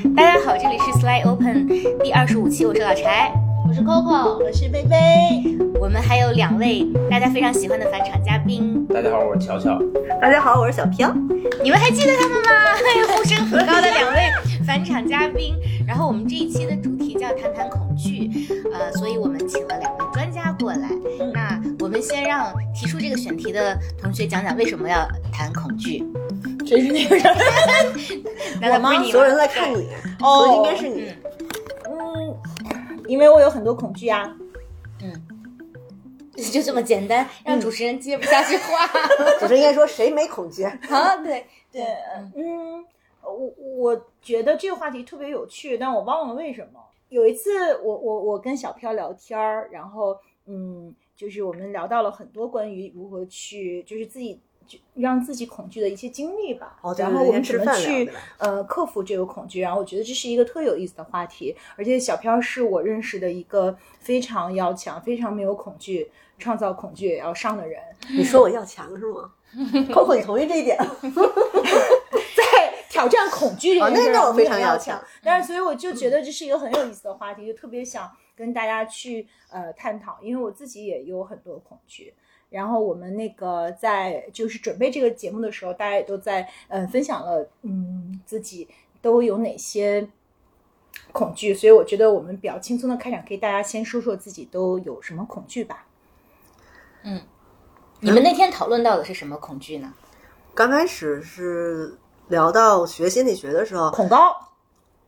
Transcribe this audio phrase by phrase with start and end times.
[0.16, 1.68] 大家好，这里是 Slide Open
[2.02, 3.30] 第二十五期，我是老柴，
[3.68, 8.86] 我是 Coco，我是菲菲，我们还有两位大家非常喜欢的返场嘉宾。
[8.86, 9.78] 大家好，我是乔乔。
[10.20, 11.12] 大家好，我是小飘。
[11.62, 12.50] 你们还记得他们吗？
[13.14, 14.30] 呼声很高的两位
[14.64, 15.54] 返场嘉宾。
[15.86, 18.30] 然后我们这一期的主题叫谈谈恐惧，
[18.72, 20.88] 呃，所以我们请了两位专家过来。
[21.34, 26.02] 那我们先让提出这个选题的同学讲讲为什么要谈恐惧。
[26.70, 27.24] 谁是那个人？
[28.60, 29.10] 难道不是你吗？
[29.10, 29.88] 所有人都在看你，
[30.22, 31.12] 哦所以应该是你。
[31.88, 32.38] 嗯，
[33.08, 34.32] 因为我有很多恐惧啊。
[35.02, 35.12] 嗯
[36.52, 38.86] 就这么简单，让主持人接不下去话。
[39.40, 40.62] 主持人应该说谁没恐惧？
[40.64, 41.82] 啊，对，对，
[42.34, 42.82] 嗯，
[43.22, 46.80] 我我觉得这个话题特别有趣，但我忘了为什么。
[47.10, 50.16] 有一次我，我我跟小飘聊天儿，然后
[50.46, 54.40] 嗯，就是我们聊到了很多关于如何去，就是自己就
[54.94, 56.78] 让自己恐惧的一些经历吧。
[56.82, 59.60] 哦然后我们怎么去呃克服这个恐惧？
[59.60, 67.80] 然后我觉得这是一个特有意思的话题，而且小飘是我认识的一个非常要强、非常没有恐惧、创造恐惧也要上的人。
[68.16, 69.32] 你说我要强是吗
[69.92, 70.78] ？Coco，你同意这一点？
[72.36, 75.02] 在挑战恐惧这件事上，我非常要要强。
[75.22, 82.14] 但是，所以我就觉得这是一个很有意思的话题，就特别想跟大家去呃探讨，因为我自己也有很多恐惧。
[82.50, 88.68] 然后我们那个在就是准备这个节目的时候，大家也都在嗯、呃分享了嗯自己
[89.00, 90.06] 都有哪些
[91.12, 95.86] 恐惧，所以我觉得我们比较轻松的开场，可以大家先说说自己都有什么恐惧吧。
[97.04, 97.22] 嗯
[98.00, 99.92] 你们那天讨论到的是什么恐惧呢？
[100.54, 104.34] 刚开始是聊到学心理学的时候，恐高，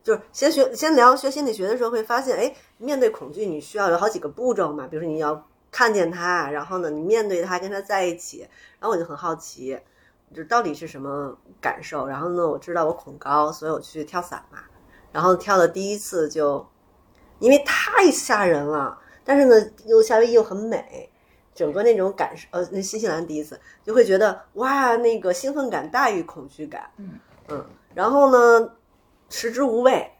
[0.03, 4.87] 就是先学先聊学心理学的时候，会发现，哎，面对恐惧，你需要有好几个步骤嘛。
[4.87, 8.47] 比如说你要看见他，然后呢，你面对他，跟他在一起。
[8.79, 9.77] 然后我就很好奇，
[10.33, 12.07] 就到底是什么感受。
[12.07, 14.59] 然后呢，我知道我恐高，所以我去跳伞嘛。
[15.11, 16.65] 然后跳的第一次就，
[17.39, 21.09] 因为太吓人了，但是呢，又夏威夷又很美。
[21.55, 27.63] 整个那种感受，呃，那新西兰第一次就会觉得哇，那个兴奋感大于恐惧感，嗯嗯，
[27.93, 28.71] 然后呢，
[29.29, 30.11] 食之无味。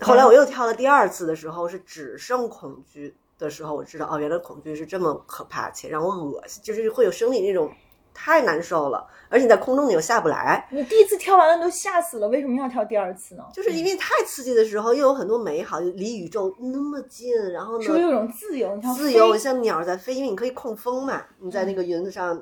[0.00, 7.70] 后来我又跳了第二次的时候，是只剩恐惧的时候，我知道哦，原来恐惧是这么可怕，且让我恶心，就是会有生理那种
[8.14, 13.44] 太难受了，而且你在空中你又下不来，你第一次跳完了都吓死了，为什么要跳第二次呢？
[13.52, 18.76] 就是因为太刺激的时候，又有很多美好，离宇宙那么近，然后呢，是不是有种自由？
[18.76, 22.38] 你自由，像鸟在飞，因为你可以控风嘛，你在那个云子上，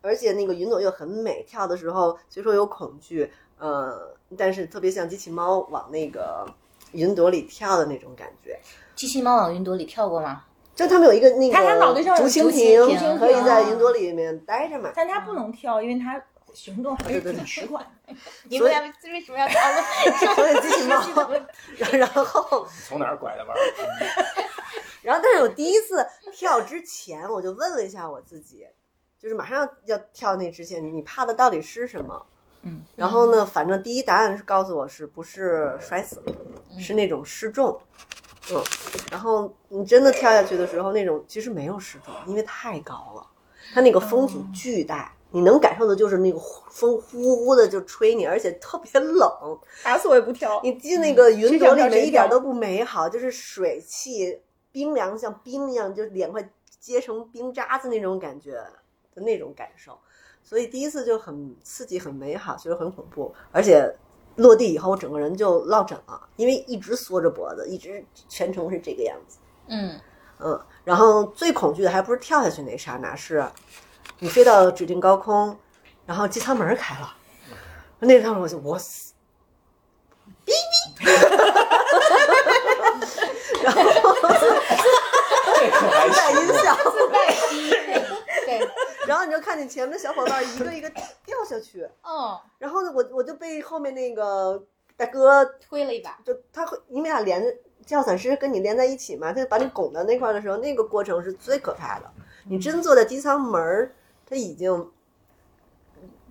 [0.00, 6.46] 而且那个云朵又很美，跳的时候虽说有恐惧，呃，但是特别像机器猫往那个
[6.92, 8.58] 云朵里跳的那种感觉。
[8.98, 10.44] 机器猫往云朵里跳过吗？
[10.74, 14.90] 就他们有一个那个它它脑袋上有竹蜻蜓蜓，可以在云朵里面待着嘛。
[14.94, 16.20] 但它不能跳，因为它
[16.52, 18.14] 行动还是挺迟缓的。
[18.48, 20.34] 你们俩为什么要讨论？
[20.34, 21.30] 所以机器猫，
[21.76, 23.56] 然 然后从哪儿拐的弯？
[25.02, 28.66] 然后，但是我第一次跳之前，我就问了一下我自己，
[29.20, 32.26] 就是马上要跳那之前，你你怕的到底是什么？
[32.62, 36.32] 嗯，然后呢，反正第一答案是告诉我是不是摔死了，
[36.78, 37.80] 是那种失重。
[38.50, 38.62] 嗯，
[39.10, 43.26] 然后你真的跳下去的时候，那种其实没有失重，因为太高了，
[43.74, 46.38] 它那个风阻巨大，你能感受的就是那个
[46.70, 49.58] 风呼呼的就吹你，而且特别冷。
[49.84, 50.60] 打死我也不跳。
[50.62, 54.40] 你进那个云朵里面一点都不美好，就是水汽
[54.72, 56.48] 冰凉，像冰一样，就是脸快
[56.80, 58.52] 结成冰渣子那种感觉
[59.14, 59.98] 的那种感受。
[60.42, 63.94] 所以第一次就很刺激、很美好，其实很恐怖，而且
[64.38, 69.38] 落地以后，我整个人就落枕了，因为一直缩着脖子，一直全程是这个样子。
[69.68, 70.00] 嗯，
[70.38, 73.44] 嗯，然后最恐惧的还不是跳下去那刹那，是
[74.20, 75.58] 你飞到指定高空，
[76.06, 77.14] 然后机舱门开了，
[77.98, 79.12] 那当时我就我死，
[80.46, 80.52] 哔
[80.96, 81.04] 哔，
[83.62, 83.90] 然后这
[85.70, 86.54] 可还带音行。
[86.64, 86.74] 效，
[87.10, 87.17] 对，
[89.08, 94.62] 然后你就看见前面的小伙伴一个一个掉下去，嗯，然后呢，我我就被后面那个
[94.96, 97.52] 大哥推了一把，就他会你们俩连着
[97.86, 102.10] 跳伞师跟你连在一起嘛，他就把你拱到那块儿的时候，那个过程是最可怕的。
[102.50, 103.94] 你真坐在机舱门儿，
[104.26, 104.90] 他已经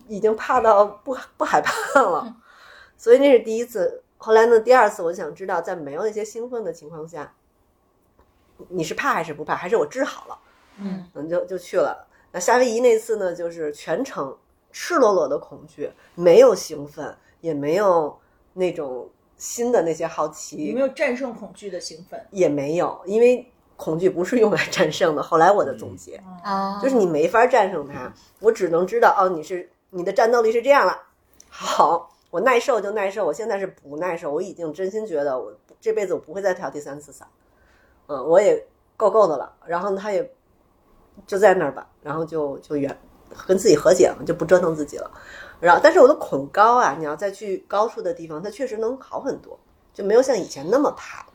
[0.08, 2.36] 已经怕到不不害怕了，
[2.96, 4.04] 所以那是第一次。
[4.20, 7.34] 后来呢，第二次我想知道，在没有那些兴奋的情况下，
[8.70, 10.40] 你是怕还是不怕，还是我治好了？
[10.80, 12.07] 嗯，嗯，就就去了。
[12.38, 14.38] 那夏威夷那次呢，就是全程
[14.72, 18.16] 赤裸裸的恐惧，没有兴奋，也没有
[18.54, 22.24] 那种新的那些好奇，有没有战胜恐惧的兴奋？
[22.30, 25.24] 也没有，因为恐惧不是用来战胜的。
[25.24, 30.96] 后来我的总结、啊，就是你没法战胜它，我只能知道哦，你是你的战斗力是这样了。
[31.50, 35.52] 好，我我耐受就耐受，我现在是不耐受，我已经真心觉得我
[35.82, 37.28] 这辈子我不会再跳第三次伞，
[38.06, 38.64] 嗯，我也
[38.96, 39.52] 够够的了。
[39.66, 40.32] 然后他也
[41.26, 42.96] 就在那儿吧，然后就就远
[43.48, 45.10] 跟自己和解了，就不折腾自己了。
[45.60, 49.60] 然后，但是我的恐高啊，你要再去高处的地方，它确实能好很多，
[49.94, 51.26] 就没有像以前那么怕，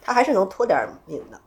[0.00, 1.40] 它还是能拖点命的。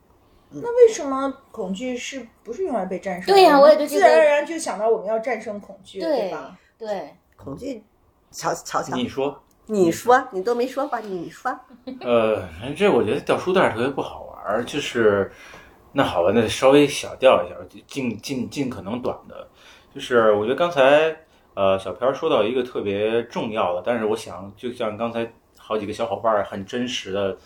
[0.56, 3.34] 那为什么恐惧是不是用来被战胜的？
[3.34, 6.56] 对呀我也对这个自然而然就想到我们要战胜恐惧，对吧？
[6.78, 7.84] 对，恐惧，
[8.30, 11.00] 瞧瞧瞧，你说，你说，你都没说吧？
[11.00, 11.52] 你说，
[12.02, 12.48] 呃，
[12.78, 15.32] 这我觉得掉书袋儿特别不好玩儿，就是
[15.94, 17.56] 那好吧，那稍微小调一下，
[17.88, 19.48] 尽尽尽可能短的。
[19.94, 21.16] 就是我觉得刚才
[21.54, 27.38] 呃小飘儿说到一个特别重要的，但是我想就像刚才好几个小伙伴很真实的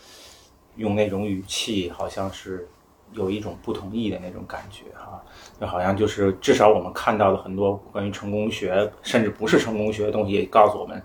[0.76, 2.66] 用那种语气，好像是
[3.12, 5.22] 有一种不同意的那种感觉哈、
[5.60, 11.02] 就好像就是至少我们看到的很多关于成功学，甚至不是成功学的东西，也告诉我们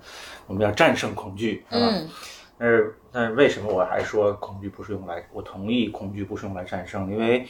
[0.47, 1.87] 我们要战胜恐惧，是吧？
[1.91, 2.09] 嗯
[2.57, 5.25] 但是，但是为什么我还说恐惧不是用来？
[5.33, 7.45] 我同意恐惧不是用来战胜，因为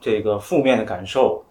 [0.00, 1.44] 这个负面的感受，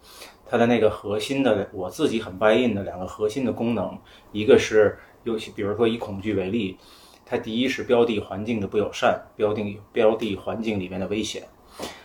[0.46, 3.98] 它的那个核心的，我自己很 buy in 的两个核心的功能，
[4.32, 6.78] 一个是尤其比如说以恐惧为例，
[7.26, 11.42] 它第一是标的环境的不友善，标定标的环境里面的危险。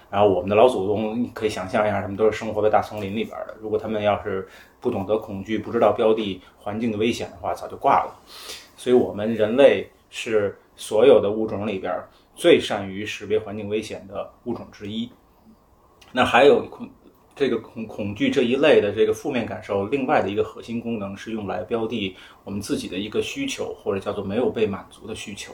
[0.09, 3.55] 然后我们的老祖宗，你可以想象一下，他们都是生活在大丛林里边的。
[3.59, 4.47] 如果他们要是
[4.79, 8.13] 不懂得恐惧，不知道标的环境的危险的话，早就挂了。
[8.75, 11.93] 所以，我们人类是所有的物种里边
[12.35, 15.09] 最善于识别环境危险的物种之一。
[16.11, 16.89] 那还有恐
[17.35, 25.51] 这个恐恐惧这一类的这个负面感受，另外的一个核心功能是用来标的我们自己的一个需求，或者叫做没有被满足的需求。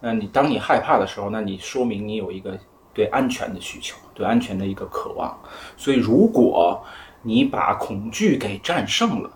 [0.00, 2.58] 那你当你害怕的时候，那你说明你有一个
[2.94, 5.38] 对安全的需求，对安全的一个渴望。
[5.76, 6.82] 所以，如果
[7.22, 9.30] 你把恐惧给战胜了，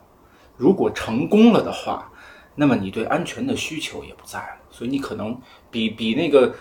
[0.56, 2.10] 如果成功了的话，
[2.58, 4.58] 那么你对安全的需求也不在了。
[4.70, 5.40] 所以你可能
[5.70, 6.52] 比比那个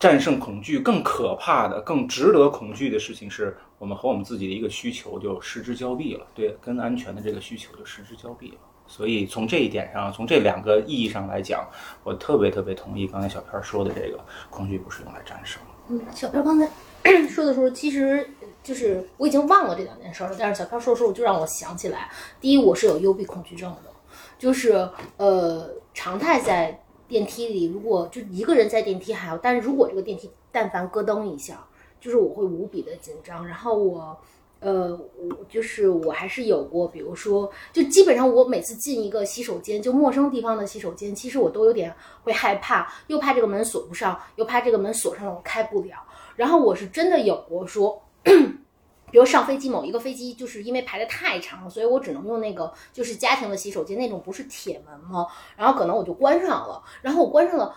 [0.00, 6.26] 战胜恐惧更可怕的、更值得恐惧的事情，是我们和我们自己的一个需求就失之交臂了。
[6.34, 8.56] 对，跟安全的这个需求就失之交臂了。
[8.88, 11.66] 所以从这一点上，从这两个意义上来讲，
[12.02, 14.18] 我特别特别同意刚才小片儿说的这个，
[14.50, 15.62] 恐惧不是用来战胜。
[15.88, 16.68] 嗯，小飘刚才
[17.28, 18.28] 说的时候，其实
[18.62, 22.10] 就是我已经忘了这两件事了，但是小飘说的时候就让我想起来，
[22.40, 23.91] 第一，我是有幽闭恐惧症的，
[24.42, 31.64] 就是呃，常态在电梯里，如果就一个人在电梯还好，但是如果这个电梯但凡咯噔一下，
[32.00, 34.18] 就是我会无比的紧张，然后我。
[34.64, 41.92] 呃，我就是我还是有过，比如说，就基本上我每次进一个洗手间，就陌生地方的洗手间，其实我都有点
[42.22, 45.96] 会害怕，又怕这个门锁不上，又怕这个门锁上了我开不了。
[46.36, 48.00] 然后我是真的有过说，
[49.12, 55.26] 比如上飞机某一个飞机，就是因为排的太长了，所以我只能用那个就是家庭的洗手间那种不是铁门嘛，
[55.56, 57.76] 然后可能我就关上了，然后我关上了。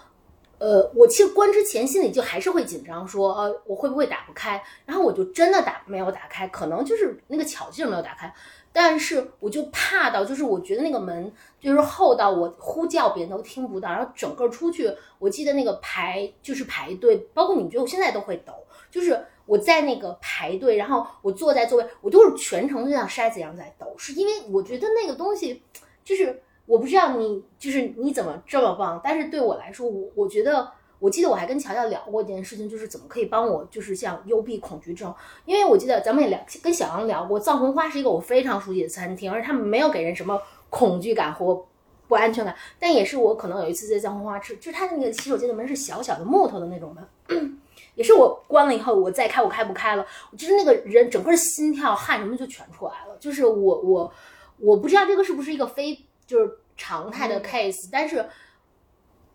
[0.57, 8.33] 呃，我其实关之前心里就还是会紧张，说呃我会不会打不开，然后我就真的打没有打开，可能就是那个巧劲没有打开，
[8.71, 11.29] 但是我就怕到，就是我觉得那个门
[11.59, 14.89] 就是厚到我呼叫别人都听不到，然后整个出去，
[15.19, 18.53] 我记得那个排就是排队，包括你觉得我现在都会抖，
[18.95, 25.61] 就是我在那个排队，然后我坐在座位，我都是全程就像筛子一样在抖，是因为我觉得那个东西
[26.03, 26.41] 就是。
[26.67, 35.13] 我不知道你就是你怎么这么棒，但是对我来说，我我觉得，我记得我还跟乔乔聊过一件事情，就是怎么可以帮我，就是像幽闭恐惧症，
[35.45, 41.67] 因为我记得咱们也聊跟小杨聊过，藏红花是一个我非常熟悉的餐厅，而且他们没有给人什么恐惧感或
[42.07, 47.59] 不安全感，但也是我可能有一次在藏红花吃，就是它那个洗手间的门是小小的木头的那种门，
[47.95, 50.05] 也是我关了以后我再开我开不开了，
[50.37, 54.13] 就是那个人整个心跳汗什么就全出来了，就是我我
[54.59, 55.99] 我不知道这个是不是一个非。
[56.27, 58.27] 就是常态的 case，、但是，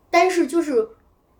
[0.09, 0.89] 但是就是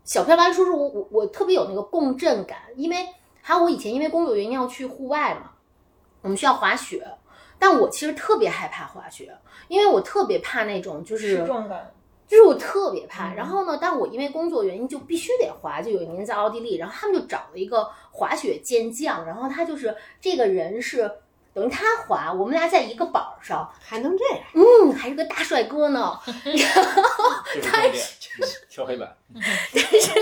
[0.05, 2.95] 小飘刚说是我我我特别有那个共振感，因为
[3.41, 5.51] 还有我以前因为工作原因要去户外嘛，
[6.21, 7.05] 我们需要滑雪，
[7.59, 9.37] 但我其实特别害怕滑雪，
[9.67, 11.91] 因为我特别怕那种就是失重感。
[12.31, 15.81] 就是我特别怕，嗯然后呢，但我因为工作原因就必须得滑。
[15.81, 21.11] 就有一年在奥地利，然后他们就找了一个滑雪健将，然后他就是这个人是
[21.53, 24.39] 等于他滑，我们俩在一个板儿上，还能这样？
[24.53, 26.17] 嗯，还是个大帅哥呢。
[26.23, 29.13] 然后这是重点，敲黑板。
[29.33, 30.21] 但是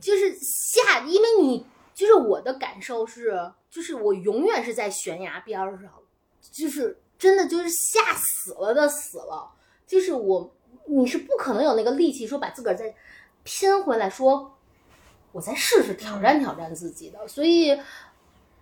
[0.00, 5.90] 就是下，因为你就是我的感受是，就是我永远是在悬崖边儿上，
[6.52, 9.50] 就是真的就是吓死了的死了，
[9.88, 10.52] 就是我
[10.86, 12.94] 你是不可能有那个力气说把自个儿再
[13.44, 14.56] 拼回来说，
[15.32, 17.78] 我再试试挑战挑战自己的，所以。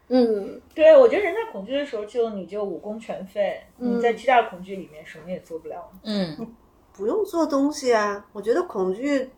[0.08, 5.90] 嗯，对，我觉得人在恐惧的时候就你就武功全废，嗯你在巨大恐惧里面什么也做不了。
[6.02, 6.54] 嗯，
[6.92, 8.26] 不用做东西啊。
[8.34, 9.30] 我觉得恐惧，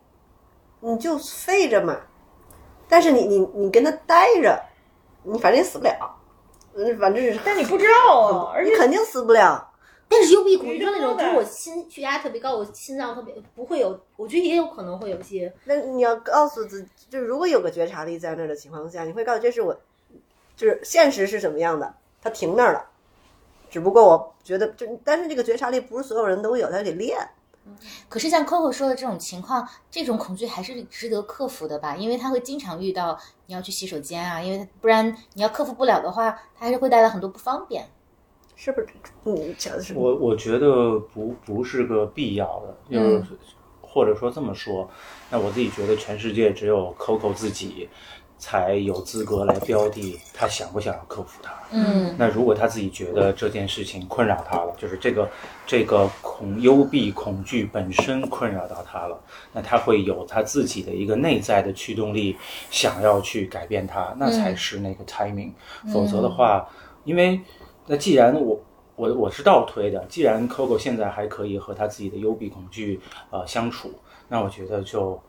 [0.81, 1.97] 你就废着嘛。
[2.89, 4.61] 但是你你你跟他待着，
[5.23, 6.17] 你反正也死不了。
[6.73, 9.66] 嗯，反正是，但你不知道啊， 而且你肯定死不了。
[10.09, 15.53] 但是幽闭恐惧症那种，就就是我心血压特别高，我心脏特别不会有，我觉得也有可能会有一些。
[15.65, 19.77] 那你要告诉自己，就是如果有个觉察力在那儿的情况下，你会告诉这是我，
[20.55, 22.85] 就是现实是什么样的，它停那儿了。
[23.69, 27.17] 只不过我觉得，就但是这个觉察力不是所有人都有，他得练。
[28.07, 31.97] 可是像 Coco 说的这种情况，这种恐惧还是值得克服的吧？
[31.97, 37.85] 因为他会经常遇到你要去洗手间啊，因为不然你要克服不了的话，它还是会带来很多不方便。
[38.57, 38.87] 是不是？
[39.23, 43.23] 你觉得是我我觉得不不是个必要的，就是、
[43.79, 44.89] 或者说这么说，
[45.29, 47.87] 那我自己觉得全世界只有 Coco 自己
[48.39, 51.53] 才有资格来标的他想不想要克服它。
[51.71, 55.29] 嗯那如果他自己觉得这件事情困扰他了，就是这个
[55.65, 59.19] 这个恐幽闭恐惧本身困扰到他了，
[59.53, 62.35] 那他会有他自己的一个内在的驱动力，
[62.71, 65.51] 想要去改变它，那才是那个 timing。
[65.91, 66.67] 否则的话，
[67.03, 67.39] 因为
[67.87, 68.59] 那既然我
[68.95, 72.99] 我我是倒推的，既然 Coco 现在还可以和他自己的幽闭恐惧
[73.31, 73.91] 呃相处，
[74.27, 75.19] 那我觉得就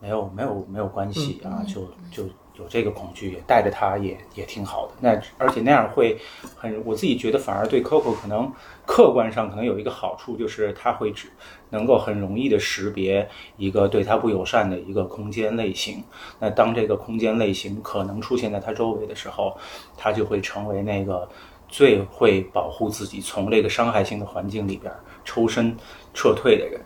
[0.00, 4.92] 没有没有没有关系啊，就就有这个恐惧也带着他也也挺好的。
[5.00, 6.18] 那而且那样会
[6.54, 8.50] 很，我自己觉得反而对 Coco 可能
[8.86, 11.28] 客观上可能有一个好处，就是他会只
[11.70, 16.02] 能够很容易的识别一个对他不友善的一个空间类型。
[16.38, 19.56] 那当这个空间类型可能出现在他周围的时候，
[19.96, 21.28] 他就会成为那个
[21.68, 24.92] 最会保护自己从这个伤害性的环境里边
[25.24, 25.76] 抽身
[26.14, 26.80] 撤退的人。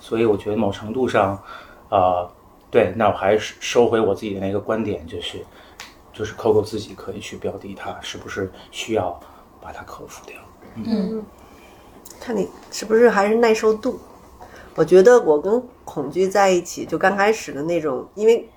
[0.00, 1.42] 所以我觉得某程度上，
[1.88, 2.30] 呃，
[2.70, 5.44] 对，那我还是收回我自己的那个观点，就是
[6.12, 9.18] 就是 Coco 自己可以去标的它是不是需要
[9.60, 10.36] 把它克服掉。
[10.76, 11.24] 嗯
[12.20, 13.98] 看你是不是还是耐受度。
[14.74, 18.48] 我觉得我跟恐惧在一起，就刚开始的那种，因为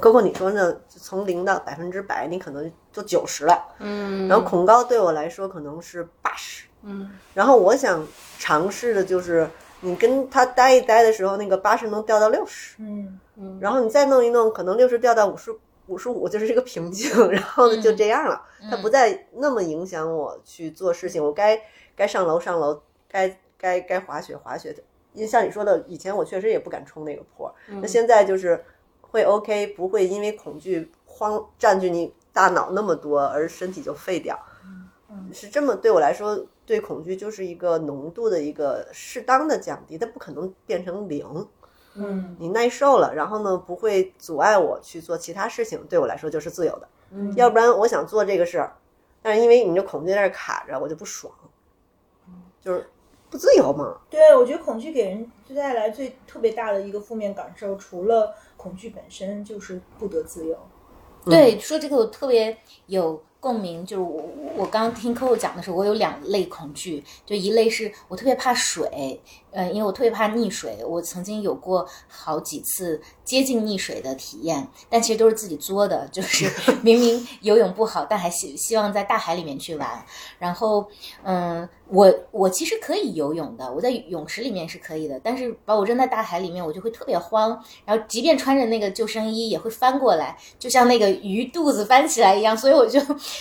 [0.00, 3.64] Coco 你说呢，从零到百分之百，你可能就九十了。
[3.78, 4.26] 嗯。
[4.28, 7.10] 然后恐高对我来说可能是八十，嗯。
[7.32, 8.06] 然后我想
[8.38, 9.48] 尝试的就是
[9.80, 13.20] 你跟他待一待的时候，那个八十能掉到六十，嗯。
[13.36, 13.58] 嗯。
[13.60, 15.54] 然后你再弄一弄，可能六十掉到五十
[15.86, 18.82] 五十五，就是这个瓶颈， 然后呢嗯就这样了，它嗯。
[18.82, 21.60] 不再那么影响我去做事情，我该
[21.94, 24.74] 该上楼上楼，该该该滑雪滑雪。
[25.12, 27.80] 因为像你说的，以前我确实也不敢冲那个坡，嗯。
[27.80, 28.64] 那现在就是
[29.14, 34.36] 会 OK，不会因为恐惧慌占据你大脑那么多，而身体就废掉。
[35.32, 41.24] 是这么对我来说，对恐惧就是一个浓度的一个适当的降低，它不可能变成零。
[41.94, 46.88] 嗯你耐受了，然后呢不会阻碍我去做其他事情，对我来说就是自由的。
[47.12, 48.76] 嗯要不然我想做这个事儿，
[49.22, 51.32] 但是因为你这恐惧在那儿卡着，我就不爽，
[52.60, 52.90] 就是
[53.34, 53.98] 不自由嘛。
[54.08, 60.56] 对，我觉得恐惧给人最带来最特别大的一个负面感受，除了恐惧本身，就是不得自由。
[61.24, 64.22] 对，说这个我特别有共鸣，就是我
[64.56, 69.20] 我刚刚听客户讲的时候，我有两类恐惧，就一类是我特别怕水，
[69.50, 80.02] 呃，因为我特别怕溺水，我曾经有过好几次接近溺水的体验，但其实都是自己作的，就是 明明游泳不好，但还希希望在大海里面去玩。
[80.38, 80.86] 然后，
[81.22, 92.98] 嗯，我我其实可以游泳的，我在泳池里面是可以的，但是把我扔在大海里面，我就会特别慌，然后即便穿着那个救生衣，也会翻过来，就像那个鱼肚子翻起来一样，所以我就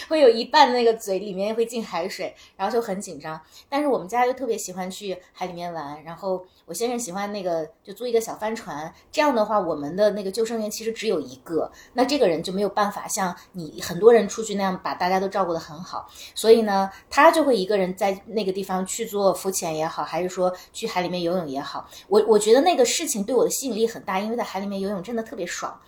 [0.07, 3.39] 会有一半那个嘴里面会进海水，然后就很紧张。
[3.69, 25.79] 但是我们家又特别喜欢去海里面玩，然后我先生喜欢那个就租一个小帆船，这样的话，我们的那个救生员其实只有一个，那这个人就没有办法像你很多人出去那样把大家都照顾得很好，所以呢，他就会一个人在那个地方去做浮潜也好，还是说去海里面游泳也好，我我觉得那个事情对我的吸引力很大，因为在海里面游泳真的特别爽。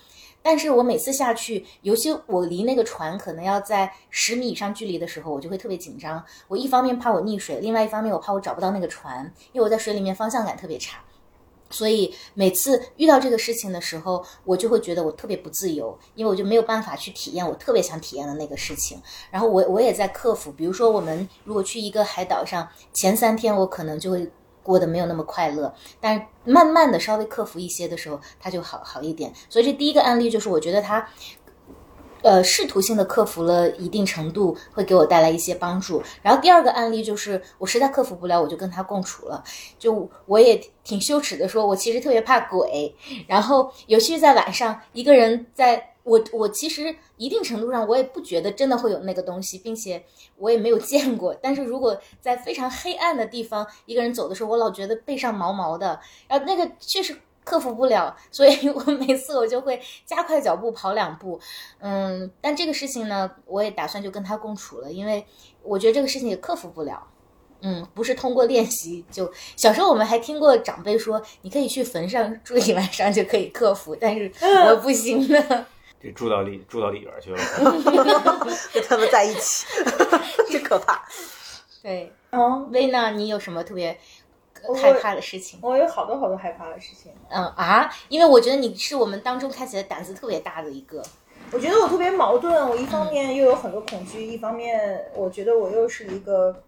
[0.45, 6.23] 但是我每次下去，尤其我离那个船可能要在十米以上距离的时候，我就会特别紧张。
[6.47, 10.99] 我一方面怕我溺水，另外一方面我怕我找不到那个船，因为我在水里面方向感特别差。
[11.71, 19.01] 所以每次遇到这个事情的时候，我就会觉得我特别不自由，因为我就没有办法去体验我特别想体验的那个事情。
[19.31, 24.31] 然后我我也在克服，比如说我们如果去一个海岛上，前三天我可能就会
[24.65, 29.31] 过得没有那么快乐，但是慢慢的稍微克服一些的时候，他就好好一点。
[29.49, 31.07] 所以这第一个案例就是我觉得他。
[32.21, 36.01] 呃，试图性的克服了一定程度，会给我带来一些帮助。
[36.23, 39.43] 然后第二个案例就是，我实在克服不了，我就跟他共处了。
[39.77, 42.95] 就我也挺羞耻的说，我其实特别怕鬼。
[43.27, 50.01] 然后尤其是在晚上，一个人在我我其实一定程度上，我也不觉得真的会有那个东西，并且
[50.37, 51.35] 我也没有见过。
[51.41, 57.13] 但是如果在非常黑暗的地方，一个人走的时候，我老觉得背上毛毛的，然后那个确实。
[57.45, 61.39] 克服不了，所以 我每次我就会加快脚步跑两步，
[61.77, 65.23] 嗯，但这个事情呢，我也打算就跟他共处了，因为
[65.61, 67.05] 我觉得这个事情也克服不了，
[67.61, 69.31] 嗯，不是通过练习就。
[69.55, 74.31] 小时候我们还听过长辈说，你可以去坟上住一晚上就可以克服，但是
[74.67, 75.67] 我不行的。
[76.05, 77.37] 这住到里住到里边去了。
[78.71, 79.65] 跟他们在一起，
[80.51, 81.03] 真可怕。
[81.81, 83.97] 对，嗯，薇娜，你有什么特别
[84.81, 85.59] 害怕的事情？
[85.63, 87.11] 我有好多好多害怕的事情。
[87.29, 91.01] 嗯啊，因为我觉得你是我们当中看起来胆子特别大的一个。
[91.51, 96.63] 我觉得我特别矛盾，我一方面又有很多恐惧，一方面我觉得我又是一个，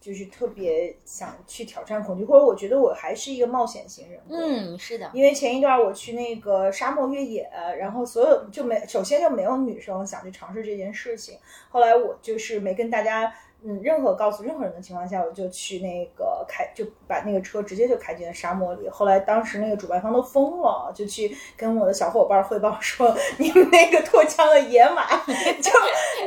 [0.00, 4.36] 就是特别想去挑战恐惧，或者我觉得我还是一个冒险型人格。
[4.36, 11.38] 嗯，是的，因为前一段我去那个沙漠越野，然后所有就没，首先就没有女生想去尝试这件事情。
[11.70, 13.32] 后来我就是没跟大家，
[13.64, 18.88] 嗯，任何告诉任何人的情况下，我就去那个开，就把那个车直接就开进了沙漠里。
[18.88, 25.70] 后来当时那个主办方都疯了，就去跟我的小伙伴汇报说， 你们那个脱缰的野马，就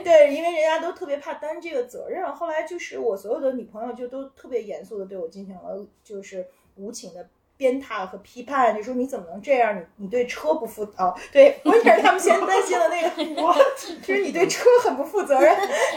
[0.04, 2.30] 对，因为人家都特别怕担这个责任。
[2.34, 6.46] 后来就是我所有的女朋友就都特别严肃的对我进行了就是
[6.76, 7.30] 无情的。
[7.62, 9.78] 鞭挞和批判，就说你怎么能这样？
[9.78, 13.08] 你你对车不负哦，对，我也是他们先担心的那个
[13.40, 13.54] 我，
[14.02, 15.56] 就是你对车很不负责任，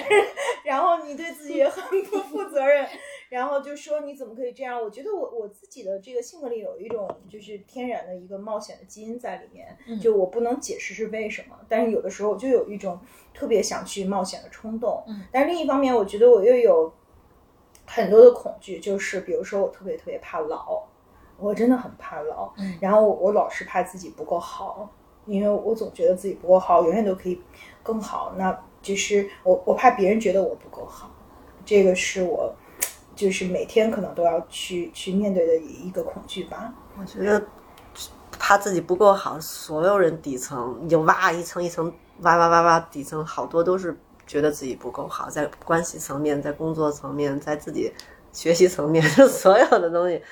[0.62, 2.86] 然后你对自己也很不负责任，
[3.30, 4.78] 然后就说你怎么可以这样？
[4.78, 13.00] 我觉得我我自己的这个性格里有一种就是天然的一个冒险的基因在里面，就我不能解释是为什么，但是有的时候我就有一种
[13.32, 15.02] 特别想去冒险的冲动，
[15.32, 16.92] 但是另一方面，我觉得我又有
[17.86, 20.84] 很多的恐惧，就是比如说我特别特别怕老。
[21.38, 24.88] 我真的很怕老，嗯然后我老是怕自己不够好，
[25.26, 27.40] 因为我总觉得自己不够好，永远都可以
[27.82, 28.34] 更好。
[28.36, 31.10] 那就是我我怕别人觉得我不够好，
[31.64, 32.54] 这个是我
[33.16, 36.72] 就是每天可能都要去去面对的一个恐惧吧。
[36.98, 37.42] 我觉得
[38.38, 47.92] 怕自己不够好，所有人底层你就挖一层一层挖挖挖挖，底层好多都是觉得自己不够好，在关系层面，在工作层面，在自己
[48.32, 50.22] 学习层面，就 所有的东西。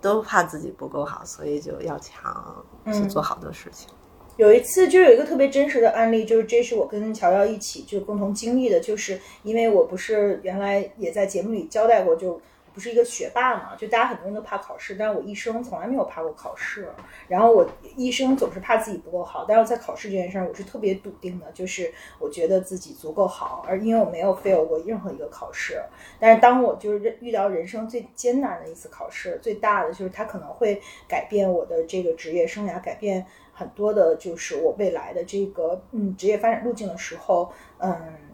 [0.00, 3.88] 都怕自己不够好，所以就要强去做好多事情。
[4.36, 12.40] 有一次就有一个特别真实的案例，就是这是我跟乔乔一起就共同经历的，就是因为我不是原来也在节目里交代过，就
[12.78, 16.88] 不是一个学霸嘛，就大家很多人都怕考试，但是我一生从来没有怕过考试。
[17.26, 25.82] 然后我一生总是怕自己不够好，但是在考试这件事儿，我是特别笃定的，就是我觉得自己足够好，而因为我没有 fail 过任何一个考试。
[26.20, 38.27] 但是当我就是遇到人生最艰难的一次考试，最大的就是它可能会改变我的这个职业生涯，改变很多的，就是我未来的这个嗯职业发展路径的时候，嗯。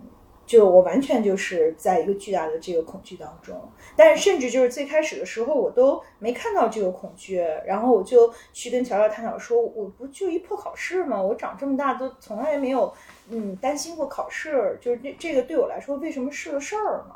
[0.46, 3.58] 就我完全就是在一个巨大的这个恐惧当中，
[3.96, 11.20] 但是甚至就是最开始的时候，我都没看到这个恐惧，然后我就去跟乔乔探讨说，我不就一破考试吗？
[11.20, 12.92] 我长这么大都从来没有
[13.30, 17.14] 嗯担心过考试，就是这这个对我来说为什么是个事儿呢？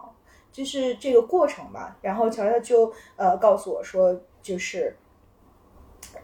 [0.51, 1.99] 就是这个过程吧。
[2.01, 4.97] 然后乔乔就呃告诉我说，就是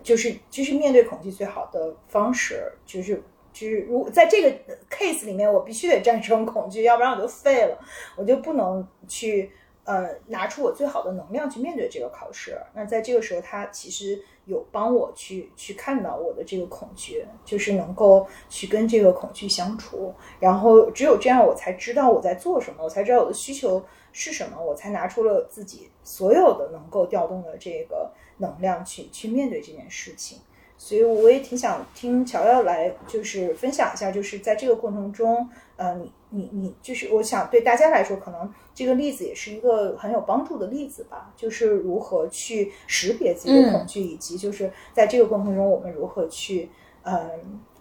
[0.02, 3.22] 就是就是面对恐惧最好的方式就是。
[3.54, 4.50] 就是如在这个
[4.90, 7.78] case 里面，我必须得战胜恐惧，要不然我就废了，
[8.16, 9.52] 我就不能去
[9.84, 12.60] 呃拿出我最好的能量去面对这个考试。
[12.74, 20.12] 那在这个时候，他其实有帮我去去看到我的这个恐惧，就是能够去跟这个恐惧相处。
[20.40, 23.80] 然后只有这样，我才知道我在做什么，我才知道我的需求
[24.12, 30.38] 是什么，我才拿出了自己所有的能够调动的这个能量去去面对这件事情。
[30.84, 46.68] 所以我也挺想听乔乔来，就是分享一下，就是在这个过程中，呃，你你你，就是我想对大家来说，可能这个例子也是一个很有帮助的例子吧，就是如何去识别自己的恐惧，以及就是在这个过程中，我们如何去，
[47.04, 47.30] 嗯，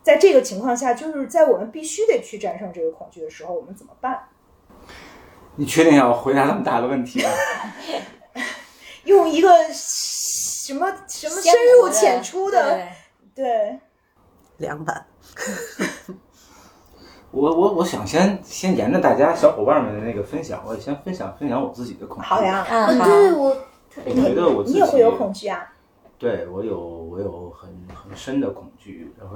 [0.01, 4.17] 在这个情况下，就是在我们必须得去战胜这个恐惧的时候，我们怎么办？
[5.57, 7.29] 你确定要回答那么大的问题吗？
[9.03, 9.49] 用一个。
[10.63, 12.87] 什么什么深入浅出的，
[13.35, 13.77] 对，
[14.59, 15.05] 两版。
[17.31, 22.23] 我我我想先先沿着大家小伙伴们的那个分享，我也先分享分享我自己的恐惧。
[22.23, 23.57] 好呀，嗯，对我，
[24.05, 25.69] 我觉得我自己你也会有恐惧啊？
[26.17, 29.35] 对我有我有很很很深的恐惧，然后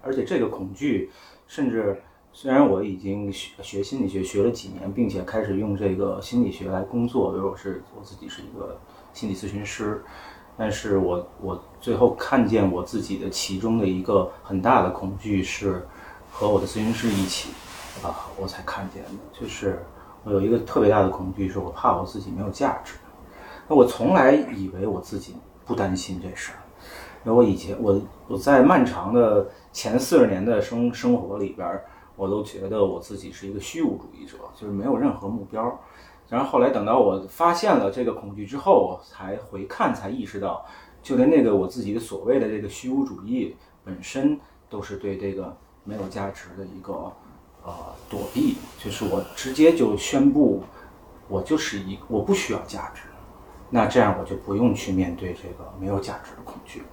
[0.00, 1.10] 而且这个恐惧，
[1.46, 8.80] 甚至虽然我已经学学心理学学了几年，并且开始用这个心理学来工作，比如我是我自己是一个
[9.12, 10.02] 心理咨询师，
[10.60, 15.88] 但是我我最后看见我自己的其中的一个很大的恐惧是
[16.30, 17.48] 和我的咨询师一起
[18.02, 19.82] 啊，我才看见的，就是
[20.22, 22.92] 我有一个特别大的恐惧，是我怕我自己没有价值。
[23.68, 26.60] 那我从来以为我自己不担心这事儿。
[27.24, 31.80] 因为我以前我我在漫长的前四十年的生生活里边，
[32.16, 35.80] 我都觉得我自己是一个虚无主义者，就是没有任何目标。
[36.30, 40.64] 然后后来等到我发现了这个恐惧之后，我才回看，才意识到，
[41.02, 44.38] 就连那个我自己的所谓的这个虚无主义本身，
[44.68, 47.12] 都是对这个没有价值的一个
[47.64, 47.74] 呃
[48.08, 48.56] 躲避。
[48.78, 50.62] 就是我直接就宣布，
[51.28, 53.02] 我就是一我不需要价值，
[53.68, 56.84] 那这样我就不用去面对这个没有价值的恐惧。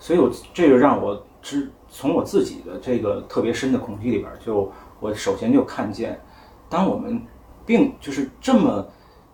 [0.00, 6.20] 所以我这个让我知从我自己的这个特别深的恐惧里边，就我首先就看见，
[6.68, 7.24] 当我们
[7.66, 8.86] 并就是这么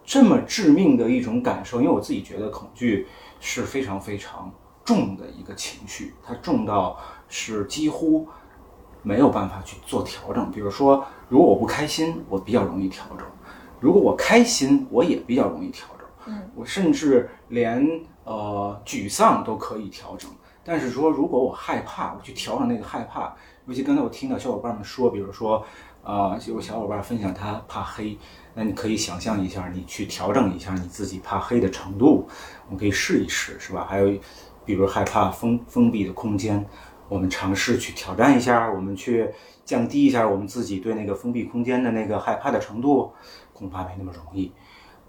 [0.04, 3.06] 这么致命的一种感受，因为我自己觉得恐惧
[3.38, 4.52] 是非常非常
[4.84, 8.26] 重的一个情绪，它重到是几乎
[9.02, 10.50] 没有办法去做调整。
[10.50, 13.26] 比如说，如果我不开心，我比较容易调整；
[13.78, 16.06] 如果我开心，我也比较容易调整。
[16.26, 17.88] 嗯，我甚至连
[18.24, 20.30] 呃沮丧都可以调整。
[20.62, 23.34] 但是说，如果我害怕，我去调整那个害怕，
[23.66, 25.64] 尤其刚才我听到小伙伴们说，比如说，
[26.02, 28.16] 啊、有小伙伴分享他怕黑，
[28.54, 32.26] 那你可以想象一下，你去调整一下你自己怕黑的程度，
[32.66, 33.86] 我们可以试一试，是吧？
[33.88, 34.18] 还有，
[34.64, 36.66] 比如害怕封封闭的空间，
[37.08, 39.28] 我们尝试去挑战一下，我们去
[39.64, 43.12] 降低一下我们自己对那个封闭空间的那个害怕的程度，
[43.52, 44.52] 恐怕没那么容易。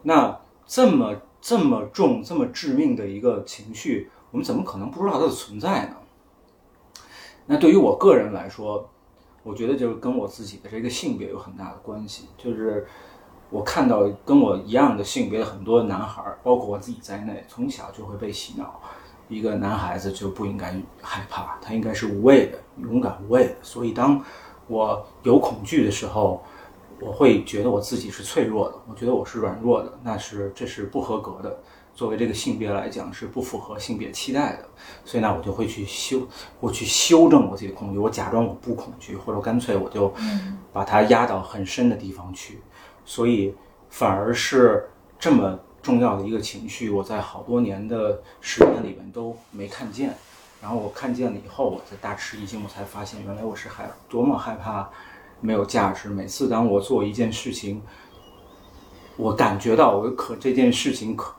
[0.04, 5.96] 那这么这么重、这么致命的一个情绪，我们怎么可能不知道它的存在呢？
[7.48, 8.91] 那对于我个人来说，
[9.44, 12.28] 我觉得就是跟我自己的这个性别有很大的关系。
[12.38, 12.86] 就是
[13.50, 18.80] 我看到跟我一样的性别的很多男孩，包括我自己在内，从小就会被洗脑，
[19.28, 23.56] 一个男孩子就不应该害怕，他应该是无畏的、勇敢无畏的。
[23.62, 24.24] 所以当
[24.68, 26.44] 我有恐惧的时候，
[27.00, 31.62] 我会觉得我自己是脆弱的，我觉得我是软弱的，那是这是不合格的。
[31.94, 34.66] 作为这个性别来讲，是不符合性别期待的，
[35.06, 36.28] 所以呢，我就会去修，
[36.60, 40.12] 我去修正我自己的恐惧，我假装我不恐惧，或者干脆我就
[40.74, 42.60] 把它压到很深的地方去，
[43.06, 43.54] 所以
[43.90, 50.16] 反而是这么重要的一个情绪，我在好多年的时间里面都没看见，
[50.62, 54.90] 然后我看见了以后，我才大吃一惊，我才发现原来我是害多么害怕
[55.40, 56.10] 没有价值。
[56.10, 57.82] 每次当我做一件事情，
[59.18, 61.36] 我感觉到我可这件事情可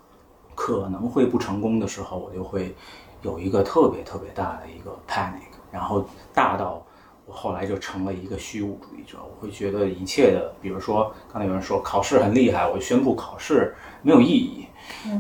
[0.55, 2.75] 可能会不成功的时候，我就会
[3.23, 6.83] 有一个特别特别大的一个 panic，然后大到
[7.27, 9.19] 我后来就成了一个虚无主义者。
[9.23, 14.67] 我会觉得一切的，比如说刚才有人说考试很厉害，我宣布考试没有意义。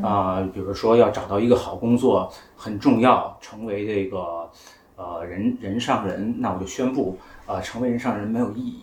[0.03, 4.51] 啊、比如说要找到一个好工作很重要，成为这个
[4.97, 7.16] 呃人人上人，那我就宣布
[7.47, 8.83] 啊、成为人上人没有意义。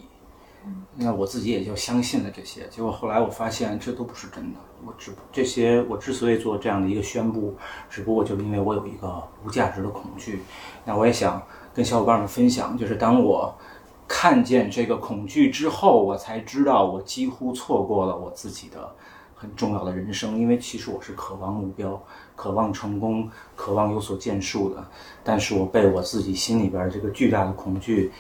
[0.96, 4.60] 那我自己也就相信了这些，结果后来我发现这都不是真的。
[4.86, 7.56] 我只这些我之所以做这样的一个宣布，
[7.90, 10.42] 只不过就是因为我有一个无价值的恐惧。
[10.86, 11.42] 那我也想
[11.74, 13.54] 跟小伙伴们分享，就是当我
[14.08, 18.90] 看见这个恐惧之后，我才知道我几乎错过了我自己的
[19.36, 20.38] 很重要的人生。
[20.38, 22.02] 因为其实我是渴望目标、
[22.36, 24.86] 渴望成功、渴望有所建树的，
[25.24, 28.12] 但是我被我自己心里边这个巨大的恐惧。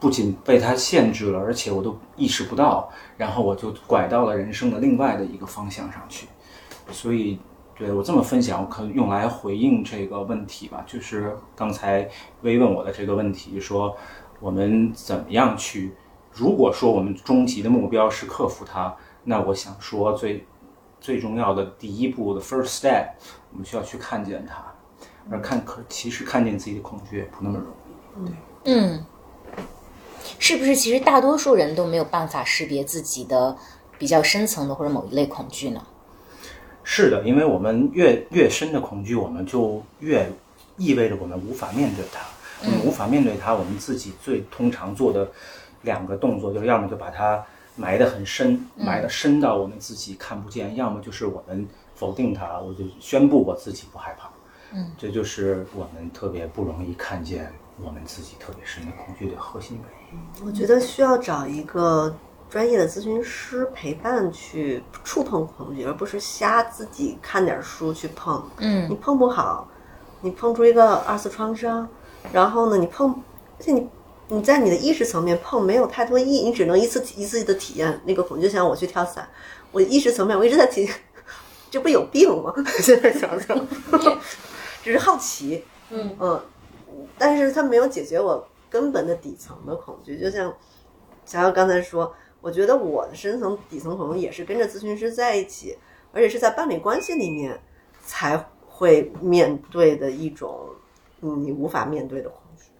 [0.00, 6.26] 不仅被它限制了，而且我都意识不到，然后我就拐到了人生的另外的一个方向上去。
[6.90, 7.38] 所以，
[7.76, 12.08] 对我这么分享，我可以用来回应这个问题吧，就是刚才
[12.42, 13.96] 微问我的这个问题，说
[14.40, 15.94] 我们怎么样去？
[16.32, 20.46] 如果说我们终极的目标是克服它，那我想说最
[21.00, 23.08] 最重要的第一步的 first step，
[23.50, 24.64] 我们需要去看见它，
[25.30, 27.66] 而看可其实看见自己的恐惧也不那么容
[28.26, 28.30] 易。
[28.30, 29.04] 对嗯，
[30.38, 33.56] 是不是其实大多数人都没有办法识别自己的
[33.98, 35.82] 比较深层的或者某一类恐惧呢？
[36.84, 40.30] 是的，因为我们越越深的恐惧，我们就越
[40.76, 42.20] 意味着我们无法面对它。
[42.64, 45.28] 我们无法面对它，我们自己最通常做的
[45.82, 47.44] 两个动作，就是要么就把它
[47.76, 54.30] 埋得很深，埋得深到我们自己看不见；要么就是我们否定它，我就宣布我自己不害怕。
[54.72, 60.46] 嗯，这就是我们特别不容易看见我们自己特别深的恐惧的核心原因。
[60.46, 62.14] 我觉得需要找一个
[62.50, 68.42] 专业的咨询师陪伴去触碰恐惧，而不是瞎自己看点书去碰。
[68.58, 69.68] 嗯你碰不好，
[70.20, 71.88] 你碰出一个二次创伤，
[72.32, 73.10] 然后呢，你碰，
[73.58, 73.88] 而且你
[74.28, 78.44] 你在你的意识层面碰没有太多意义，你只能一次一次的体验那个恐惧。
[78.44, 79.28] 就像我去跳伞，
[79.70, 80.88] 我意识层面我一直在体，
[81.70, 82.52] 这不有病吗？
[82.80, 83.68] 现在想想，
[84.82, 86.42] 只是好奇，嗯嗯，
[87.18, 90.18] 但是它没有解决我根本的底层的恐惧。
[90.20, 90.54] 就像
[91.24, 95.76] 小姚刚才说，我觉得我的深层底层恐惧也是跟着咨询师在一起，
[96.12, 97.58] 而且是在伴侣关系里面
[98.04, 100.68] 才会面对的一种
[101.20, 102.70] 嗯你无法面对的恐惧，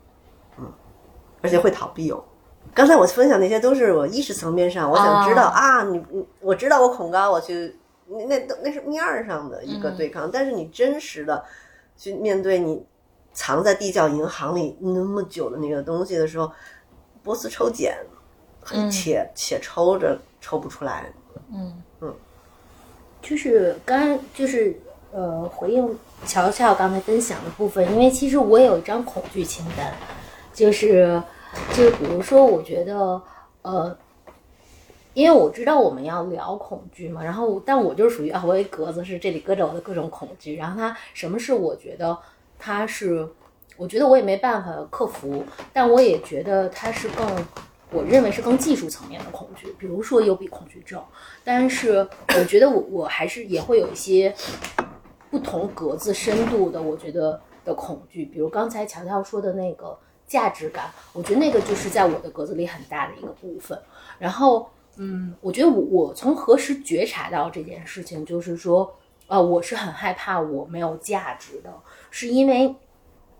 [0.58, 0.72] 嗯，
[1.42, 2.22] 而且会逃避哦。
[2.74, 7.76] 刚才我分享那些都是我意识层面上，我想知道、哦啊，你你我知道我恐高，我去
[8.06, 11.44] 那那那是面儿上的一个对抗，但是你真实的
[11.96, 12.84] 去面对你
[13.38, 16.50] 藏在地窖银行里那么久的那个东西的时候，
[17.22, 17.96] 波斯抽检，
[18.90, 21.06] 且且抽着抽不出来，
[21.52, 22.12] 嗯嗯，
[23.22, 24.76] 就是刚就是
[25.12, 25.96] 呃回应
[26.26, 29.94] 乔乔刚才分享的部分，因为其实我也有一张恐惧清单，
[30.52, 31.22] 就是
[31.72, 33.22] 就是比如说，我觉得
[33.62, 33.96] 呃。
[35.14, 42.16] 因为我知道我们要聊恐惧嘛，然后但我就是属于啊，我有一格子是这里搁着我的各种恐惧，然后它什么是我觉得
[42.58, 43.28] 它是，
[43.76, 47.26] 我觉得我也没办法克服，但我也觉得它是更，
[47.90, 51.02] 我认为是更技术层面的恐惧，比如说幽闭恐惧症，
[51.44, 54.34] 但是我觉得我我还是也会有一些
[55.30, 63.78] 不同格子深度的，我觉得的恐惧，比如刚才乔乔说的那个价值感，我觉得那个就是在我的格子里很大的一个部分。
[64.18, 68.92] 然后，嗯，我觉得我我从何时觉察到这件事情，就是说，
[69.28, 71.72] 呃，我是很害怕我没有价值的，
[72.10, 72.74] 是因为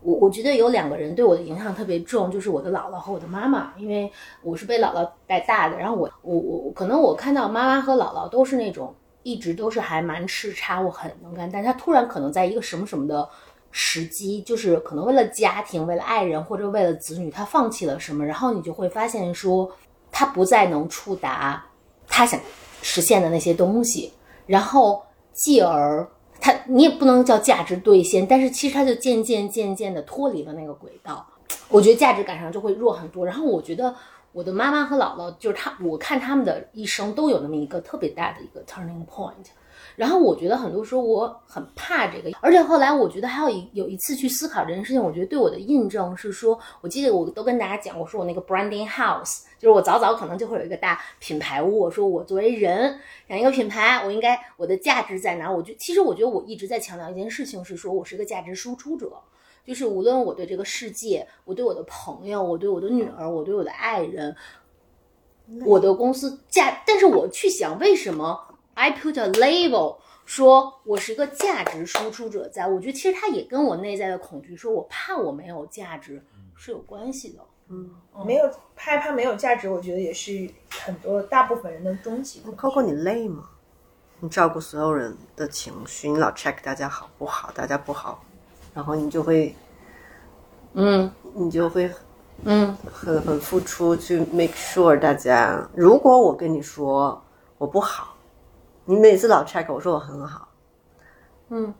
[0.01, 4.09] 我我觉得有两个人对我的影响特别重，就是我的姥姥和我的妈妈，因为
[4.41, 13.27] 我是被姥姥带大的，然后我我我可能我看到妈妈和姥姥都是那种一直都是还蛮叱咤，我很能干，但她突然可能在一个什么什么的
[13.71, 19.69] 时机，就是可能为了家庭、为了爱人或者为了子女，她放弃了什么，然后你就会发现说，
[20.11, 21.65] 她不再能触达
[22.07, 22.39] 她想
[22.81, 24.13] 实现的那些东西，
[24.45, 25.03] 然后
[25.39, 26.05] 继而。
[26.41, 31.27] 他你也不能叫价值兑现，但是其实他就渐渐渐渐的脱离了那个轨道，
[31.67, 33.25] 我觉得价值感上就会弱很多。
[33.25, 33.93] 然后我觉得
[34.31, 39.49] 我的妈妈和姥姥，就是他，我看他们的一生都有那么一个特别大的一个 turning point。
[39.97, 55.51] 然后我觉得很多时候我很怕这个，而且后来我觉得还有一有一次去思考这件事情，我觉得对我的印证是说，我记得我都跟大家讲，我说我那个 branding house，就是我早早可能就会有一个大品牌屋，我说我作为人养一个品牌，我应该我的价值在哪？
[55.51, 59.11] 我就其实我觉得我一直在强调一件事情，是说我是一个价值输出者。
[59.65, 64.35] 就是无论我对这个世界，我对我的朋友，我对我的女儿，我对我的爱人，
[65.63, 76.23] 我的公司价，但是我去想，为什么 I put a label 说我是一个价值输出者在，我觉得其实它也跟我内在的恐惧，说我怕我没有价值
[76.55, 77.39] 是有关系的。
[77.69, 77.89] 嗯，
[78.25, 80.49] 没有害怕没有价值，我觉得也是
[80.83, 82.41] 很多大部分人的终极。
[82.57, 83.47] Coco，你累吗？
[84.19, 88.23] 你照顾所有人的情绪，你老 check 大家好不好，大家不好，
[88.73, 89.55] 然后你就会，
[90.73, 91.89] 嗯你就会
[92.43, 95.69] 嗯很很付出去 make sure 大家。
[95.75, 97.23] 如果我跟你说
[97.59, 98.15] 我不好，
[98.85, 100.49] 你每次老 check 我说我很好，
[101.49, 101.71] 嗯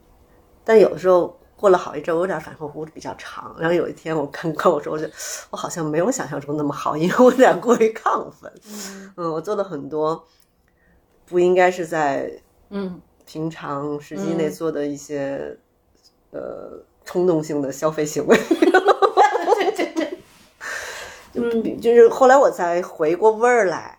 [0.64, 3.54] 但有的时候过了好一阵，我有点反复弧比较长。
[3.60, 5.06] 然后有一天我看跟我说，我就
[5.50, 8.52] 我好像没有想象中那么好，因为我有点过于亢奋。
[8.68, 10.24] 嗯嗯，我做了很多
[11.26, 12.32] 不应该是在
[12.70, 15.58] 嗯平常时机内做的一些、
[16.32, 18.38] 呃冲动性的消费行为。
[18.38, 20.20] 对对对，
[21.34, 23.98] 嗯，就是后来我才回过味儿来，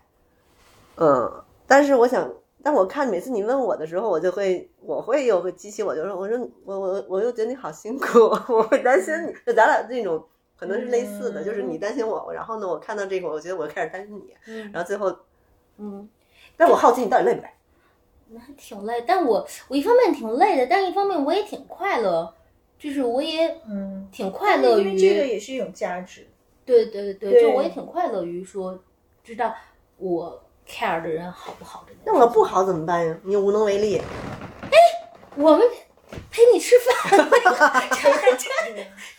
[0.95, 2.29] 嗯，但是我想，
[2.63, 8.19] 但我看每次你问我的时候，我就会，我会有个激起我，就说，我说我我我又觉得你好辛苦，
[8.53, 10.23] 我会担心你，就咱俩这种
[10.55, 15.15] 可能是类似的，就是你担心我，然后呢，我看到这个，我觉得我开始担心你，嗯然后最后，
[15.77, 16.09] 嗯。
[16.57, 17.47] 但我好奇你到底累不累？
[18.29, 22.31] 那还挺累，但我我一方面挺累的，但一方面我也挺快乐，
[22.77, 26.27] 就是我也嗯，挺快乐因为这个，也是一种价值。
[26.63, 28.77] 对对对，对就我也挺快乐于说
[29.23, 29.55] 知道
[29.97, 31.85] 我 care 的人好不好。
[32.05, 33.17] 那我不好怎么办呀？
[33.23, 33.97] 你又无能为力。
[33.97, 34.77] 哎
[35.35, 35.61] 我们
[36.29, 38.49] 陪你吃饭，这 这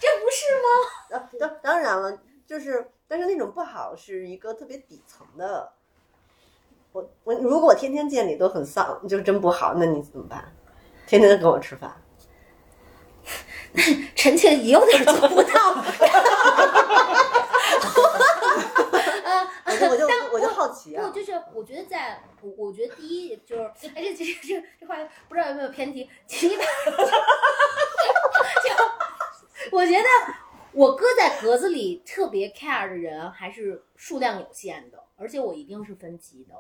[0.01, 0.69] 这不是吗？
[1.17, 5.73] 啊，当当然了，就是，但是那种不好是一个特别底层的。
[6.93, 10.53] 我我如果我天天见你都很丧，就真不好，那你怎么办？
[11.07, 11.91] 天天跟我吃饭，
[14.15, 15.51] 臣妾也有点做不到。
[19.73, 24.97] 我就我就我就好奇不，啊，就是我觉得在，我我觉得第一就是，哎，这这这这话
[25.29, 26.09] 不知道有没有偏题。
[26.27, 26.65] 第一把，
[28.63, 28.71] 就
[30.73, 36.55] 我搁在格子里特别 care 的人还是数量有限的，而且我一定是分级的，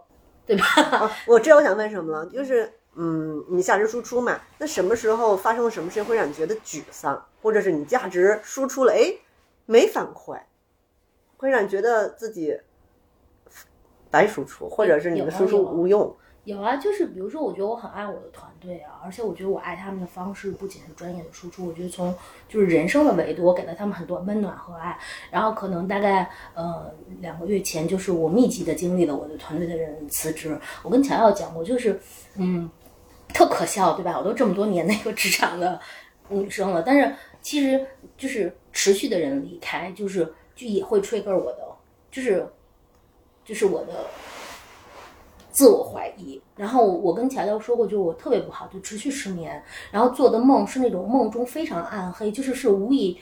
[0.47, 0.67] 对吧？
[0.99, 9.15] 啊，我知道我想问什么了，就是嗯，你价值输出嘛，那什么时候发生了什么事情会让你觉得沮丧，或者是你价值输出了，哎，
[9.65, 10.39] 没反馈，
[11.39, 12.61] 会让你觉得自己
[14.13, 16.15] 白输出，或者是你的输出无用？
[16.45, 22.13] 有啊，就是比如说，我觉得我很爱我的团队啊，而且我觉得我爱他们的方式不仅是专业的输出，我觉得从
[22.49, 24.99] 就是人生的维度，我给了他们很多温暖和爱。
[25.31, 30.59] 然后可能大概呃两个月前，就是我密集的经历了我的团队的人辞职。
[30.83, 32.01] 我跟乔乔讲过，就是
[32.35, 32.69] 嗯，
[33.33, 34.19] 特可笑，对吧？
[34.19, 35.81] 我都这么多年 那个职场的
[36.29, 40.25] 女生了，但是其实就是持续的人离开，就是
[40.57, 41.59] 就也会 trigger 我的，
[42.11, 42.45] 就是
[43.45, 44.07] 就是我的
[45.51, 46.41] 自我怀疑。
[46.57, 53.19] 然后我跟乔乔说过，就是我特别不好，就持续失眠，然后做的梦是那种梦中非常暗黑，就是是无以，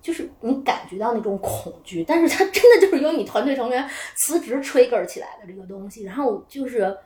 [0.00, 6.96] 就是你感觉到那种恐惧，但是它真的就是由你团队成员辞职 trigger 起来的这个东西，然后就是。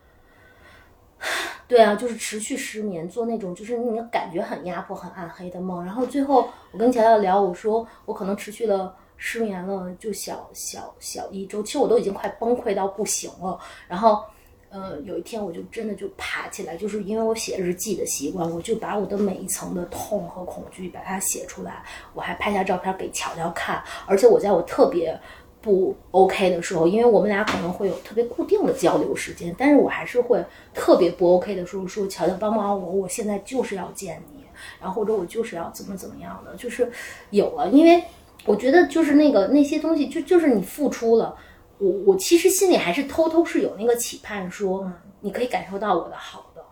[1.68, 5.82] 对啊，就是持续失眠，做那种就是你感觉很压迫、很暗黑的梦。
[5.84, 13.58] 然后最后我跟乔乔聊，我说我可能持续了失眠了，就小小小一周，其实我都已经快崩溃到不行了。
[13.88, 14.22] 然后，
[14.70, 21.82] 呃，有一天我就真的就爬起来，就是因为我写日记的习惯，我就把我的每一层的痛和恐惧把它写出来，
[22.14, 25.18] 我还拍下照片给乔乔看，而且我在我特别。
[25.62, 30.44] 不 OK 的时候，因为我们俩可能会有特别固定的交流时间，但是我还是会
[30.74, 34.42] 特别不 OK 的时候说：“乔乔，帮帮我，我现在就是要见你，
[34.80, 36.90] 然后或者我就是要怎么怎么样的，就是
[37.30, 38.02] 有了。”因为
[38.44, 41.36] 我觉得就是那个那些东西，就就是你付出了，
[41.78, 46.62] 我我其实心里还是偷偷是有那个期盼，说你可以感受到我的好的，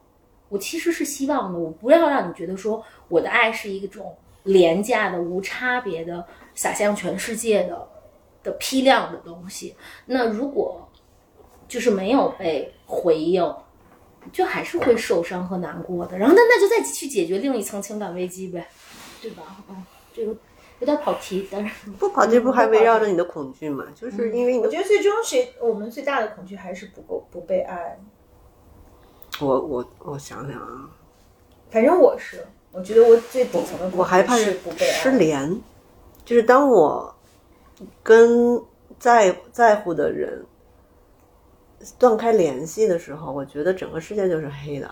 [0.48, 7.88] 我其实是希望的，我不要让你觉得说我的爱是一种廉价的、无差别的洒向全世界的。
[8.42, 10.88] 的批量的东西，那如果
[11.68, 13.54] 就是没有被回应，
[14.32, 16.16] 就还是会受伤和难过的。
[16.16, 18.66] 然后那那就再去解决另一层情感危机呗，
[19.20, 19.62] 对吧？
[19.68, 20.34] 嗯，这个
[20.80, 23.86] 有点跑题，但是不跑题不还围绕着你的恐惧嘛？
[23.94, 27.98] 就是因为我觉得最终谁我们最大的恐惧还是不够不被爱。
[29.40, 30.88] 我我我想想啊，
[31.70, 34.92] 反正我是，我觉得我最底层的恐惧我害怕是不被爱。
[34.92, 35.60] 失联，
[36.24, 37.14] 就是当我
[38.02, 38.62] 跟
[38.98, 40.44] 在在乎的人
[41.98, 44.90] 断开联系的时候，我觉得整个世界就是黑的，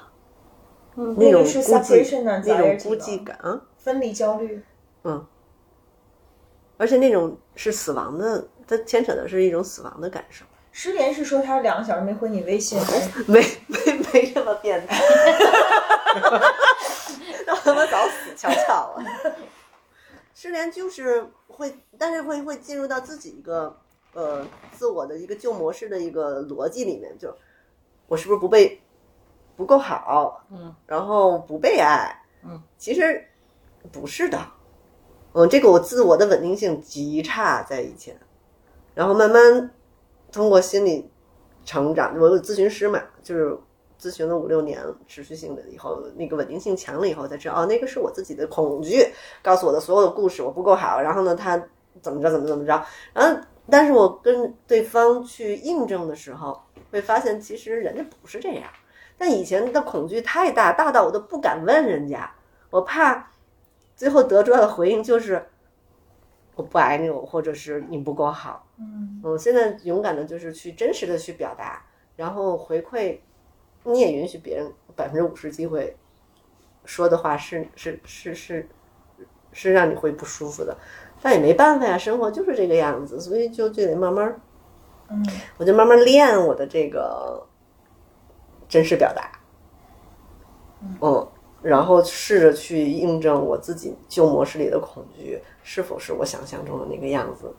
[0.97, 1.49] 嗯那种孤
[1.79, 4.63] 寂那种孤寂感啊，分离焦虑。
[6.79, 12.81] 而且那种是死亡的，它牵扯的是一种死亡的感受，失联是说他两个小时没回你微信，
[13.27, 14.97] 没没 没这么变态，
[17.47, 19.05] 那他妈早死翘翘了。
[20.35, 23.77] 失联就是会，但是会会进入到自己一个
[24.15, 27.37] 呃自我的一个旧模式的一个逻辑里面，就
[28.07, 28.81] 我是不是不被
[29.57, 33.27] 不够好，嗯，然后不被爱，嗯，其实
[33.91, 34.39] 不是的，
[35.33, 38.19] 嗯，这个我自我的稳定性极差，在以前，
[38.95, 39.71] 然后慢慢
[40.33, 41.11] 通过心理
[41.65, 43.57] 成长，我有咨询师嘛，就是
[44.01, 49.07] 咨询了五六年，持续性的以后，那个稳定性强了以后，才知道哦，那个是我自己的恐惧
[49.43, 51.63] 告诉我的所有的故事，我不够好，然后呢，他
[52.01, 56.59] 怎么着怎么怎么着，然后但是我跟对方去印证的时候，
[56.91, 58.65] 会发现其实人家不是这样，
[59.19, 62.33] 但以前的恐惧太大，大到我都不敢问人家，
[62.71, 63.31] 我怕
[63.99, 65.45] 最后得出来的回应就是
[66.55, 68.65] 我不爱你，或者是你不够好。
[68.79, 71.85] 嗯，我现在勇敢的就是去真实的去表达，
[72.15, 73.19] 然后回馈，
[73.83, 75.97] 你也允许别人百分之五十机会
[76.85, 78.69] 说的话是是是是
[79.53, 80.77] 是让你会不舒服的，
[81.21, 84.41] 但也没办法呀，生活就是这个样子，所以就就得慢慢，
[85.09, 87.45] 嗯，我就慢慢练我的这个
[88.69, 89.41] 真实表达，
[91.01, 91.29] 嗯，
[91.63, 97.53] 然后试着去印证我自己旧模式里的恐惧是否是我想象中的那个样子，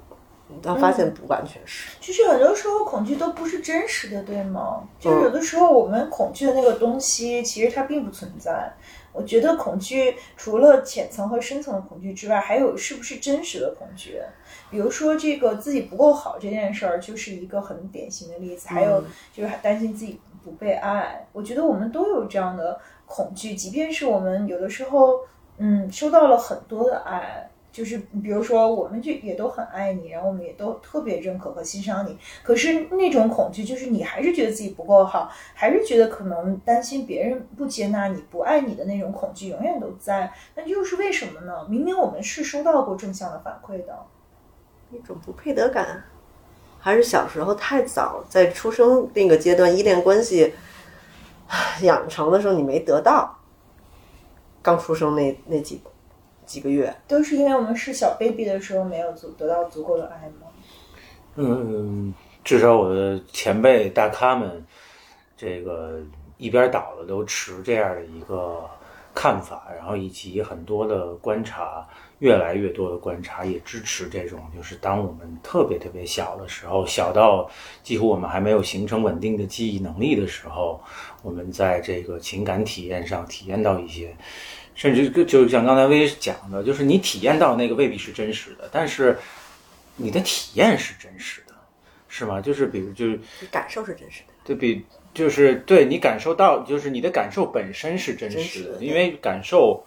[0.62, 1.98] 但发现不完全是。
[2.00, 4.84] 就是很多时候恐惧都不是真实的，对吗？
[5.00, 8.74] 就是有的时候我们恐惧的那个东西，其实它并不存在。
[9.12, 14.22] 我觉得恐惧除了浅层和深层的恐惧之外，还有是不是真实的恐惧？
[14.70, 18.68] 比如说这个自己不够好这件事儿，就是一个很典型的例子。
[18.70, 22.80] 还有就是担心自己不被爱，我觉得我们都有这样的
[23.10, 25.22] 恐惧，即便是我们有的时候，
[25.58, 32.16] 嗯，收到了很多的爱，就是比如说，我们就也都很爱你，然后我们也都特别认可和欣赏你。
[32.44, 40.32] 可是那种恐惧，就是你还是觉得自己不够好，还是觉得可能担心别人不接纳你、不爱你的那种恐惧，永远都在。
[40.54, 41.66] 那又是为什么呢？
[41.68, 43.98] 明明我们是收到过正向的反馈的。
[44.92, 46.04] 一种不配得感，
[46.80, 50.54] 还是小时候太早，在出生那个阶段依恋关系
[51.82, 53.36] 养成的时候，你没得到。
[54.62, 55.82] 刚出生那那几
[56.46, 60.48] 几个月，都是因为我们是小 baby 的时候没有足得到足够的爱吗？
[61.36, 64.66] 嗯，至少我的前辈大咖们，
[65.38, 66.02] 这个
[66.38, 68.70] 一边倒的都持这样的一个
[69.16, 71.88] 看法，然后以及很多的观察，
[72.20, 77.50] 越来越多的观察也支持这种，就是当我们特别特别小的时候，小到
[77.84, 80.82] 几乎我们还没有形成稳定的记忆能力的时候，
[81.22, 84.16] 我们在这个情感体验上体验到一些。
[84.76, 89.18] 甚至就像刚才薇讲的，就是你体验到那个未必是真实的，但是
[89.98, 91.54] 你的体验是真实的，
[92.08, 92.40] 是吗？
[92.40, 99.84] 就是比如就是你感受是真实的，对比就是对你感受到，就是你的感受本身是真真实的，实的因为感受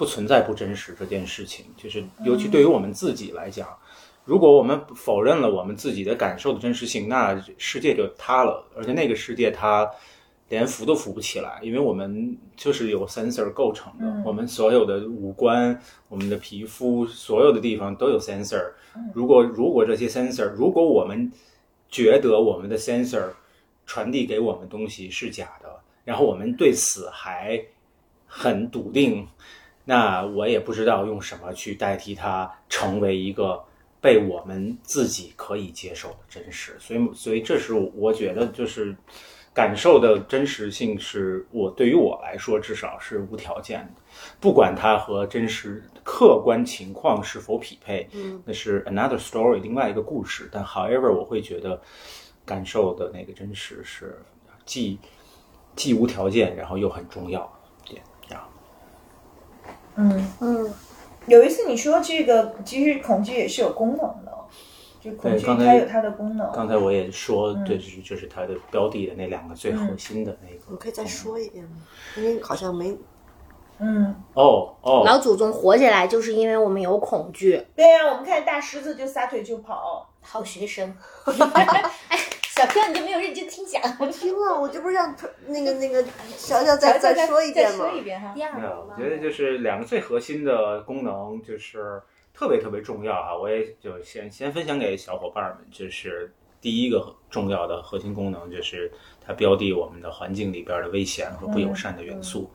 [0.00, 3.68] 不存在不真实这件事情，就是尤其对于我们自己来讲，
[4.24, 9.86] 如果我们否认了我们自己的感受的真实性，那世界就塌了，而且那个世界它。
[10.50, 18.60] 连扶都扶不起来，因为我们就是由 sensor 构成的，嗯我们所有的五官、我们的皮肤，所有的地方都有 sensor。
[19.14, 21.30] 如果如果这些 sensor，如果我们
[21.88, 23.28] 觉得我们的 sensor
[23.86, 25.68] 传递给我们东西是假的，
[26.04, 27.64] 然后我们对此还
[28.26, 29.24] 很笃定，
[29.90, 33.60] 那我也不知道用什么去代替它成为一个
[34.00, 36.76] 被我们自己可以接受的真实。
[36.78, 38.94] 所以，所以这是我觉得就是。
[39.52, 44.00] 感受的真实性是我对于我来说至少是无条件的，
[44.38, 50.48] 不管它和真实客观情况是否匹配，嗯，那是 another story，另外一个故事。
[50.52, 51.82] 但 however，我会觉得
[52.46, 54.22] 感受的那个真实是
[54.64, 54.96] 既
[55.74, 57.42] 既无条件，然后又很重要
[60.00, 60.74] 嗯，嗯，
[61.26, 64.32] 有一次你说这个，其实恐惧也是有功能的，
[65.00, 66.50] 就恐惧刚才它有它的功能。
[66.52, 70.64] 刚才我也说，嗯对，就是就是它的标的的那两个最核心的那个。
[70.70, 71.76] 你可以再说一遍吗？
[72.16, 72.96] 因为好像没
[73.78, 77.62] 嗯，哦哦，老祖宗活下来就是因为我们有恐惧。
[77.76, 80.06] 对呀、我们看大狮子就撒腿就跑。
[80.22, 80.94] 好学生，
[81.54, 82.18] 哎，
[82.60, 83.80] 小票你就没有认真听讲。
[83.98, 86.04] 我听了，我这不是让那个那个
[86.36, 87.98] 小小再再再说一遍吗再说？
[87.98, 88.32] 一遍哈。
[88.34, 92.02] 第二，个我觉得就是两个最核心的功能，就是
[92.34, 93.34] 特别特别重要啊！
[93.34, 96.30] 我也就先先分享给小伙伴们，就是
[96.60, 98.92] 第一个重要的核心功能，就是
[99.30, 102.50] 它标的我们的环境里边的危险和不友善的元素。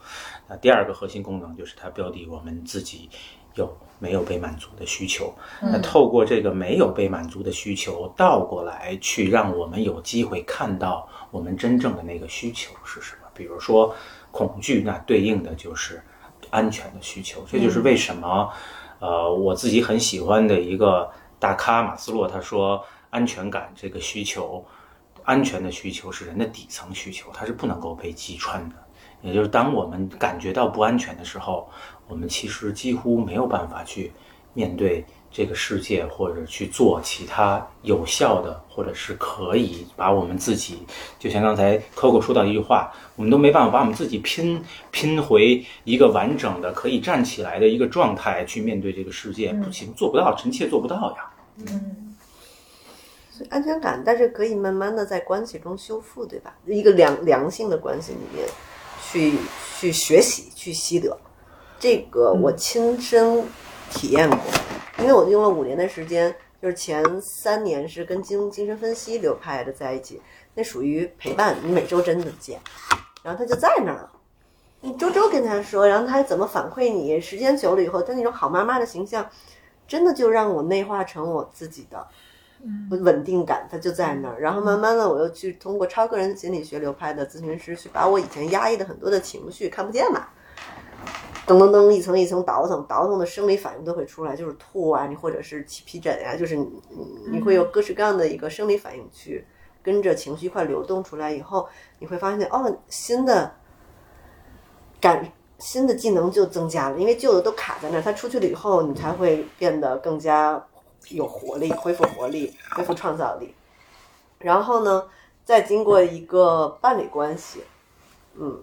[0.50, 3.10] 那第二个核心功能就是它标的我们自己
[3.54, 5.34] 有没有被满足的需求。
[5.62, 13.30] 那透过这个没有被满足的需求，倒过来去让我们有机会看到我们真正的那个需求是什么。
[13.34, 13.96] 比如说
[14.32, 16.04] 恐惧，那对应的就是
[16.50, 17.46] 安全的需求。
[17.50, 18.52] 这就是为什么，
[19.00, 21.10] 呃，我自己很喜欢的一个
[21.40, 24.64] 大咖马斯洛他说，安全感这个需求，
[25.26, 28.76] 安全的需求是人的底层需求，它是不能够被击穿的。
[29.22, 31.68] 也就是当我们感觉到不安全的时候，
[32.08, 34.12] 我们其实几乎没有办法去
[34.54, 40.86] 面对这个世界，或者去做其他有效的，或者是可以把我们自己，
[41.18, 51.26] 就像刚才 Coco 说到一句话，我们都没办法把我们自己拼 拼回一个完整的、可以站起来的一个状态去面对这个世界，不行，做不到，臣妾做不到呀。
[51.58, 52.14] 嗯
[53.36, 56.56] 所以安全感，但是可以慢慢的在关系中修复，对吧？
[56.66, 58.48] 一个良良性的关系里面，
[59.04, 59.38] 去
[59.78, 61.18] 去学习，去习得。
[61.78, 63.44] 这个我亲身
[63.92, 64.40] 体验过，
[65.00, 70.22] 因为我用了五年的时间，就是前三年是跟精精神分析流派的在一起，
[70.54, 72.58] 那属于陪伴，你每周真的见，
[73.22, 74.12] 然后他就在那儿了。
[74.80, 77.20] 你周周跟他说，然后他怎么反馈你？
[77.20, 79.30] 时间久了以后，他那种好妈妈的形象，
[79.86, 82.08] 真的就让我内化成我自己的
[82.89, 84.39] 稳定感，它就在那儿。
[84.39, 90.28] 然后慢慢的，我又去通过超个人心理学流派的咨询师，去把我以前压抑的很多的情绪看不见嘛，
[91.45, 96.55] 噔噔噔一层一层倒腾，倒腾的生理反应都会出来，就是吐啊，你或者是起皮疹呀、就是
[97.32, 99.45] 你会有各式各样的一个生理反应去
[99.84, 101.68] 跟着情绪一块流动出来以后，
[101.99, 103.53] 你会发现哦，新的
[104.99, 105.32] 感。
[105.57, 110.61] 新的技能就增加了，因为旧的都卡在那儿，它出去了以后，你才会变得更加
[111.10, 113.53] 有活力，恢复活力，恢复创造力。
[114.39, 115.08] 然后呢，
[115.43, 117.64] 再经过一个伴侣关系，
[118.36, 118.62] 嗯，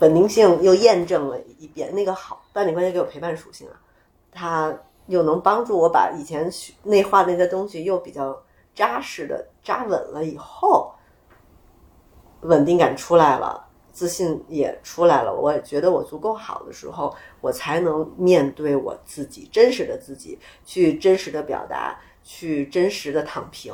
[0.00, 3.74] 稳定性又验证了一遍，那个好伴侣关系给我陪伴属性啊，
[4.32, 4.74] 它
[5.06, 6.50] 又能帮助我把以前
[6.82, 8.42] 内化那些东西又比较
[8.74, 10.92] 扎实的扎稳了以后，
[12.40, 23.72] 稳定感出来了，自信也出来了，我也觉得我足够好的时候，我才能面对我自己真实的自己，去真实的表达，去真实的躺平，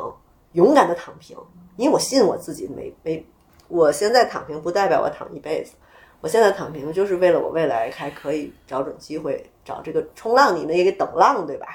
[0.53, 1.37] 勇敢的躺平，
[1.77, 3.27] 因为我信我自己没没，
[3.67, 5.73] 我现在躺平不代表我躺一辈子。
[6.21, 11.67] 我现在躺平，就是为了我未来还可以找准机会，找这个冲浪，你那个等浪对吧？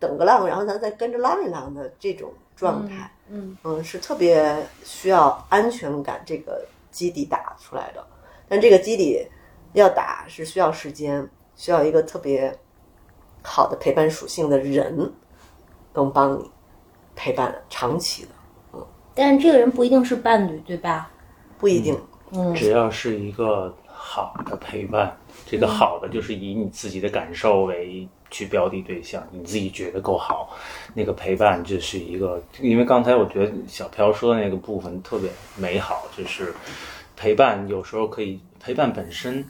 [0.00, 6.66] 等个浪，然后咱再跟着浪一浪的这种状态，嗯嗯，是特别需要安全感这个
[6.96, 8.02] 基底打出来的。
[8.48, 9.28] 但这个基底
[9.74, 12.56] 要打是需要时间，需要一个特别
[13.42, 15.12] 好的陪伴属性的人
[15.92, 16.50] 能帮你
[17.14, 18.28] 陪伴长期的，
[18.72, 21.10] 嗯但是这个人不一定是伴侣，对吧？
[21.58, 21.94] 不一定。
[22.32, 25.16] 嗯只要是一个好的陪伴，
[25.46, 30.56] 这个好的就是以你自己的感受为去标的对象，你自己觉得够好，
[30.94, 32.42] 那个陪伴就是一个。
[32.60, 36.54] 因为刚才我觉得小飘说的那个部分特别美好，就是
[37.16, 39.44] 陪伴有时候可以陪伴本身。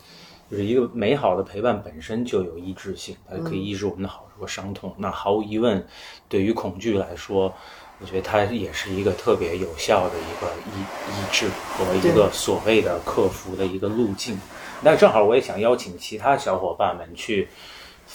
[0.49, 4.95] 就是一个美好的陪伴本身就有医治性，它可以抑制我们的好处和伤痛。
[4.97, 5.85] 那毫无疑问，
[6.29, 7.53] 对于恐惧来说，
[7.99, 14.39] 我觉得它也是一个特别有效的一个医医治和一个所谓的克服的一个路径。
[14.81, 17.49] 那正好我也想邀请其他小伙伴们去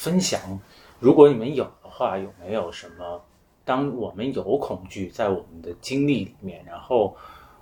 [0.02, 0.60] 分享，
[1.00, 3.22] 如果你们有的话，有没有什么？
[3.64, 7.16] 当我们有恐惧在我们的经历里面，然后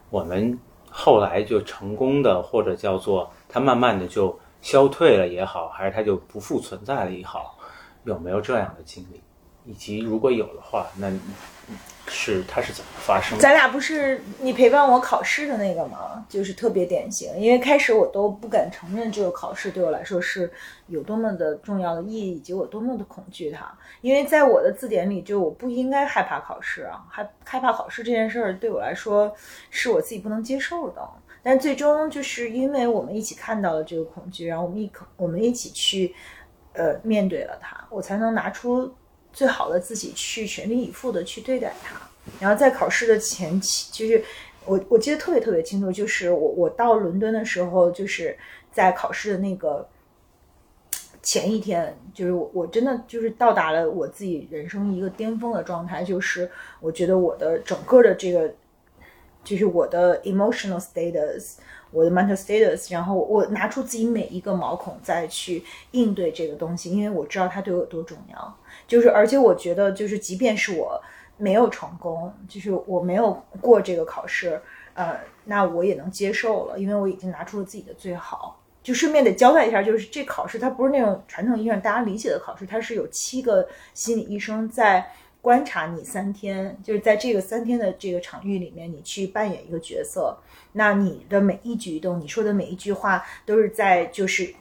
[0.10, 0.58] 我们
[0.90, 7.58] 后来就成功的，或者叫做它慢慢的就消退了也好，还是它就不复存在了也好，
[8.06, 9.20] 有没有这样的经历？
[9.70, 11.12] 以及如果有的话，那
[12.08, 13.44] 是它是怎么发生的？
[13.44, 16.26] 咱俩不是你陪伴我考试的那个吗？
[16.28, 20.52] 就是特别典型，因为开始我都不敢承认这个考试对我来说是
[20.88, 23.72] 有多么的重要的意义，以及我多么的恐惧它。
[24.02, 29.32] 因为在我的字典里，就我不应该害怕考试啊，害害怕考试这件事儿对我来说
[29.70, 31.08] 是我自己不能接受的。
[31.44, 36.16] 但最终就是因为我们一起看到了这个恐惧，然后我们一我们一起去
[36.74, 38.92] 呃面对了它，我才能拿出
[39.34, 41.96] 最好的自己去全力以赴的去对待它。
[42.40, 44.24] 然后在考试的前期，就是
[44.66, 48.38] 我我记得特别特别清楚，就是我我到伦敦的时候，就是
[48.72, 49.88] 在考试的那个
[51.24, 56.50] 前一天，就是我我真的就是到达了我自己人生一个巅峰的状态，就是
[56.80, 58.54] 我觉得我的整个的这个，
[59.44, 61.56] 就是我的 emotional status。
[61.92, 68.58] 我的 mental status，然后我拿出自己每一个毛孔再去应对这个东西，因为我知道它对我有多重要。
[68.90, 71.02] 就是而且我觉得，就是即便是我
[71.38, 74.62] 没有成功，就是我没有过这个考试，
[74.96, 78.60] 呃，那我也能接受了，因为我已经拿出了自己的最好。
[78.82, 85.12] 就顺便得交代一下，就是这考试它不是那种传统意义上大家理解的考试，它是有七个心理医生在
[85.42, 90.36] 观察你三天，就是在这个三天的这个场域里面，你去扮演一个角色。
[90.72, 94.54] 那你的每一举一动，你说的每一句话，都是在就是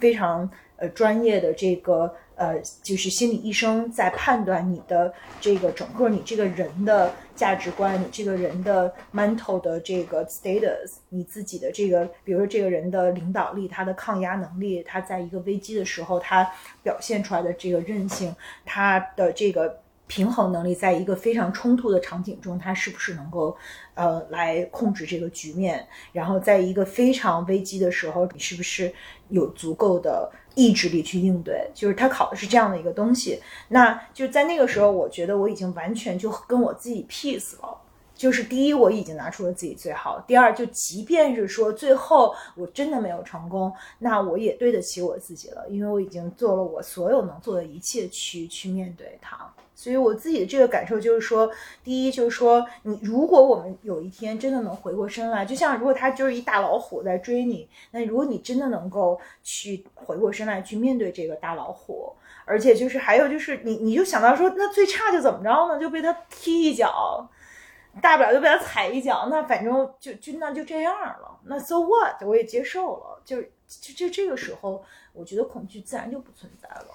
[0.00, 16.48] 非常呃专业的这个呃，就是心理医生在判断你的这个整个你这个人的价值观，你这个人的 mental 的这个 status，你自己的这个，比如说这个人的领导力，他的抗压能力，他在一个危机的时候，他
[16.82, 18.34] 表现出来的这个韧性，
[18.64, 19.80] 他的这个。
[20.10, 23.54] 平衡能力，在一个非常冲突的场景中，他是不是能够，
[23.92, 25.86] 呃，来控制这个局面？
[26.12, 28.90] 然后，在一个非常危机的时候，你是不是
[29.28, 31.70] 有足够的意志力去应对？
[31.72, 33.40] 就是他考的是这样的一个东西。
[33.68, 37.78] 那就在那个时候，我觉得我已经完全就跟我自己 peace 了。
[38.16, 49.48] 就是第一，我已经拿出了自己最好；第二，就即便是说最后我真的没有成功，那我也对得起我自己了，因为我已经做了我所有能做的一切去去面对它。
[49.80, 51.48] 所以我自己的这个感受就是说，
[51.84, 62.12] 第一就是说，你如果我们有一天真的能回过身来，就像如果他就是一大老虎在追你，那如果你真的能够去回过身来去面对这个大老虎，
[62.44, 65.78] 而且就是还有就是你你就想到说，那最差就怎么着呢？
[65.78, 67.30] 就被他踢一脚。
[68.02, 76.86] 大不了就被他踩一脚，那反正就就那就这样了，那 so what 我也接受了，就就就这个时候，我觉得恐惧自然就不存在了。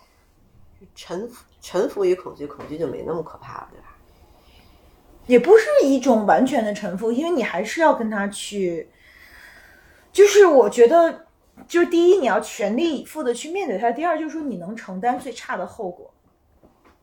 [0.96, 3.88] 臣服臣服于恐惧，恐惧就没那么可怕了，对吧？
[5.26, 8.92] 也不是一种完全的臣服，因为你还是要跟他去，
[10.12, 11.26] 就是我觉得，
[11.66, 16.14] 就是第一你要全力以赴的去面对他，第二就是说你能承担最差的后果。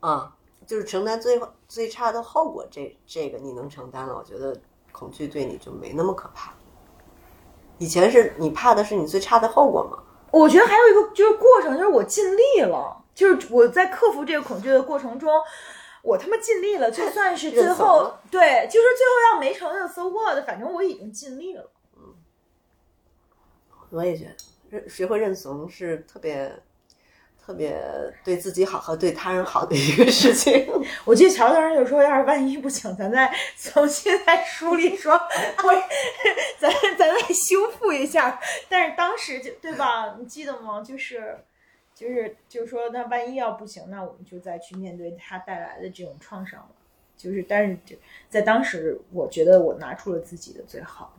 [0.00, 0.36] 啊、
[0.66, 4.54] 就是承担最最差的后果，这这个你能承担了，我觉得
[4.92, 6.52] 恐惧对你就没那么可怕。
[7.78, 10.02] 以前是你怕的是你最差的后果吗？
[10.30, 15.30] 我觉得还有一个就是过程，就是我尽力了，就是我在克服这个恐惧的过程中，
[16.02, 21.70] 我他妈尽力了，就算是最后对，就是最后要没成就 so what，反正我已经尽力了。
[23.90, 24.34] 我也觉得
[24.70, 26.50] 认学会认怂是特别
[27.44, 27.76] 特别
[28.22, 30.70] 对自己好和对他人好的一个事情。
[31.04, 35.74] 我记得乔当时就说，要是万一不行，咱再重新再梳理说，我
[36.60, 38.40] 咱咱再修复一下。
[38.68, 40.14] 但是当时就对吧？
[40.20, 40.80] 你记得吗？
[40.80, 41.36] 就是
[41.94, 46.68] 就是就是说，那万一要不行，那我们就再去面对它带来的这种创伤了。
[47.16, 47.94] 就是，但是就
[48.30, 51.14] 在当时，我觉得我拿出了自己的最好。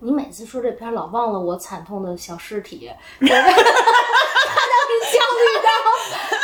[0.00, 2.86] 你每次说这片儿老忘了我惨痛的小尸体，
[3.20, 5.68] 他让你焦虑到，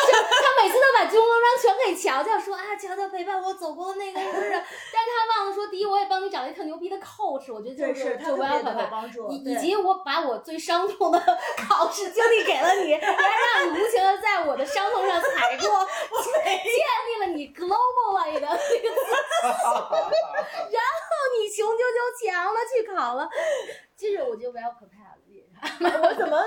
[0.07, 4.51] 就他每次都把军功章全给乔乔说啊，乔乔陪伴我走过那个日子，
[4.93, 8.87] 但是他忘了说，第一我也帮你找了一特牛逼的 coach，我觉得，就是就不要把特别的有他。
[8.91, 9.31] 帮助。
[9.31, 11.19] 以以及我把我最伤痛的
[11.57, 15.87] 考试经历给了你，然后让你无情的在我的伤痛上踩过，
[16.45, 16.53] 建
[17.09, 18.85] 立了你 global 类的那个自信，
[20.69, 23.27] 然后你雄赳赳强的去考了，
[23.97, 25.17] 就是我觉得 well prepared。
[26.03, 26.39] 我怎么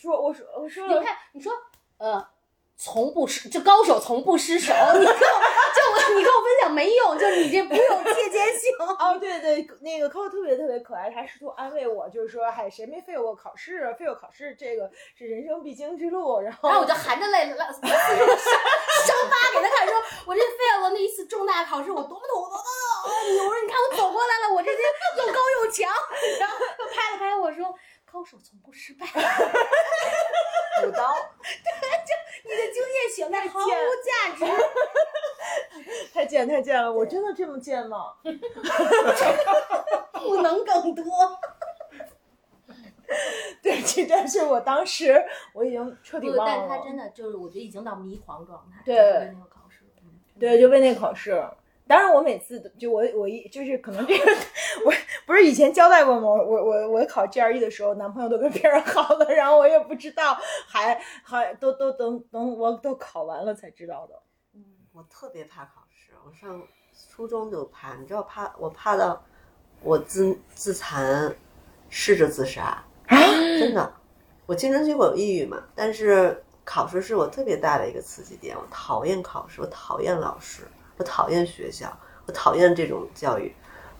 [0.00, 0.16] 说？
[0.20, 1.52] 我说我说了你看，你说
[1.98, 2.35] 呃。
[2.78, 4.72] 从不失，就高手从不失手。
[4.74, 8.70] 你跟我，就我，你跟我分享没用，就你这不用借鉴性。
[8.98, 16.40] 哦，对对，那个 Coco 特别特别可爱，他试图安慰我，就是说，嗨，谁没 fail 过考试啊？fail 考试这个是人生必经之路。
[16.40, 17.90] 然后，然后我就含着泪，伤伤疤
[19.52, 22.62] 给他看，说我这 fail 了那一次重大考试，我多么多么多么
[23.32, 23.44] 牛！
[23.44, 24.78] 我说你看我走过来了，我这些
[25.18, 25.90] 又高又强。
[26.38, 27.74] 然后又拍了拍我说，
[28.04, 29.06] 高手从不失败。
[30.80, 31.70] 补刀， 对，
[32.04, 32.14] 就
[32.44, 33.68] 你的经验显得毫无
[34.04, 34.44] 价值。
[36.12, 38.14] 太贱太贱了，我真的这么贱吗？
[40.12, 41.04] 不能更多。
[43.62, 45.24] 对，这但是我当时
[45.54, 46.52] 我已经彻底不，忘了。
[46.52, 48.82] 但是他真的就是，我觉得已经到迷狂状态。
[48.84, 49.84] 对就为那个考试。
[50.02, 51.44] 嗯对，就为那考试。
[51.88, 54.24] 当然，我每次都就我我一就是可能这个
[54.84, 54.92] 我
[55.24, 56.22] 不是以前交代过吗？
[56.22, 64.20] 我我我考 GRE 的时候，男朋友都跟别人好了，然后我也不知道，还还都都等等我都考完了才知道的。
[64.92, 66.62] 我特别怕考试，我上
[67.10, 69.22] 初中就怕，你知道怕我怕到
[69.82, 71.36] 我自自残，
[71.88, 73.92] 试着自杀，真的。
[74.46, 80.62] 我青春期我有抑郁嘛，但是考试是我特别大的一个刺激点，我讨厌考试，我讨厌老师，
[80.96, 81.86] 我讨厌学校，
[82.26, 83.54] 我讨厌这种教育。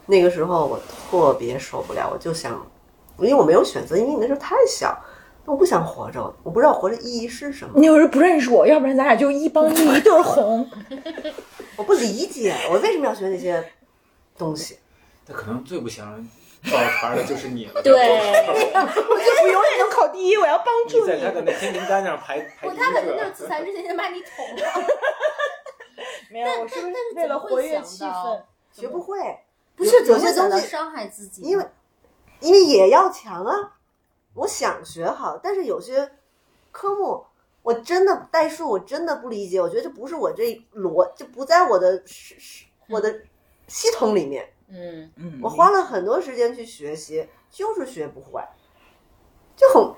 [0.06, 2.64] 那个时候我特别受不了，我就想，
[3.18, 4.96] 因为我没有选择，因为你那时候太小，
[5.44, 7.72] 我不想活着，我不知道活着意义是什么。
[7.76, 10.68] 你有时不认识我，要不然咱俩就一帮一一对儿红。
[11.76, 13.62] 我不理解我为什么要学那些
[14.38, 14.78] 东西。
[15.26, 16.06] 那可能最不想
[16.70, 17.82] 抱团的就是你了。
[17.84, 23.30] 对， 我永远能考第一，我要帮助你在他的那黑名单上排排不，第一他可能就是个。
[23.32, 24.62] 自残之前先把你捅了。
[26.30, 28.40] 没有，我是不是但是为了活跃气氛？
[28.72, 29.38] 学不会，
[29.74, 31.42] 不是，有些东西伤害自己？
[31.42, 31.66] 因为
[32.40, 33.72] 因为也要强啊。
[34.34, 36.10] 我想学好，但是有些
[36.70, 37.24] 科目
[37.62, 43.18] 我真的代数我真的不理解，我觉得这不是我这逻，这不在我的是是我的
[43.66, 44.46] 系统里面。
[44.68, 48.42] 嗯，嗯我花了很多时间去学习，就是学不会，
[49.56, 49.94] 就很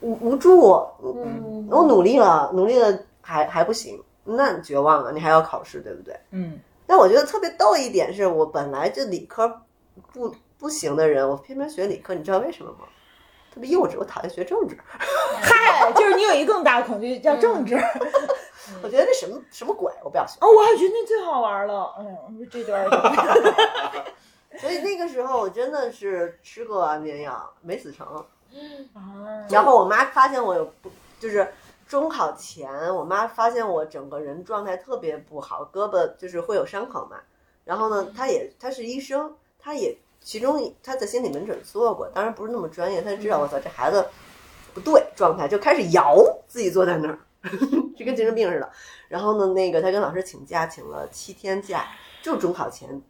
[0.00, 0.72] 无无助。
[1.02, 6.18] 嗯我努力了，努力了还还不行，那你绝望了，你还要考试，对不对？
[6.30, 9.62] 嗯，但我觉得特别逗一点是我本来就理科
[10.12, 12.86] 不不行的人，我偏偏学理科，你知道为什么吗？
[13.54, 14.76] 特别幼稚，我讨厌学政治，
[15.40, 17.76] 嗨，就是你有一个更大的恐惧叫政治。
[18.82, 20.38] 我觉得那什么什么鬼，我不要学。
[20.40, 21.94] 哦，我还觉得那最好玩了。
[21.98, 22.18] 哎呀，
[22.50, 24.04] 这段儿
[24.58, 28.06] 所以那个时候我真的是吃过安眠药没死成，
[28.94, 31.46] 啊，然后我妈发现我有不就是
[31.94, 37.18] 中考前，我妈发现我整个人状态特别不好，胳膊就是会有伤口嘛。
[37.62, 44.04] 然后呢，她也她是医生，她也其中她在心理门诊做过，当然不是那么专业，她就知道我操这孩子
[44.74, 46.16] 不对状态，就开始摇
[46.48, 47.16] 自己坐在那儿，
[47.96, 48.68] 就跟精神病似的。
[49.06, 51.86] 然后呢，那个她跟老师请假，请了七天假，
[52.20, 53.00] 就中考前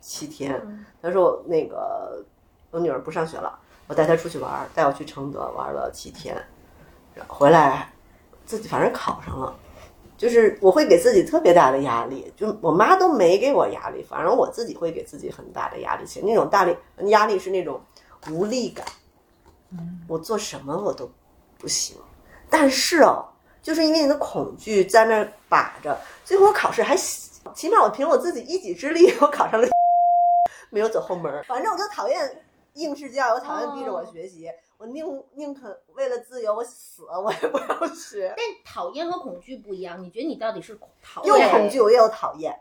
[0.00, 0.86] 七天。
[1.02, 2.24] 她说我那个
[2.70, 3.58] 我女儿不上学了。
[3.88, 6.40] 我带她出去玩儿，带我去承德玩了七天，
[7.26, 7.92] 回来
[8.50, 9.54] 自己反正考上了，
[10.18, 17.80] 就是我会给自己特别大的压力，就我妈都没给我压力，反正我自己会给自己很大的压力，其实那种大力压力是那种
[18.28, 18.84] 无力感，
[20.08, 21.08] 我做什么我都
[21.58, 21.96] 不行，
[22.50, 23.24] 但是哦，
[23.62, 29.68] 就是因为你的恐惧在那儿把着，最后我考试还起码我凭我自己一己之力，我考上了，
[30.70, 32.42] 没有走后门儿，反正我就讨厌。
[32.74, 34.48] 应试教育，我讨厌逼着我学习，
[34.80, 35.04] 我宁
[35.34, 38.32] 宁可为了自由我死， 我也不要学。
[38.34, 41.50] 但讨厌和恐惧不一样，你觉得你到底是讨又厌？
[41.50, 42.58] 恐惧我又讨厌，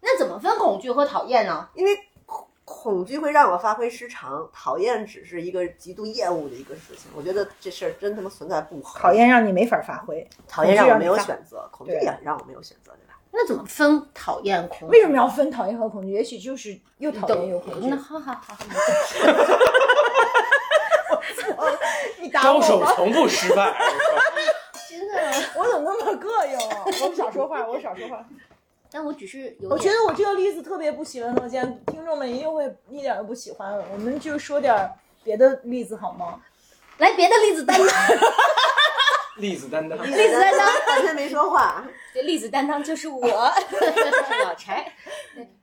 [0.00, 1.68] 那怎么分恐惧和讨厌呢？
[1.74, 1.96] 因为
[2.26, 7.08] 恐恐惧会让我发挥失常，讨厌只是一个极度厌恶的一个事情。
[7.14, 8.98] 我觉得这事儿真他妈存在不好。
[8.98, 13.14] 讨厌让你没法发挥，讨厌让我没有选择，恐惧也让我没有选择，对吧？
[13.30, 14.96] 那怎么分讨厌恐惧？
[14.96, 16.10] 为什么要分讨厌和恐惧？
[16.10, 17.96] 也许就是又讨厌又恐惧那。
[17.96, 18.56] 好好好，
[22.20, 23.74] 你打高手从不失败。
[24.88, 25.14] 真的。
[25.56, 26.84] 我怎么那么膈应啊？
[26.86, 28.24] 我少说话，我少说话。
[28.92, 33.72] 但我只是有，我觉得我这个例子特别不喜闻乐见，听众们一定会一点都不喜欢。
[33.92, 34.90] 我们就说点
[35.22, 36.40] 别的例子好吗？
[36.98, 37.86] 来别的例子担当，
[39.38, 43.20] 例子担当，例子担当半天没说话，这栗子担当就是我，
[43.70, 44.92] 就是老柴。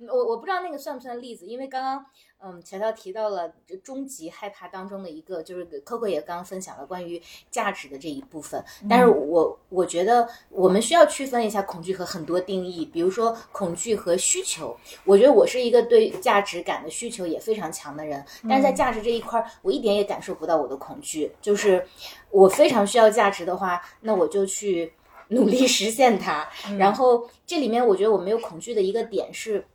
[0.10, 2.06] 我我不知道那个算不算例子，因为刚刚
[2.40, 3.52] 嗯，乔乔提到了
[3.84, 8.64] 终极害怕当中的一个，就是 Coco 也刚刚分享了关于价值的这一部分。
[8.90, 14.76] 但是我我觉得我们需要区分一下恐惧和很多定义，比如说恐惧和需求。
[15.04, 21.32] 我觉得我是一个对价值感的需求也非常强的人，但是在价值这一块儿，我一点也感受不到我的恐惧。
[21.42, 21.86] 就是
[22.30, 24.94] 我非常需要价值的话，那我就去
[25.30, 26.48] 努力实现它。
[26.78, 29.66] 然后这里面我觉得我没有恐惧的一个点是，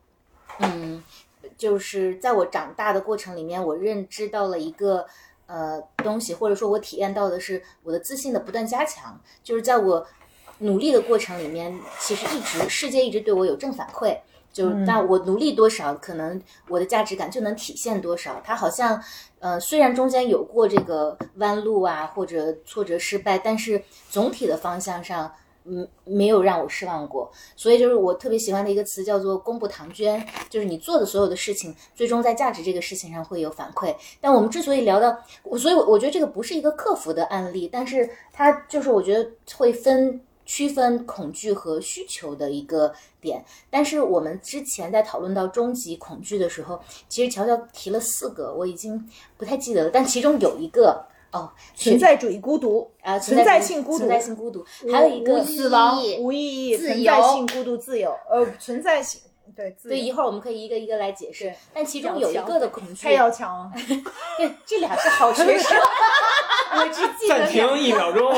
[0.58, 1.02] 嗯，
[1.56, 5.06] 就是在我长大的过程里面，我认知到了一个
[5.46, 10.06] 呃东西，或者说我体验到的是我的自信的不断加强，就是在我
[10.58, 14.18] 努力的过程里面，其实一直世界一直对我有正反馈。
[14.52, 16.38] 就是那我努力多少，可能
[16.68, 18.38] 我的价值感就能体现多少。
[18.44, 19.02] 它好像，
[19.38, 25.32] 呃，虽然中间有过这个弯路啊，或者挫折失败，但是总体的方向上，
[25.64, 27.30] 嗯，没有让我失望过。
[27.56, 33.94] 所以就是我特别喜欢的一个词叫做“功不唐捐”，就是你做的所有的事情，最终在价值这个事情上会有反馈。
[34.20, 35.16] 但我们之所以聊到，
[35.58, 40.20] 所以我我觉得这个不是一个克服的案例，但是它就是我觉得会分。
[40.44, 53.98] 区分恐惧和需求的一个点，但是我们之前在讨论到终极恐惧的时候，其实乔乔提了四个，我已经不太记得了，但其中有一个哦，存在主义孤独啊，存在性孤独。
[53.98, 59.20] 存在性孤独，还有一个无死亡无意义，自存在性孤独自由，呃，存在性
[59.56, 60.04] 对自对，由。
[60.04, 61.52] 一会儿我们可以一个一个来解释。
[61.72, 63.72] 但其中有一个的恐惧，太要强了。
[64.38, 65.76] 对， 这俩是好学生，
[66.76, 68.30] 我只记得暂停两一秒钟，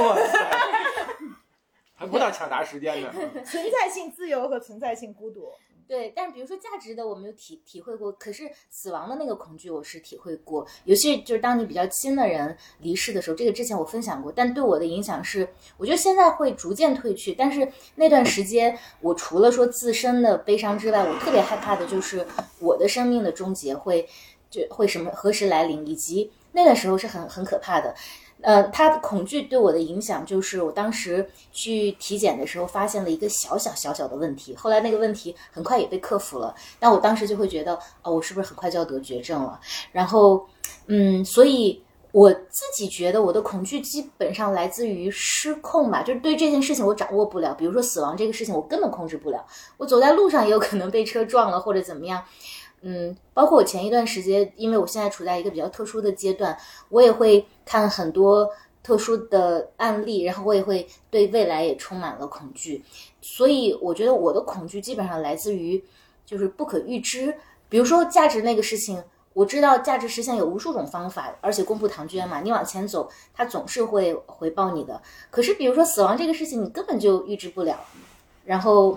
[1.96, 3.12] 还不到抢答时间呢。
[3.44, 5.48] 存在性自由和存在性孤独，
[5.86, 10.66] 对，但比如说价值的我没有体体会过，可是死亡的那个恐惧我是体会过。
[10.84, 17.34] 尤其就是当你比较亲的人离世的时候，这个之前我分享过，但对我的影响是，我觉得现在会逐渐褪去。
[17.34, 22.26] 但是那段时间，我除了说自身的悲伤之外，我特别害怕的就是
[22.60, 24.08] 我的生命的终结会
[24.48, 27.94] 就会什么何时来临，以及那段时候是很很可怕的。
[28.40, 39.58] 呃，他的恐惧对我的影响就是，我当时去体检的时候发现了一个小小小小的问题，后来那个问题很快也被克服了，但我当时就会觉得，哦，我是不是很快就要得绝症了？
[39.92, 40.46] 然后，
[40.88, 41.82] 嗯，所以
[42.12, 49.42] 我自己觉得我的恐惧基本上来自于失控吧，就是对这件事情我掌握不了，比如说死亡这个事情，我根本控制不了，
[49.78, 52.22] 我走在路上也有可能被车撞了或者怎么样。
[52.86, 56.56] 嗯，包括我前一段时间，因为我现在处在一个比较特殊的阶段，
[56.90, 58.48] 我也会看很多
[58.82, 62.84] 特殊的案例，然后我也会对未来也充满了恐惧，
[63.20, 65.82] 所以我觉得我的恐惧基本上来自于
[66.26, 67.34] 就是不可预知，
[67.68, 69.02] 比如说价值那个事情。
[69.34, 75.02] 我知道价值实现有无数种方法，而且功不唐捐嘛，你往前走，它总是会回报你的。
[75.28, 77.80] 可是，比如说死亡这个事情，你根本就预知不了。
[78.44, 78.96] 然后，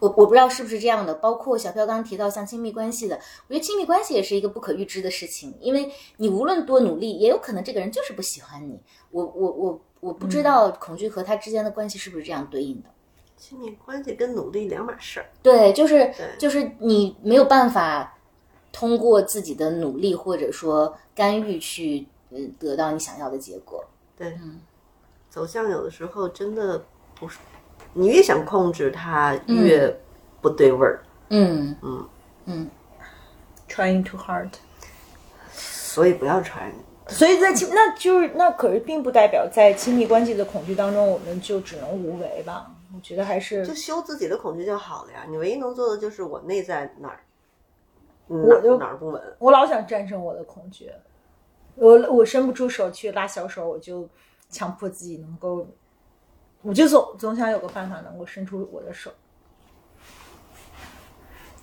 [0.00, 3.16] 我我不知道是不是这样的，包括小飘刚提到像亲密关系的，
[3.48, 8.80] 我觉得亲密关系也是一个不可预知的事情，因为你无论多努力，也有可能这个人就是不喜欢你。
[9.10, 12.88] 我我我我不知道恐惧和他之间的关系是不是这样对应的。
[13.36, 15.26] 亲密关系跟努力两码事儿。
[15.42, 18.16] 对，就是就是你没有办法
[18.72, 23.84] 通过自己的努力或者说干预去嗯得到你想要的结果。
[24.16, 24.38] 对，
[25.28, 26.82] 走向有的时候真的
[27.14, 27.38] 不是，
[27.96, 29.98] 你越想控制它，越
[30.40, 31.02] 不对味儿。
[31.30, 32.08] 嗯嗯
[32.44, 32.70] 嗯
[33.68, 34.50] trying too hard。
[35.50, 36.70] 所以不要穿。
[37.08, 42.70] 所以在亲，那就是那可是并不代表在亲密关系的恐惧当中，我们就只能无为吧？
[42.94, 45.24] 我觉得还是就修自己的恐惧就好了呀。
[45.28, 47.20] 你唯一能做的就是我内在哪儿
[48.26, 49.22] 哪我就儿哪儿不稳。
[49.38, 50.90] 我老想战胜我的恐惧，
[51.76, 54.08] 我我伸不出手去拉小手，我就
[54.50, 55.66] 强迫自己能够，
[56.62, 59.10] 我就总总想有个办法能够伸出我的手。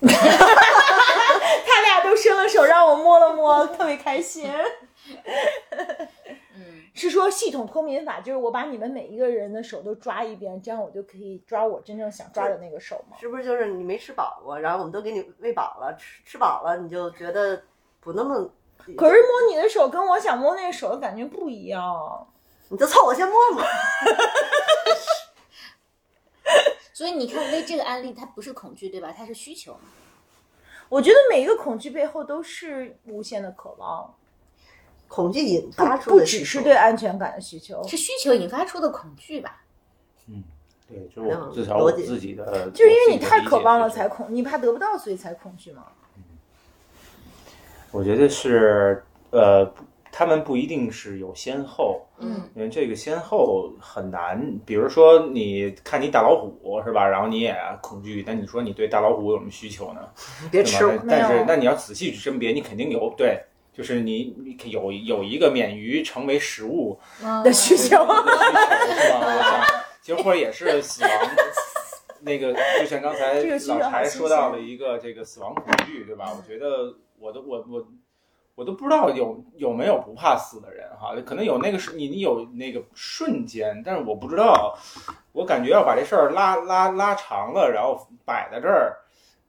[0.00, 4.50] 他俩都伸了手让我摸了摸，特别开心。
[6.96, 13.16] 是说系统脱敏法，就是我把你们每一个人的手都抓一遍，这样我就可以抓我真正想抓的那个手吗？
[13.20, 17.60] 是不是就是你没吃饱过，然后我们都给你喂饱了，吃吃饱了，你就觉得
[18.00, 18.48] 不那么，
[18.96, 22.26] 可是摸你的手跟我想摸那个手的感觉不一样。
[22.74, 23.62] 你就凑合先摸摸。
[26.92, 29.14] 所以你看，为这个案例，它不是恐惧，对吧？
[29.16, 29.78] 它是需求。
[30.88, 34.12] 我觉得每一个恐惧背后都是无限的渴望，
[35.06, 39.62] 恐惧引发出不的需求只是对安全感的需求，是需求引发出的恐惧吧？
[40.28, 40.42] 嗯
[40.88, 45.86] 对，就是我嗯至少我自己的， 就是因为你太渴望了才恐，你怕得不到所以才恐惧嘛。
[47.90, 49.84] 我觉得是呃，不
[50.16, 54.40] 他们不一定是有先后，嗯，因为这个先后很难。
[54.64, 57.04] 比如说，你看你大老虎是吧？
[57.04, 57.52] 然后你也
[57.82, 60.00] 恐惧，但你说你对大老虎有什么需求呢？
[60.52, 60.62] 别？
[60.62, 60.92] 吃我。
[61.08, 63.42] 但是那你要仔细去甄别，你肯定有对，
[63.72, 66.96] 就是你你有有一个免于成为食物
[67.42, 69.18] 的需求，的需求是吧？
[69.20, 69.66] 我想，
[70.00, 71.10] 其实或者也是死亡。
[72.20, 76.32] 那个，就像刚才老柴说到了一个这个死亡恐惧，对吧？
[76.32, 77.84] 我觉得我的我我
[78.54, 84.78] 我都不知道有有没有不怕死的人哈，可能有那个是你你有那个瞬间，但是我不知道，
[85.32, 88.96] 我感觉要把这事儿拉拉拉长了，然后摆在这儿，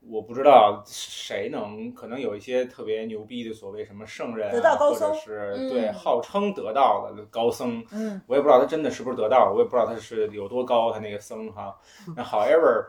[0.09, 11.75] 我不知道谁能，可能有一些特别牛逼的所谓什么圣人、啊，得道高或者僧是嗯对号称得道的高僧，嗯，我也不知道他真的是不是得道，我也不知道他是有多高，他那个僧哈。
[12.15, 12.85] 那 however，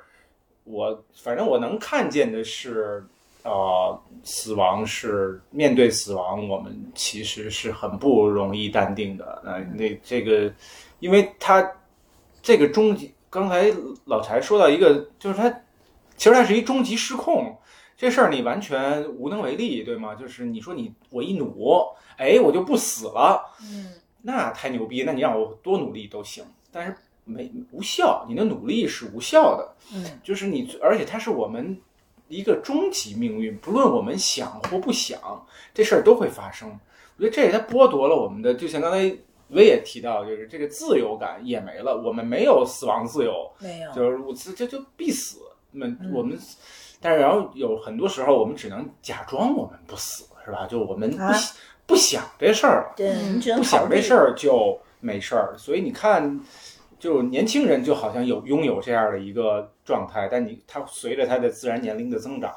[0.64, 3.06] 我反正我能看见的是，
[3.46, 9.40] 呃，死亡是面对死亡，我们其实是很不容易淡定的。
[9.44, 10.52] 那那这个，
[10.98, 11.64] 因为他
[12.42, 13.72] 这个终极，刚才
[14.04, 15.48] 老柴说到一个，就是他
[16.16, 17.56] 其实他是一终极失控。
[17.96, 20.14] 这事儿你完全无能为力，对吗？
[20.14, 21.86] 就是你说你我一努，
[22.18, 26.94] 哎，我就不死了，嗯，那太牛逼，那你让我多努力都行，但是
[27.24, 29.74] 没无效，你的努力是无效的。
[29.94, 31.80] 嗯，就是你，而且它是我们
[32.28, 35.20] 一个终极命运，不论我们想或不想，
[35.72, 36.68] 这事儿都会发生。
[37.16, 38.98] 我觉得这也它剥夺了我们的，就像刚才
[39.48, 45.38] 薇也提到，就是这个自由感也没了，我们没有死亡自由，没有，就是我这这就必死。
[45.70, 46.38] 那我们，
[47.00, 50.66] 但是然后有很多时候我们只能假装我们不死，是吧？
[50.66, 51.32] 就我们不、啊
[51.88, 52.94] 不想这事儿了。
[52.96, 55.54] 对嗯你只能不想这事儿就没事儿。
[55.56, 56.40] 所以你看，
[56.98, 62.52] 就年轻人就好像有拥有这样的一个状态，但你他随着他的自然年龄的增长，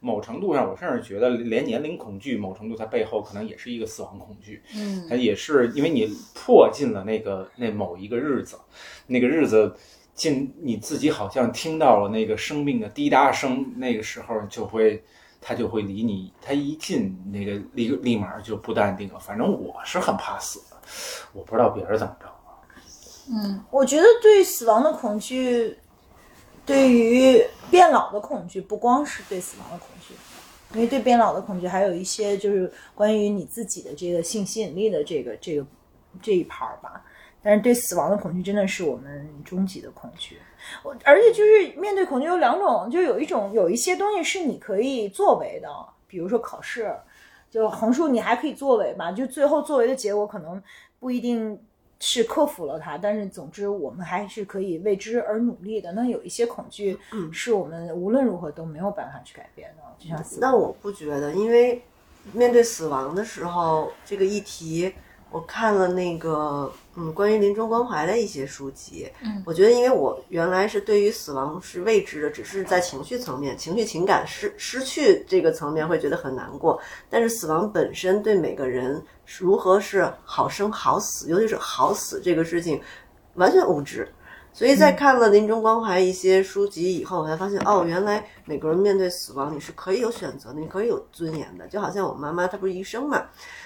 [0.00, 4.62] 某程度上，我甚至觉得连年龄恐惧，某程度它背后可能也是一个死亡恐惧。
[4.74, 8.58] 嗯它也是因为你迫近了那个那某一个日子，
[9.06, 9.74] 那个日子
[10.14, 15.02] 近你自己好像听到了那个生命的滴答声，那个时候就会。
[15.44, 19.18] 他就会离你，他一近那个立立马就不淡定了。
[19.18, 20.76] 反正我是很怕死的，
[21.32, 22.31] 我不知道别人怎么着。
[23.30, 25.78] 嗯我觉得对死亡的恐惧，
[26.66, 30.14] 对于变老的恐惧，不光是对死亡的恐惧，
[30.74, 35.66] 因为对变老的恐惧还有一些就是关于你自己的这个性吸引力的这个这个
[36.20, 37.04] 这一盘儿吧。
[37.44, 40.38] 但是对死亡的恐惧真的是我们终极的恐惧。
[40.84, 45.68] 我而且就是面对恐惧有两种，就有一种有一些东西是你可以作为的，
[46.06, 46.94] 比如说考试，
[47.50, 50.62] 就横竖你还可以作为吧，就最后作为的结果可能
[51.00, 51.60] 不一定
[52.04, 55.92] 是克服了它，但是总之我们还是可以为之而努力的。
[55.92, 56.98] 那有一些恐惧
[57.30, 60.50] 是我们无论如何都没有办法去改变的，就像死亡。
[60.50, 61.80] 那我不觉得，因为
[62.32, 64.92] 面对死亡的时候，这个议题，
[65.32, 76.78] 我看了那个嗯关于临终关怀的一些书籍，嗯，我觉得因为我原来是对于死亡是未知的，只是在情绪层面、情绪情感失失去这个层面会觉得很难过，
[77.08, 79.02] 但是死亡本身对每个人
[79.38, 82.80] 如何是好生好死，尤其是好死这个事情，
[83.34, 84.06] 完全无知。
[84.52, 91.66] 所以在看了临终关怀一些书籍以后，我才发现，哦，原来每个人面对死亡，你是可以有选择的，你可以有尊严的。
[91.68, 93.24] 就好像我妈妈，她不是医生嘛，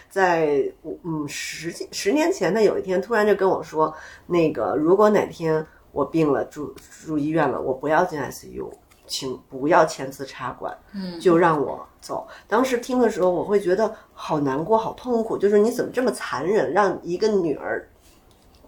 [0.08, 0.72] 在
[1.02, 3.92] 嗯十几十年前，她有一天突然就跟我说，
[4.26, 6.72] 那个如果哪天我病了住
[7.04, 8.70] 住医院了，我不要进 ICU，
[9.06, 12.28] 请不要签字插管，嗯就让我走。
[12.46, 17.88] 当时听的时候，我会觉得好难过、好痛苦，就是你怎么这么残忍，让一个女儿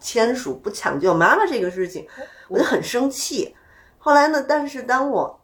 [0.00, 2.06] 签署不抢救妈妈这个事情，
[2.48, 3.54] 我就很生气。
[3.98, 5.40] 后来呢，但是当我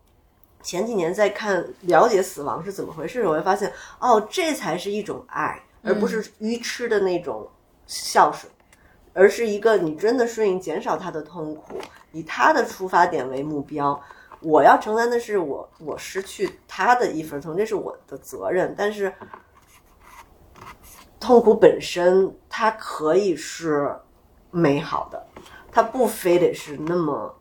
[0.63, 7.49] 前几年在看了解死亡是怎么回事，我会发现，哦，这才是一种爱，而不是愚痴的那种
[7.87, 8.51] 孝顺，
[9.13, 11.79] 而是一个你真的顺应减少他的痛苦，
[12.13, 14.01] 以他的出发点为目标。
[14.41, 18.75] 我要承担的是我我失去他的一份痛，这是我的责任。
[18.77, 19.13] 但是
[21.19, 23.97] 痛苦本身，它可以是
[24.55, 25.27] 美好的，
[25.73, 27.35] 它不非得是那么。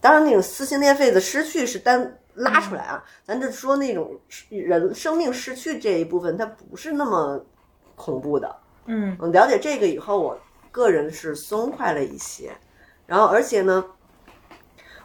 [0.00, 4.18] 当然，那种撕心裂肺的失去是单拉出来啊，咱就说那种
[4.48, 7.44] 人生命失去这一部分，它不是那么
[7.94, 8.56] 恐怖的。
[8.86, 10.40] 嗯嗯，了解这个以后，我
[10.72, 12.50] 个人是松快了一些。
[13.06, 13.84] 然后，而且呢，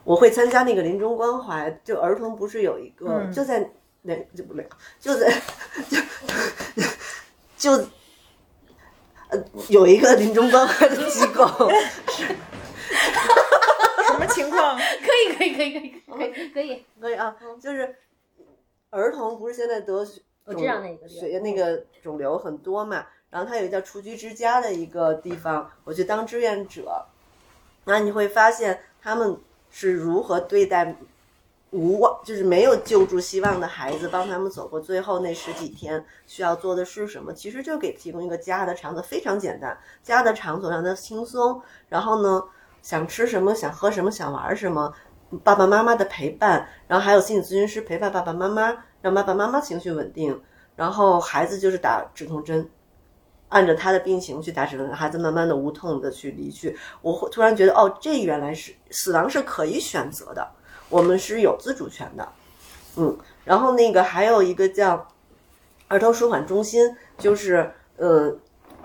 [0.03, 3.69] 我会参加那个临终关怀，就儿童不是有一个、嗯就在
[4.01, 4.63] 那就不了，
[4.99, 5.29] 就在
[5.89, 5.99] 就
[7.77, 7.87] 就
[9.29, 11.45] 呃有一个临终关怀的机构，
[14.07, 14.77] 什么情况？
[14.77, 14.83] 可
[15.25, 17.95] 以可以可以可以可以可以，可以啊，就是
[18.89, 27.05] 儿童不是现在得血我知道那个血液那个肿瘤很多嘛，然后它有一个叫雏菊之家的一个地方，我去当志愿者，
[27.83, 29.37] 那你会发现他们
[29.69, 30.95] 是如何对待
[31.77, 37.31] 无望，就是没有救助希望的孩子，帮他们走过最后那十几天需要做的是什么？
[37.31, 42.43] 其实就给提供一个家的场所，非常简单，家的场所让他轻松，然后呢，
[42.81, 44.91] 想吃什么，想喝什么，想玩什么，
[45.43, 50.41] 爸爸妈妈的陪伴，然后还有心理咨询师陪伴爸爸妈妈，让爸爸妈妈情绪稳定，
[50.75, 52.69] 然后孩子就是打止痛针。
[53.49, 56.77] 按照他的病情去打止痛针，孩子慢慢的无痛的去离去。
[57.01, 60.45] 我会突然觉得，哦，这原来是死亡是可以选择的，
[60.89, 62.27] 我们是有自主权的。
[62.95, 65.07] 嗯，然后那个还有一个叫
[65.87, 68.35] 儿童舒缓中心，就是呃，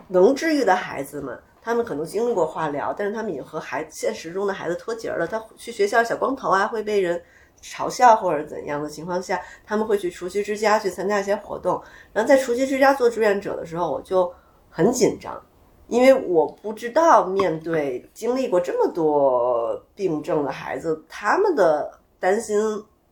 [0.09, 5.27] 能治愈的孩子们，他们可能经历过化疗，但是他们已经和孩现实中的孩子脱节了。
[5.27, 7.23] 他去学校小光头啊，会被人
[7.63, 11.83] 嘲笑或者怎样的情况下，他们会去雏菊之家去参加一些活动。
[12.13, 14.31] 然后在雏菊之家做志愿者的时候，我就
[14.69, 15.41] 很紧张，
[15.89, 22.59] 因为我不知道面对经历过这么多病症的孩子，他们的担心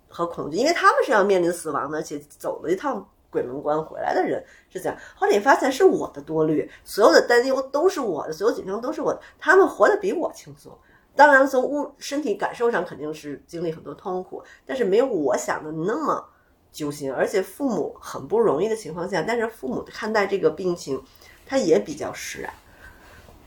[0.08, 4.98] 和恐惧，因为他们是要面临死亡的，且走了一趟鬼门关回来的人是这样。
[5.14, 10.72] 后来你发现是我的多虑，所有的担忧都是我的，所有紧张都是我的，他们活得比我轻松。
[11.16, 16.24] 当然，从物身体感受上肯定是经历很多痛苦，但是没有我想的那么
[16.72, 17.12] 揪心。
[17.12, 21.02] 而且父母很不容易的情况下，但是父母看待这个病情，
[21.50, 22.54] 他也比较释然。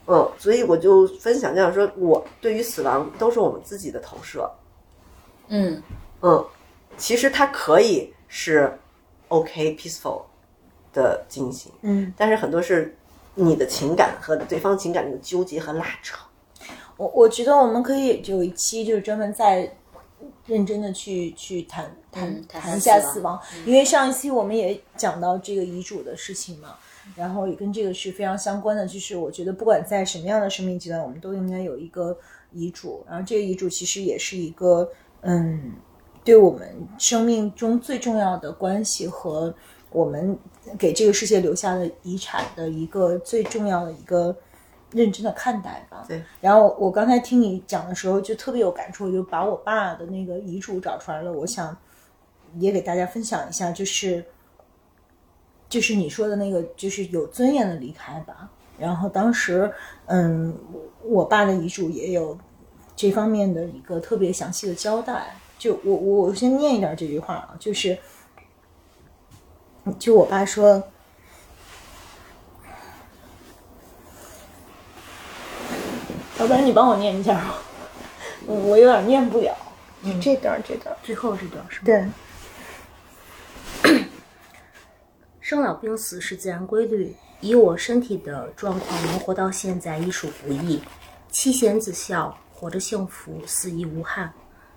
[0.07, 4.51] 嗯，所以我就分享这样说，我对于死亡都是我们自己的投射。
[5.47, 5.81] 嗯
[6.21, 6.45] 嗯，
[6.97, 8.77] 其实它可以是
[9.29, 10.23] OK peaceful
[10.91, 12.97] 的进行，嗯，但是很多是
[13.35, 16.17] 你的情感和对方情感的纠结和拉扯。
[16.97, 19.73] 我我觉得我们可以有一期就是专门在
[20.45, 26.75] 认真的去去谈谈、嗯谈谈一下死死亡，因为上一期我们也讲到这个遗嘱的事情嘛，
[27.15, 28.87] 然后也跟这个是非常相关的。
[28.87, 32.17] 就是我觉得不管在什么样的生命阶段，我们都应该有一个
[32.51, 34.89] 遗嘱，然后这个遗嘱其实也是一个
[35.21, 35.73] 嗯，
[36.23, 39.53] 对我们生命中最重要的关系和
[39.91, 40.37] 我们
[40.77, 44.35] 给这个世界留下的遗产的一个最重要的一个
[44.91, 46.05] 认真的看待吧。
[46.07, 46.21] 对。
[46.41, 51.75] 然后我刚才听你讲的时候，就特别有感触，我就把我爸的那个遗嘱找出来了，我想
[52.59, 54.23] 也给大家分享一下，就是
[55.73, 58.47] 就是你说的那个，就是有尊严的离开吧。
[58.77, 59.73] 然后当时，
[60.05, 60.55] 嗯，
[61.01, 62.37] 我爸的遗嘱也有
[62.95, 65.35] 这方面的一个特别详细的交代。
[65.57, 67.97] 就我我我先念一点这句话啊，就是，
[69.97, 70.83] 就我爸说，
[76.39, 77.55] 要不然你帮我念一下吧，
[78.45, 79.55] 我有点念不了。
[80.21, 81.85] 这段这段，最后这段是吗？
[81.85, 82.05] 对，
[85.43, 90.81] 生老病死是自然规律，以我身体的状况能活到现在已属不易。
[91.31, 94.31] 妻贤子孝，活着幸福，死亦无憾。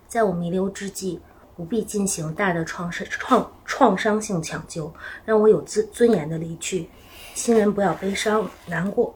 [0.09, 1.21] 在我弥留之际，
[1.55, 4.93] 不必进行大的创伤创创伤性抢救，
[5.25, 6.91] 让我有尊尊严的离去。
[7.33, 9.15] 亲人不要悲伤难过，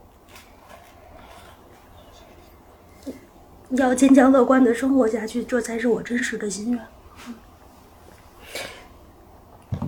[3.70, 6.80] 要坚强乐观的生活下去，这才是我真实的心愿。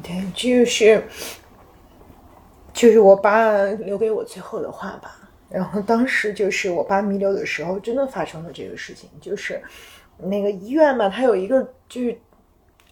[0.02, 1.04] 对，就是
[2.72, 5.18] 就是我爸留给我最后的话吧。
[5.50, 9.62] 然后当时就是我爸弥留的时候，真的发生了这个事情，就是
[10.16, 12.18] 那个医院嘛，它有一个就是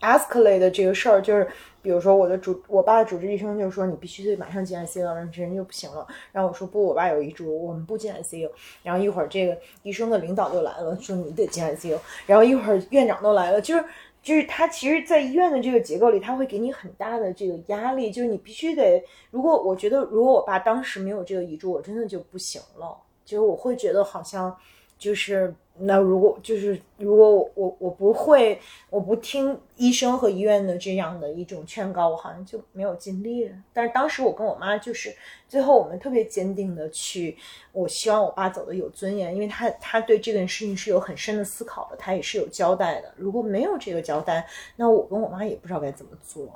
[0.01, 1.49] escalate 的这个事儿，就是
[1.81, 6.07] 比如说我的主我爸的主治医生就说你必须得马上进 ICU，然后这人就不行了。
[6.33, 8.51] 然后我说不，我爸有遗嘱，我们不进 ICU。
[8.83, 11.97] 然后一会儿这个医生的领导就来了，说你得进 ICU。
[12.27, 13.83] 然后一会儿院长都来了，就是。
[14.23, 19.03] 就是他其实，在医院的这个结构里，他会给你很大的这个压力，就是你必须得。
[19.31, 22.97] 如果我觉得，如果我爸当时没有这个遗嘱，我真的就不行了。
[23.25, 24.55] 就是我会觉得好像
[25.01, 33.57] 就是那如果就是如果我我我不会，我不听医生和医院的这样的一种劝告，我好像就没有尽力了。
[33.73, 35.11] 但是当时我跟我妈就是
[35.49, 37.35] 最后我们特别坚定的去，
[37.73, 43.11] 我希望我爸走的有尊严，因为他他对这件事情是有很深的思考的，他也是有交代的。
[43.17, 44.47] 如果没有这个交代，
[44.77, 46.47] 那我跟我妈也不知道该怎么做。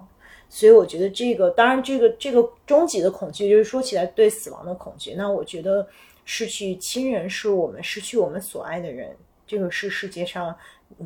[0.50, 5.14] 所以我觉得这个，当然这个这个终极的恐惧，就是说起来对死亡的恐惧。
[5.14, 5.84] 那我觉得
[6.24, 9.16] 失去亲人是我们失去我们所爱的人，
[9.46, 10.54] 这个是世界上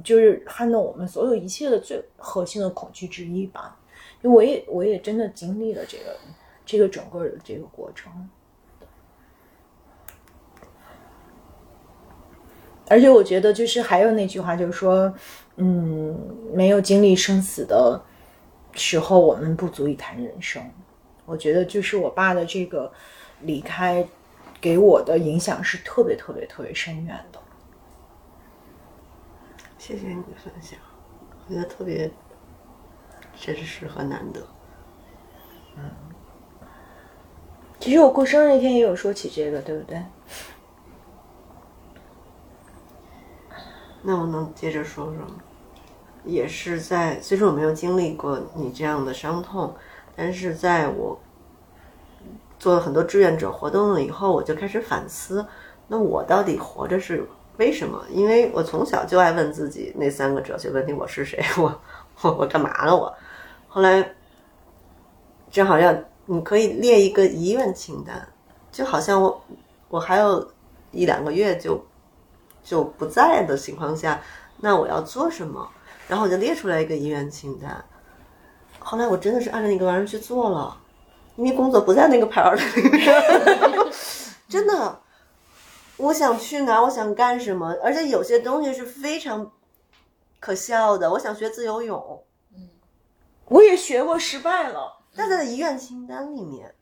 [0.03, 3.79] 就是撼动我们所有一切的最核心的恐惧之一吧。
[4.23, 6.17] 因为我也我也真的经历了这个
[6.65, 8.29] 这个整个的这个过程，
[12.89, 15.13] 而且我觉得就是还有那句话，就是说，
[15.57, 16.19] 嗯，
[16.53, 18.01] 没有经历生死的。
[18.75, 20.63] 时候，我们不足以谈人生。
[21.25, 22.93] 我觉得，就是我爸的这个
[23.41, 24.07] 离开，
[24.61, 27.41] 给我的影响是特别特别特别深远的。
[29.79, 30.79] 谢谢你的分享，
[31.47, 32.11] 我觉得特别
[33.35, 34.47] 真实和难得。
[37.79, 40.03] 其实我过生日那天也有说起这个，对不对？
[44.03, 45.37] 那我能接着说说吗？
[46.25, 49.75] 也是在，虽说我没有经历过你这样的伤痛，
[50.17, 51.19] 但是在我
[52.59, 55.47] 做了很多志愿者活动了以后，我就开始反思，
[55.87, 58.05] 那我到底活着是为什么？
[58.11, 61.43] 因为我从小就爱问自己那三个哲学问题：我是谁？
[61.57, 61.81] 我
[62.23, 62.97] 我我干嘛呢？
[62.97, 63.13] 我
[63.69, 64.15] 后来
[65.51, 65.95] 正好要
[66.27, 68.29] 你可以列一个遗愿清单，
[68.71, 69.43] 就好像我
[69.89, 70.51] 我还有
[70.91, 71.85] 一两个月就
[72.63, 74.21] 就不在的情况下，
[74.59, 75.69] 那我要做什么？
[76.09, 77.85] 然后我就列出来一个遗愿清单，
[78.79, 80.75] 后来我真的是按照那个玩意儿去做了，
[81.39, 83.23] 因为工作不在那个牌儿里面，
[84.49, 85.01] 真的，
[85.97, 89.53] 我想去哪，我想干什么，而且有些东西是非常
[90.41, 91.13] 可笑的。
[91.13, 92.25] 我想学自由泳，
[92.57, 92.69] 嗯
[93.47, 94.99] 我也学过，失败了。
[95.15, 96.75] 但在遗愿清单里面，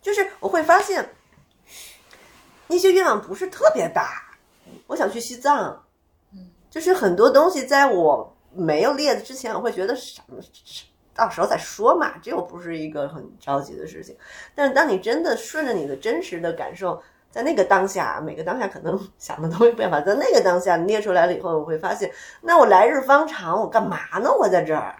[0.00, 1.14] 就是我会发现
[2.68, 4.22] 那些愿望不是特别大。
[4.86, 5.84] 我想去西藏，
[6.32, 8.34] 嗯就是很多东西在我。
[8.54, 10.36] 没有列的之前，我会觉得什么，
[11.14, 14.16] 到时候再说嘛，这又不是一个很着急的事情。
[14.54, 22.10] 但是当你真的顺着你的真实的感受，在那个当下，每个当下可能 想的都会变化，在那个当下你列出来了以后，我会发现，
[22.40, 24.32] 那我来日方长，我干嘛呢？
[24.32, 24.96] 我在这儿，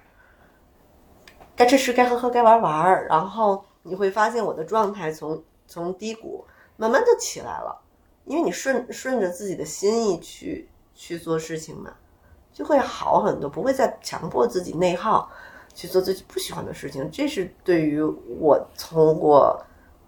[1.57, 3.07] 该吃吃，该喝喝，该玩玩。
[3.07, 6.47] 然后你会发现，我的状态从从低谷
[6.77, 7.81] 慢慢就起来了，
[8.25, 11.93] 因为你顺顺着自己的心意去去做事情嘛。
[12.55, 15.31] 就会好很多，不会再强迫自己内耗
[15.75, 17.11] 去做自己不喜欢的事情。
[17.11, 19.61] 这是对于我通过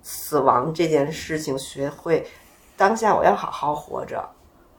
[0.02, 2.26] 死亡这件事情学会
[2.76, 4.28] 当下我要好好活着，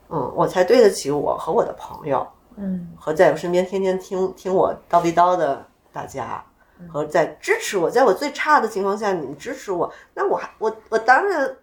[0.08, 2.26] 嗯，我才对得起我和我的朋友，
[2.56, 6.44] 嗯，和在我身边天天听听我叨逼叨的大家，
[6.88, 11.56] 和在支持我，在我最差的情况下你们支持我，那我还我我当然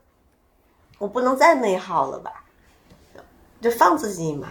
[0.97, 2.43] 我不能再内耗了吧，
[3.61, 4.47] 就放自己一马，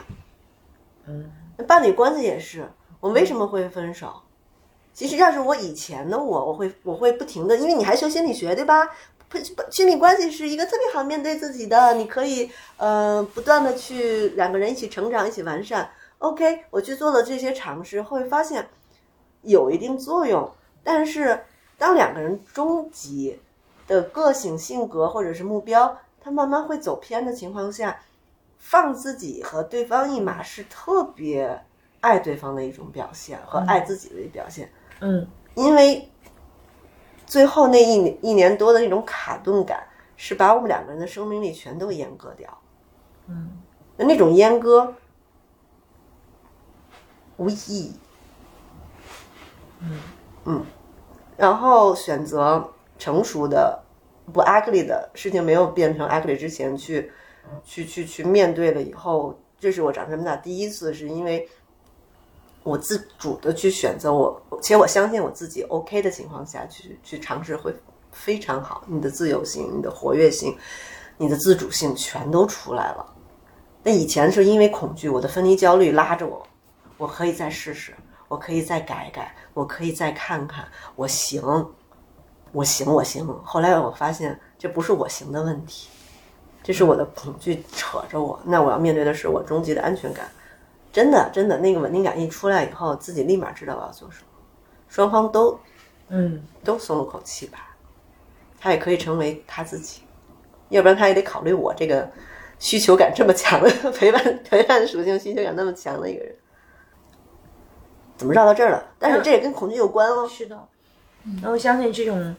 [1.06, 1.30] 嗯。
[1.68, 2.68] 伴侣关系也是，
[2.98, 4.12] 我为什么会分手？
[4.94, 8.84] 其实要是我以前的我，我会我会不停的，因为你还学心理学对吧？
[9.28, 15.90] 不不亲密关系是一个特别好面对自己的，你可以呃不断的去两个人一起成长，一起完善。
[16.18, 18.68] OK，我去做了这些尝试，会发现
[19.42, 20.50] 有一定作用。
[20.82, 21.44] 但是
[21.78, 23.40] 当两个人终极
[23.86, 28.00] 的个性、性格或者是目标，他慢慢会走偏的情况下。
[28.64, 31.64] 放自己和对方一马是特别
[31.98, 34.70] 爱对方的一种表现和爱自己的一表现。
[35.54, 36.08] 因为
[37.26, 39.86] 最后那一年一年多的那种卡顿感，
[40.16, 42.58] 是把我们两个人的生命力全都阉割掉。
[43.26, 43.50] 嗯，
[43.96, 44.94] 那那种阉割
[47.36, 47.92] 无意义。
[49.80, 50.00] 嗯
[50.44, 50.64] 嗯，
[51.36, 53.82] 然后选择成熟的
[54.32, 57.12] 不 ugly 的事情没有变成 ugly 之前去。
[57.64, 61.46] 去去去面对了以后，这是我长这么大第一次，是因为
[62.62, 67.74] 我自主的去选择我，且我相信我自己 OK 的情况下去去尝试会
[68.12, 68.84] 非常好。
[68.86, 70.56] 你的自由性、你的活跃性、
[71.16, 73.06] 你的自主性全都出来了。
[73.82, 76.40] 那以前是因为恐惧，我的分离焦虑拉着我，
[76.98, 77.92] 我可以再试试，
[78.28, 80.64] 我可以再改改，我可以再看看，
[80.94, 81.42] 我行，
[82.52, 83.26] 我行，我行。
[83.42, 85.88] 后来我发现这不是我行的问题。
[86.62, 90.30] 这是我的恐惧扯着我，那我要面对的是我终极的安全感。
[90.92, 94.26] 真的，真的，那个稳定感一出来以后，自己立马知道我要做什么，
[94.88, 95.58] 双方都，
[96.08, 97.74] 嗯，都松了口气吧。
[98.60, 100.02] 他也可以成为他自己，
[100.68, 102.08] 要不然他也得考虑我这个
[102.58, 106.36] 需求感这么强的 陪伴陪伴属性需求感那么强的一个人。
[108.16, 108.84] 怎么绕到这儿了？
[109.00, 110.28] 但是这也跟恐惧有关哦。
[110.28, 110.68] 是的，
[111.36, 112.36] 然后我相信这种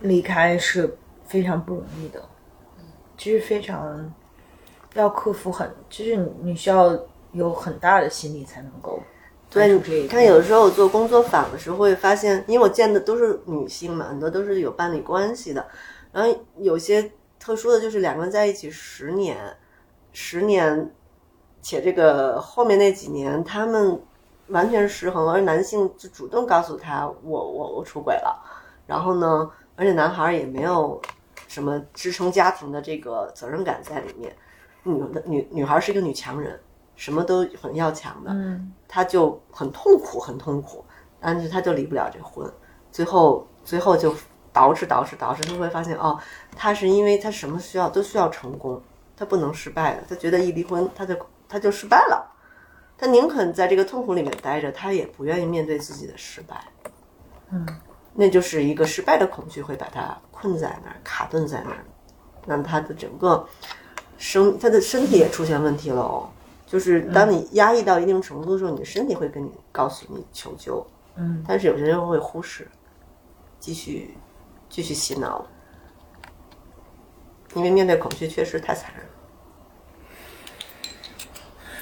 [0.00, 0.96] 离开是
[1.26, 2.22] 非常不容易的，
[3.16, 4.10] 就是非常
[4.94, 6.98] 要克服很，就是你你需要
[7.32, 9.00] 有很大的心理才能够
[9.50, 15.66] 对，你看，有的时候我做工作坊的时候会发现，因为我见的都是女性嘛，很多都是有伴侣关系的，
[16.12, 19.56] 然后有些特殊的就是两个人在一起十年，
[20.12, 20.92] 十年，
[21.60, 24.00] 且这个后面那几年他们
[24.48, 28.40] 完全失衡，而男性就主动告诉他我我我出轨了，
[28.86, 31.00] 然后呢，而且男孩也没有
[31.48, 34.32] 什么支撑家庭的这个责任感在里面，
[34.84, 36.60] 女的女女孩是一个女强人，
[37.00, 38.70] 什么都很要强的，嗯。
[38.86, 40.84] 他就很痛苦，很痛苦，
[41.18, 42.46] 但是他就离不了这婚，
[42.92, 44.12] 最后最后就
[44.52, 46.18] 捯饬捯饬捯饬，他会发现哦，
[46.54, 48.82] 他是因为他什么需要都需要成功，
[49.16, 51.16] 他不能失败的，他觉得一离婚他就
[51.48, 52.30] 他就失败了，
[52.98, 56.62] 他宁肯在这个痛苦里面待着，他也不愿意面对自己的失败，
[57.50, 57.66] 嗯，
[58.12, 61.82] 那就是一个失败的恐惧会把他困在那儿，卡顿在那儿，
[62.46, 63.46] 让他的整个
[64.18, 66.28] 生他的身体也出现问题了哦。
[66.70, 70.86] 就是当你压抑到一定程度的时候，你的身体会跟你告诉你求救，
[71.16, 72.70] 嗯，但是有些人会忽视，
[73.58, 74.16] 继续
[74.68, 75.44] 继续洗脑，
[77.54, 79.10] 因为面对恐惧确实太残忍了。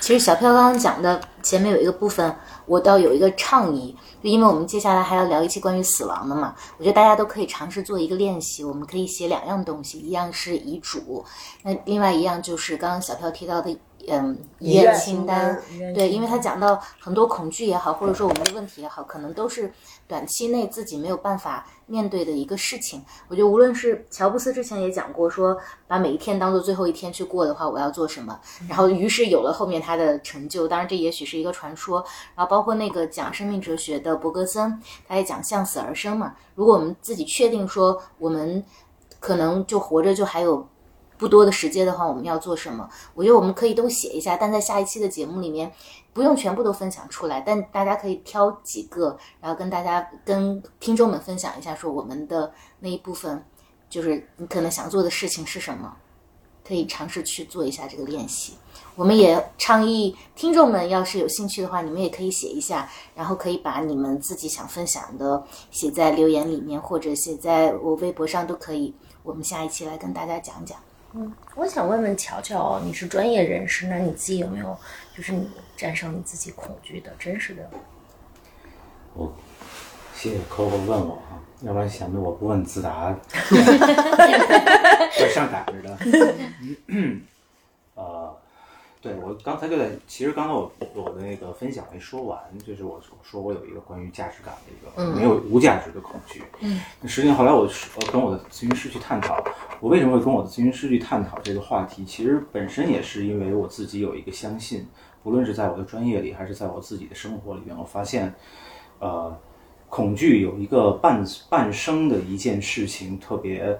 [0.01, 2.35] 其实小飘刚刚讲的前面有一个部分，
[2.65, 11.23] 我倒有一个倡议，就因为我们接下来还要聊一期关于死亡的嘛，我觉得大家都可以尝试做一个练习，我们可以写两样东西，一样是遗嘱，
[11.62, 15.61] 那另外一样就是刚刚小飘提到的，嗯，遗愿清单。
[15.95, 19.70] 对，因为他讲到很多恐惧也好，或者说我们的问题也好，可能都是
[20.07, 23.05] 短期内自己没有办法面对的一个事情。
[23.29, 25.57] 我觉得无论是乔布斯之前也讲过，说
[25.87, 28.41] 把每一天当做最后一天去过的话，我要做什么？
[28.66, 30.66] 然后于是有了后面他的成就。
[30.66, 32.03] 当然这也许是一个传说。
[32.35, 36.35] 然后包括那个讲生命哲学的伯格森，他也讲向死而生嘛。
[36.55, 38.65] 如果我们自己确定说我们
[39.20, 40.66] 可能就活着就还有。
[41.19, 42.89] 不多的时间的话，我们要做什么？
[43.15, 45.70] 我觉得我们可以都写一下，但在下一期的节目里面，
[46.12, 53.45] 不用全部都分享出来，但大家可以挑几个，然后跟大家、跟听众们分享一下，说我们的那一部分，
[53.90, 55.97] 就是你可能想做的事情是什么，
[56.66, 58.55] 可以尝试去做一下这个练习。
[58.95, 68.95] 我们也倡议听众们，要是有兴趣的话，你们也可以写一下，然后可以把你们自己想分享的写在留言里面，或者写在我微博上都可以。
[69.23, 70.78] 我们下一期来跟大家讲讲。
[71.55, 74.76] 我想问问乔乔，你是专业人士，那你自己有没有
[75.16, 77.70] 就是你战胜你自己恐惧的真实的？
[79.14, 79.32] 我
[80.14, 83.09] 谢谢 Coco 问我啊，要不然显得我不问自答，
[83.40, 85.98] 我上赶着的。
[87.94, 88.36] 呃，
[89.01, 96.43] 对我刚才就在，其实刚才我我的那个分享没说完，就是我我说我有一个关于价值感的一个没有无价值的恐惧。
[96.61, 99.43] 嗯，那实际上后来我我跟我的咨询师去探讨，
[99.81, 104.85] 我为什么会跟我的咨询师去探讨这个话题，其实本身也是因为我自己有一个相信，
[105.23, 108.35] 不论是在我的专业里，还是在我自己的生活里面，我发现，
[108.99, 109.33] 呃，
[109.89, 113.79] 恐惧有一个半半生的一件事情特别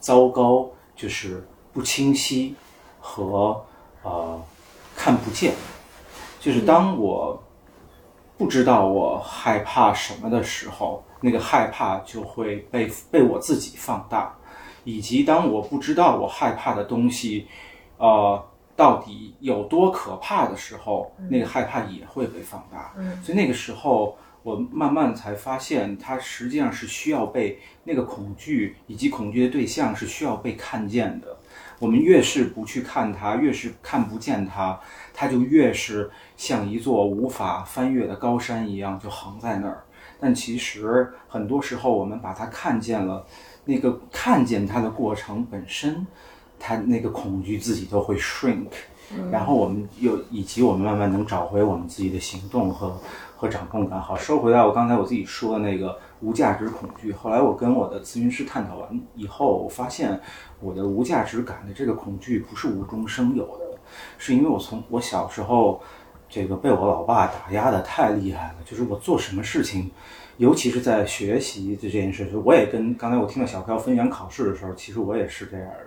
[0.00, 2.56] 糟糕，就是不清晰
[2.98, 3.64] 和
[4.02, 4.42] 呃
[4.96, 5.54] 看不见。
[6.40, 7.42] 就是当我
[8.36, 14.34] 不知道我害怕什么的时候，那个害怕就会被被我自己放大，
[14.84, 17.48] 以及当我不知道我害怕的东西，
[17.96, 18.40] 呃，
[18.76, 22.92] 到底有多可怕的时候，那个害怕也会被放大。
[22.96, 31.36] 嗯所以那个时候，我慢慢才发现，它实际上是需要被那个恐惧以及恐惧的对象是需要被看见的。
[31.78, 34.78] 我们越是不去看它，越是看不见它，
[35.12, 39.82] 它就越是像一座无法翻越的高山一样，就横在那儿。
[40.18, 43.26] 但其实很多时候，我们把它看见了，
[43.66, 46.06] 那个看见它的过程本身，
[46.58, 48.68] 它那个恐惧自己都会 shrink，
[49.30, 52.98] 然后我们又以及我们慢慢能找回我们自己的行动和
[53.36, 54.00] 和掌控感。
[54.00, 57.12] 好，收回到我刚才我自己说的那个无价值恐惧。
[57.12, 60.20] 后来我跟我的咨询师探讨完以后，我发现
[60.60, 63.78] 我的无价值感的这个恐惧不是无中生有的，
[64.18, 65.80] 是因为我从我小时候
[66.28, 69.90] 这个被我老爸打压的太厉害了，就是我做什么事情。
[70.38, 75.85] 尤其是在学习这件事，我也跟刚才我听到小飘分享考试的时候，其实我也是这样的。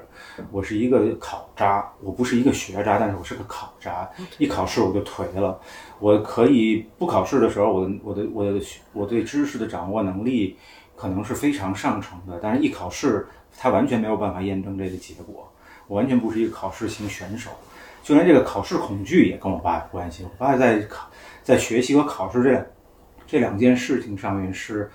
[0.52, 4.10] 我是一个考渣，我不是一个学渣，但是我是个考渣。
[4.38, 5.60] 一考试我就颓了。
[6.00, 8.62] 我可以不考试的时候，我的我的我的
[8.94, 10.58] 我对知识的掌握能力
[10.96, 13.28] 可能是非常上乘的，但是一考试，
[13.58, 15.52] 他完全没有办法验证这个结果。
[15.88, 17.52] 我完全不是一个考试型选手，
[18.04, 20.24] 就连这个考试恐惧也跟我爸有关系。
[20.24, 21.10] 我爸在考
[21.44, 22.66] 在学习和考试这两
[23.26, 24.90] 这两件事情上面是。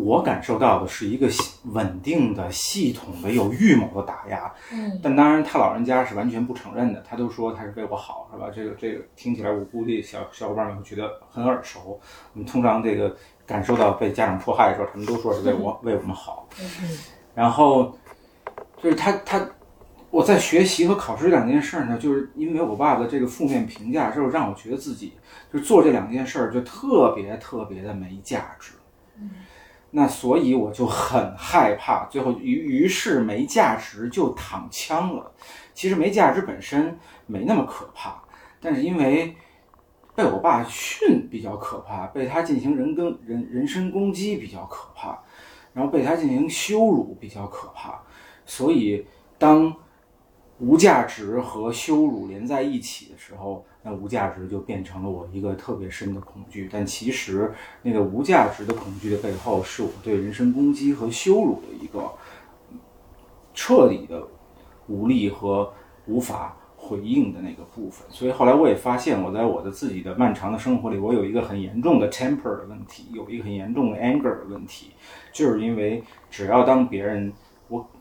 [0.00, 8.48] 我感受到的是一个系稳定的、系统的、有预谋的打压，嗯，但当然他老人家是完全不承认的，他都说他是为我好，是吧？
[8.54, 12.00] 这个这个听起来，我估计小小伙伴们会觉得很耳熟。
[12.32, 16.48] 我们通常这个感受到被家长迫害的时候，他们都说是为我 为我们好。
[17.34, 17.92] 然后
[18.80, 19.44] 就是他他
[20.10, 25.14] 我在学习和考试这两件事儿呢，就是因为我爸的这个负面评价之后，让我觉得自己
[25.52, 28.74] 就做这两件事儿就特别特别的没价值。
[29.90, 35.32] 那所以我就很害怕，最后于于是没价值就躺枪了。
[35.72, 38.22] 其实没价值本身没那么可怕，
[38.60, 39.34] 但是因为
[40.14, 45.18] 被我爸训比较可怕，被他进行人跟人人身攻击比较可怕，
[45.72, 48.02] 然后被他进行羞辱比较可怕，
[48.44, 49.06] 所以
[49.38, 49.72] 当
[50.60, 53.64] 无价值和羞辱连在一起的时候。
[53.80, 62.12] 那无价值就变成了我一个特别深的恐惧，但其实那个无价值的恐惧的背后，是我对人身攻击和羞辱的一个
[63.54, 64.26] 彻底的
[64.88, 65.72] 无力和
[66.06, 68.04] 无法回应的那个部分。
[68.10, 74.90] 所以后来我也发现，我在我的自己的漫长的生活里，我有一个很严重的 temper 的问题，有一个很严重的 anger 的问题，
[75.32, 77.32] 就是因为只要当别人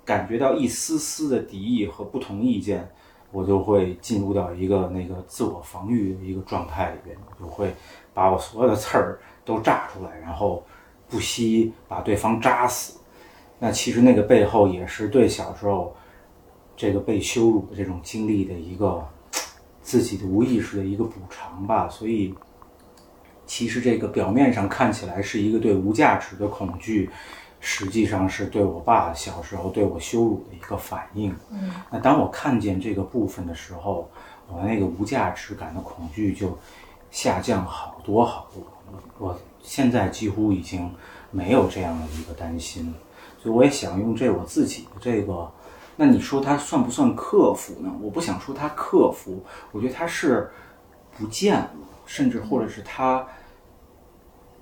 [0.07, 2.89] 感觉到一丝丝的敌意和不同意见。
[3.29, 7.75] 我就会进入到一个那个自我防御的一个状态里边，就会
[8.13, 10.63] 把我所有的刺儿都炸出来，然后
[11.09, 12.97] 不惜把对方扎死。
[13.59, 15.93] 那其实那个背后也是对小时候
[16.77, 19.05] 这个被羞辱的这种经历的一个
[19.81, 21.89] 自己的无意识的一个补偿吧。
[21.89, 22.33] 所以，
[23.45, 27.09] 其实这个表面上看起来是一个对无价值的恐惧。
[27.59, 31.35] 实际上是对我爸小时候对我羞辱的一个反应。
[31.49, 34.09] 嗯，那当我看见这个部分的时候，
[34.47, 36.57] 我那个无价值感的恐惧就
[37.11, 38.63] 下降好多好多。
[39.17, 40.89] 我现在几乎已经
[41.31, 42.93] 没有这样的一个担心了。
[43.41, 45.51] 所以我也想用这我自己的这个，
[45.95, 47.91] 那你说它算不算克服呢？
[48.01, 50.49] 我不想说它克服，我觉得它是
[51.17, 51.69] 不见了，
[52.05, 53.27] 甚至或者是它。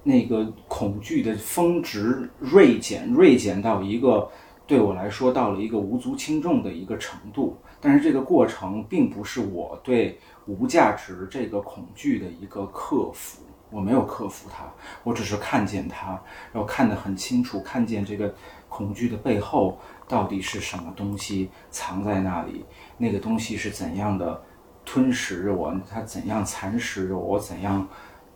[0.07, 4.30] 那个恐惧的峰值锐减，锐减到一个
[4.68, 7.57] 对我来说到了一个无足轻重的一个程度。
[7.82, 13.41] 但是这个过程并不是我对无价值这个恐惧的一个克服，
[13.72, 14.72] 我没有克服它，
[15.03, 16.10] 我只是看见它，
[16.53, 18.32] 然后看得很清楚，看见这个
[18.69, 22.64] 恐惧的背后到底是什么东西藏在那里，
[22.99, 24.40] 那个东西是怎样的
[24.86, 27.88] 吞噬着我，它怎样蚕食着我，怎样。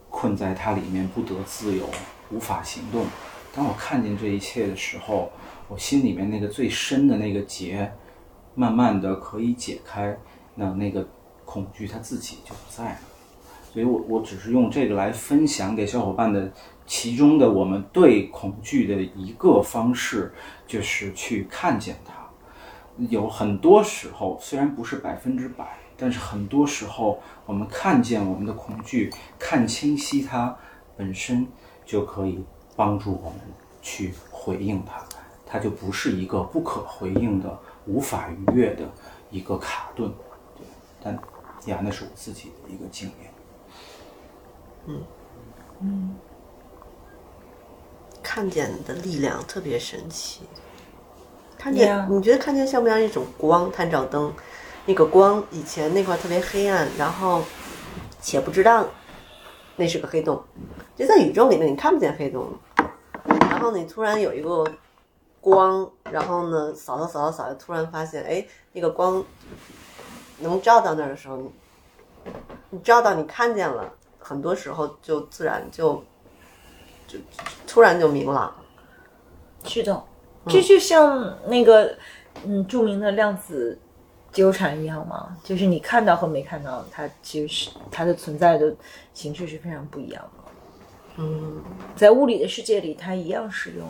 [0.10, 1.90] 困在它里面不得自由，
[2.32, 3.06] 无法行动。
[3.54, 5.32] 当我看见这一切的时候，
[5.68, 7.92] 我心里面那个最深的那个结，
[8.56, 10.18] 慢慢的可以解开，
[10.56, 11.08] 那那个
[11.46, 13.00] 恐惧它自己就不在了。
[13.72, 16.52] 所以我我只是用这个来分享给小伙伴的
[16.86, 20.34] 其中的我们对恐惧的一个方式，
[20.68, 22.14] 就是去看见它。
[23.10, 25.78] 有很多时候，虽然不是百分之百。
[26.00, 30.56] 但是很多时候，我们看见我们的恐惧，看清晰它
[30.96, 31.46] 本身，
[31.86, 32.44] 就可以
[32.76, 33.40] 帮助我们
[33.82, 35.04] 去回应它，
[35.46, 38.90] 它就不是一个不可回应的、无法逾越的
[39.30, 40.10] 一个卡顿。
[40.56, 40.66] 对，
[41.04, 41.14] 但
[41.66, 43.34] 呀，那是我自己的一个经验。
[44.86, 45.04] 嗯
[45.82, 46.16] 嗯，
[48.24, 50.42] 看见的力量特别神奇。
[51.58, 53.70] 看见，你觉得看见像不像一种光？
[53.70, 54.34] 探照灯。
[54.90, 57.44] 那个光以前那块特别黑暗，然后
[58.20, 58.88] 且不知道
[59.76, 60.44] 那是个黑洞，
[60.96, 62.52] 就在宇宙里面你看不见黑洞，
[63.52, 64.66] 然后你突然有一个
[65.40, 68.44] 光，然后呢扫扫扫扫扫，突然发现哎
[68.74, 69.24] 那个光
[70.40, 71.52] 能照到那儿的时候，你
[72.72, 76.04] 你照到你看见了，很多时候就自然就
[77.06, 77.20] 就
[77.68, 78.52] 突然就明朗。
[79.66, 80.04] 是的，
[80.48, 81.96] 这就像那个
[82.44, 83.78] 嗯著名的量子。
[84.32, 85.36] 纠缠一样吗？
[85.44, 88.74] 就是你看到和没看到，它其实是它的存在的
[89.14, 90.52] 形式是非常不一样的。
[91.18, 91.62] 嗯，
[91.96, 93.88] 在物理的世界里，它一样适用。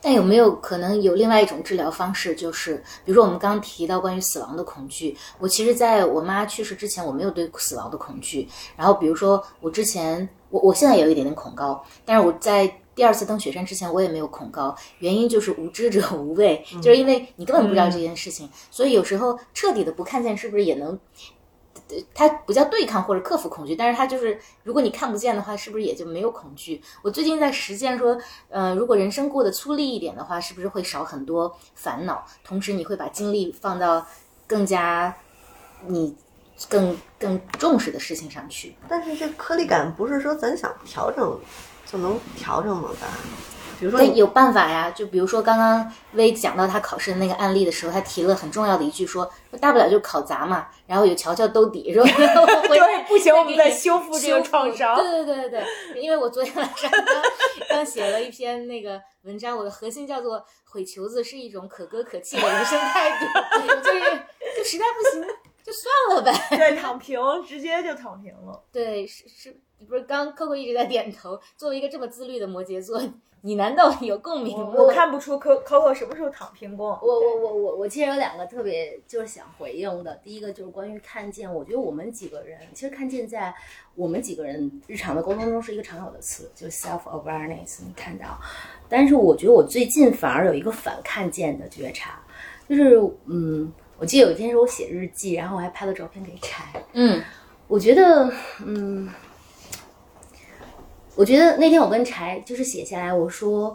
[0.00, 2.34] 但有没有可能有另外一种治疗方式？
[2.34, 8.48] 就是比如说我们刚刚提到关于死亡的恐惧，我其实在我妈去世之前，我没有对死亡的恐惧。
[8.76, 12.80] 然后比如说我之前，我我现在也有一点点恐高，但是我在。
[12.94, 20.98] 第二次登雪山之前，我也没有恐高，原因就是无知者 无畏，就是因为你根本不知道这件事情，所以有时候彻底的不看见，是不是也能
[22.14, 26.80] 它不叫对抗或者克服恐惧，但是它就是，如果你看不见的话，是不是也就没有恐惧？
[27.02, 28.16] 我最近在实践说，
[28.48, 32.24] 呃，如果人生过得粗粝一点的话，是不是会少很多烦恼？
[32.42, 34.06] 同时，你会把精力放到
[34.46, 35.14] 更加
[35.86, 36.16] 你
[36.68, 38.74] 更更重视的事情上去。
[38.88, 41.38] 但是这颗粒感不是说咱想调整
[41.94, 43.06] 就能调整了吧
[43.78, 49.30] 比如说有办法呀，就比如说刚刚薇讲到他考试的那个案例的时候，他提了很重要的一句说，
[49.60, 52.10] 大不了就考砸嘛，然后有乔乔兜底，说 回
[52.78, 54.96] 对，不行，我们再修复这个创伤。
[54.96, 63.26] 对对对对对，因为我昨天晚上刚刚写了一篇那个文章，我的核心叫做“毁球子是一种可歌可泣的人生态度”，
[63.82, 64.00] 就是
[64.56, 65.24] 就实在不行
[65.62, 66.32] 就算了呗。
[66.56, 68.62] 对，躺平，直接就躺平了。
[68.72, 71.40] 对，是是，不是刚 Coco 一直在点头。
[71.56, 73.00] 作为一个这么自律的摩羯座，
[73.42, 74.72] 你难道有共鸣吗？
[74.76, 76.98] 我看不出 Co Coco 什么时候躺平过。
[77.02, 83.54] 我我我我我其实有两个特别就是想回应的，第一个就是关于看见，我觉得我们几个人其实看见在
[83.94, 88.40] 我们几个人日常的沟通中是一个常有的词，就是 self awareness，你看到，
[88.88, 92.18] 但是我觉得我最近反而有一个反看见的觉察，
[92.66, 97.22] 就是嗯，我记得有一天是我写日记，然后我还拍了照片给柴，嗯
[97.66, 98.30] 我觉得，
[98.64, 99.08] 嗯，
[101.16, 103.74] 我觉得那天我跟柴就是写下来，我说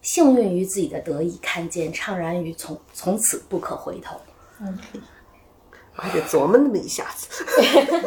[0.00, 4.18] 幸运于自己的得以看见，怅然于从从此不可回头。
[5.96, 7.44] 我还得琢磨那么一下子。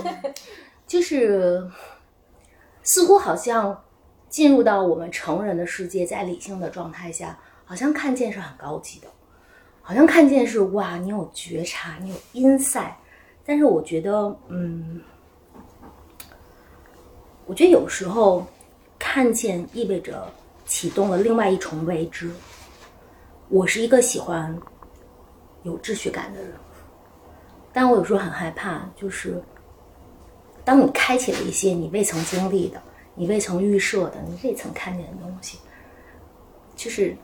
[0.88, 1.70] 就是
[2.84, 3.84] 似乎好像
[4.30, 9.08] 进入到我们成人的世界，在理性的状态下，好像看见是很高级的，
[9.82, 12.94] 好像看见是哇，你有觉察，你有 insight。
[13.46, 15.02] 但是我觉得，嗯，
[17.46, 18.46] 我觉得有时候
[19.04, 20.32] 看见意味着
[20.68, 22.30] 启动了另外一重未知。
[23.50, 24.56] 我是一个喜欢
[25.64, 26.52] 有秩序感的人，
[27.74, 29.42] 但我有时候很害怕，就是
[30.64, 32.80] 当你开启了一些你未曾经历的、
[33.16, 35.58] 你未曾预设的、你未曾看见的东西，
[36.76, 37.18] 就是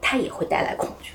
[0.00, 1.12] 它也会带来恐惧。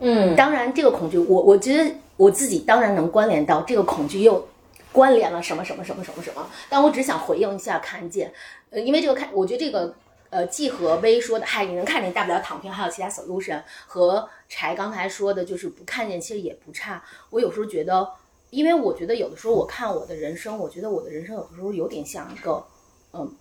[0.00, 4.46] 嗯，当然，这个恐惧，我我觉得我自己当然能关联到这个恐惧又
[4.94, 8.32] 关联了什么什么什么什么什么，但我只想回应一下看见，
[8.70, 9.92] 呃，因为这个看，我觉得这个
[10.30, 17.02] 呃，既和薇说的，嗨，你能看见大不了躺平，还有其他 solution，和柴刚才说的，就是不看见其实也不差。
[17.30, 18.08] 我有时候觉得，
[18.50, 22.64] 因为我觉得有的时候我看我的人生，我觉得我的人生有的时候有点像一个
[23.12, 23.34] 嗯，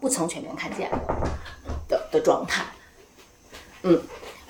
[0.00, 0.98] 不曾全面看见的
[1.86, 2.64] 的的状态，
[3.82, 4.02] 嗯。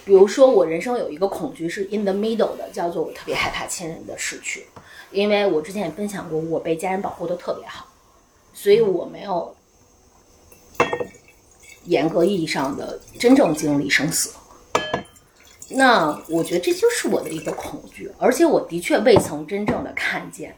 [0.05, 4.65] 比如说，我人生有一个恐惧是 in the middle 的，叫做我特别害怕亲人的逝去，
[5.11, 7.87] 因为我之前也分享过，我被家人保护的特别好，
[8.53, 9.55] 所以我没有
[11.85, 14.35] 严格意义上的真正经历生死。
[15.71, 20.55] 那我觉得这就是我的一个恐惧，而且我的确未曾真正的看见。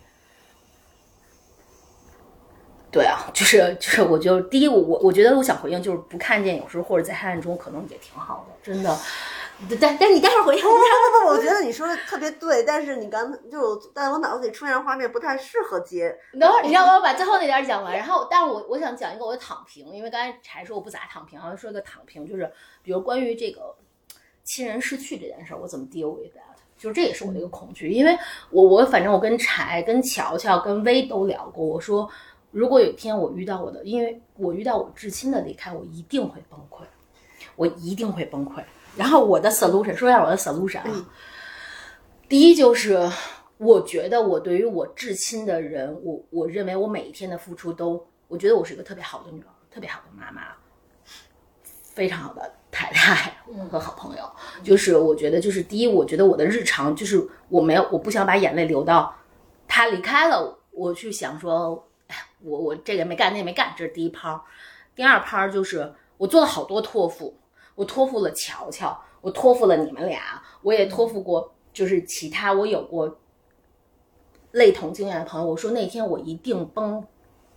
[2.92, 8.98] 对啊，就是就是，我就第一，我我我觉得我想回应就是不看见，有时候或者在黑暗中可能也挺好的，真的。
[9.80, 10.62] 但但你待会儿回应。
[10.62, 16.16] 不不不，我觉得你说的特别对，但是你刚就是在我脑子里出现的画面不太适合接。
[16.38, 17.94] 等会儿，你让我把最后那点讲完。
[17.96, 22.50] 然后，但是我我想讲一个我的躺平，因为刚才柴说我不咋躺平，好像说一个躺平，就是
[22.82, 23.74] 比如关于这个
[24.44, 26.58] 亲人逝去这件事儿，我怎么 deal with that？
[26.78, 28.18] 就是这也是我的一个恐惧，因为
[28.48, 32.08] 我我反正我跟柴、跟乔乔、跟薇都聊过，我说
[32.50, 36.84] 如果有一天我遇到我的，因为我遇到我至亲的离开，我一定会崩溃，
[37.56, 38.64] 我一定会崩溃。
[38.96, 41.06] 然后我的 solution 说一下我的 solution 啊，
[42.28, 43.08] 第一就是
[43.56, 50.42] 我觉得我对于我至亲的人，我我认为我每一天的付出都，我觉得我是一个特别好的女儿，特别好的妈妈，
[51.94, 53.32] 非常好的太太
[53.70, 54.24] 和好朋友。
[54.62, 59.14] 就是我觉得就是第一，我觉得我的日常就是我没有，我不想把眼泪流到
[59.68, 64.44] 他离开了，我去想说，哎，我我这个没干，那个没干，这是第一抛。
[64.94, 67.36] 第二趴就是我做了好多托付。
[67.74, 73.18] 我托付了乔乔，我托付了你们俩，我也托付过，就是其他我有过
[74.52, 75.46] 类同经验的朋友。
[75.46, 77.06] 我说那天我一定崩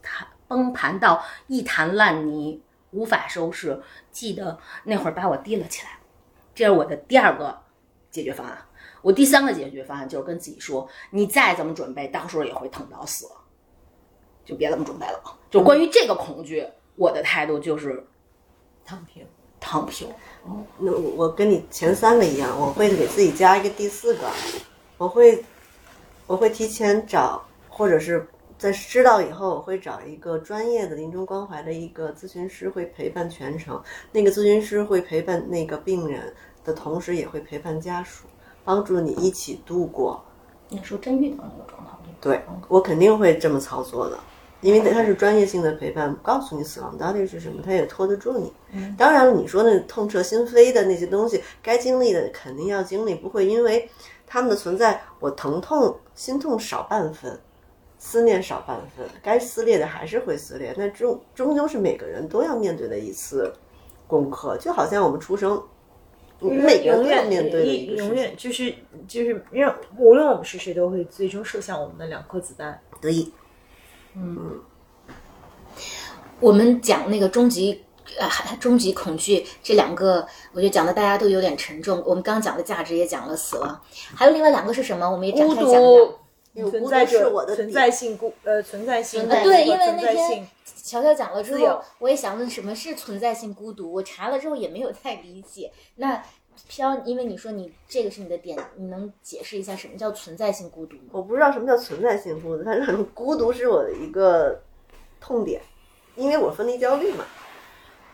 [0.01, 2.61] 盘，崩盘到一滩烂泥，
[2.91, 3.81] 无法收拾。
[4.11, 5.99] 记得那会儿把我提了起来，
[6.53, 7.59] 这是我的第二个
[8.11, 8.57] 解决方案。
[9.01, 13.27] 我第三个解决方案就是跟自己说，你再怎么准备，到时候也会疼到死，
[14.45, 15.21] 就别这么准备了。
[15.49, 16.65] 就关于这个恐惧，
[16.95, 18.07] 我的态度就是
[18.85, 19.27] 躺平。
[19.63, 20.09] 躺平，
[20.77, 24.27] 那我我跟你前三个一样，我会给自己加一个第四个，
[24.97, 25.41] 我会
[26.27, 28.27] 我会提前找，或者是
[28.59, 33.81] 在知道以后，我会找一个专业的临终关怀的一个咨询师，会陪伴全程。
[34.11, 36.33] 那个咨询师会陪伴那个病人
[36.65, 38.25] 的同时，也会陪伴家属，
[38.65, 40.21] 帮助你一起度过。
[40.69, 44.19] 那时候真遇到那个状态，对我肯定会这么操作的，
[44.63, 48.51] 因为它是专业性的陪伴，告诉你死亡到底是什么，它也拖得住你。
[48.97, 53.87] 当然了，你说那痛彻心扉的那些东西，该经历的肯定要经历，不会因为
[54.25, 57.37] 他们的存在，我疼痛、心痛少半分，
[57.99, 60.73] 思念少半分，该撕裂的还是会撕裂。
[60.77, 63.53] 那终终究是每个人都要面对的一次
[64.07, 65.61] 功课，就好像我们出生，
[66.39, 68.15] 每个人都要永远面对的一个事永。
[68.15, 68.73] 远就是
[69.07, 72.79] 就是让无论我们是谁，都会最终射向我们的两颗子弹。
[73.01, 73.13] 对，
[76.39, 77.83] 我们讲那个终极。
[78.19, 78.29] 呃，
[78.59, 82.03] 终极恐惧这两个，我觉得讲的大家都有点沉重。
[82.05, 83.81] 我们刚刚讲的价值也讲了死亡，
[84.13, 85.09] 还有另外两个是什么？
[85.09, 85.81] 我们也展开讲讲。
[85.81, 86.13] 独
[86.53, 90.47] 因为孤存在着独是我的存在性孤呃存在性呃，对，因为存在那天性
[90.83, 93.91] 乔乔讲了之后，我也想问什么是存在性孤独。
[93.91, 95.71] 我查了之后也没有太理解。
[95.95, 96.23] 那
[96.67, 100.95] 飘，因为你说你这个是你的点，你能解释一下什么叫存在性孤独？
[101.11, 104.59] 我不知道什么叫存在性孤独，但是孤独是我的一个
[105.19, 105.61] 痛点，
[106.15, 107.25] 因为我分离焦虑嘛，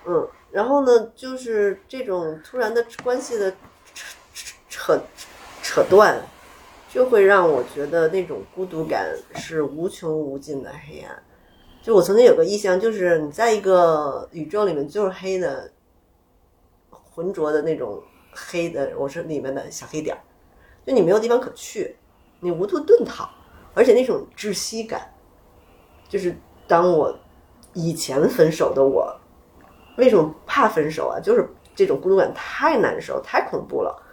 [0.06, 3.52] 嗯，然后呢，就是这种突然的关系的
[3.94, 5.02] 扯扯扯
[5.62, 6.20] 扯断，
[6.90, 11.24] 就会让我觉得那种孤独感是无穷无尽的黑暗。
[11.82, 15.72] 就我曾经有个意向，就是你在一个宇宙里面就是黑的，
[16.90, 18.04] 浑浊的那种
[18.48, 20.20] 黑的，我是里面的小黑点儿，
[20.86, 21.96] 就你没有地方可去，
[22.40, 23.30] 你无处遁逃，
[23.74, 25.14] 而且那种窒息感，
[26.08, 26.36] 就是
[26.68, 27.18] 当我
[27.74, 29.20] 以前分手的我，
[29.98, 31.20] 为什么怕分手啊？
[31.20, 34.04] 就是这种孤独感太难受，太恐怖了。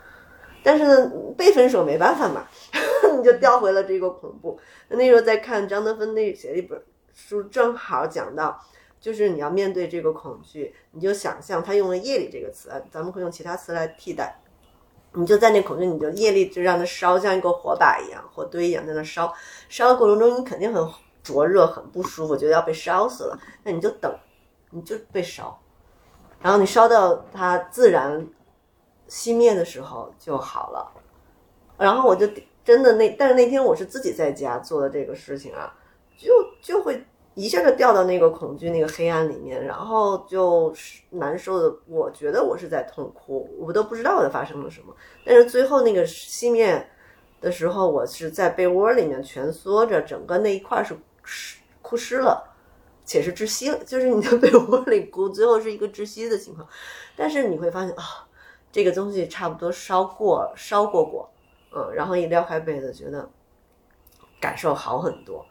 [0.62, 2.44] 但是呢，被分手没办法嘛，
[3.16, 4.58] 你就调回了这个恐怖。
[4.88, 6.82] 那时候在看张德芬那写的一本
[7.14, 8.60] 书，正好讲到，
[9.06, 14.36] 就是你要面对这个恐惧，你就想象他用了业力这个词，咱们会用其他词来替代。
[15.12, 19.32] 你就在那恐惧，你就业力就让它烧，像一个火把一样、火堆一样在那烧。
[19.68, 20.84] 烧的过程中，你肯定很
[21.22, 23.38] 灼热、很不舒服，觉得要被烧死了。
[23.62, 24.12] 那你就等，
[24.70, 25.56] 你就被烧，
[26.40, 28.26] 然后你烧到它自然
[29.08, 30.92] 熄灭的时候就好了。
[31.78, 32.28] 然后我就
[32.64, 35.72] 真的那，但是那天我是自己在家做的这个事情啊，
[36.18, 41.76] 就就会一下就掉到那个恐惧、那个黑暗里面，然后就是难受的。
[41.86, 44.96] 我觉得我是在痛哭，我都不知道我发生了什么。
[45.22, 46.88] 但是最后那个熄灭
[47.42, 52.42] 的时候，我是在被窝里面蜷缩着，整个那一块是湿哭湿了，
[53.04, 56.66] 且是窒息，就是你在被窝里哭，最后是一个窒息的情况。
[57.14, 58.26] 但是你会发现啊，
[58.72, 61.30] 这个东西差不多烧过烧过过，
[61.74, 63.28] 嗯，然后一撩开被子，觉得
[64.40, 65.44] 感受好很多。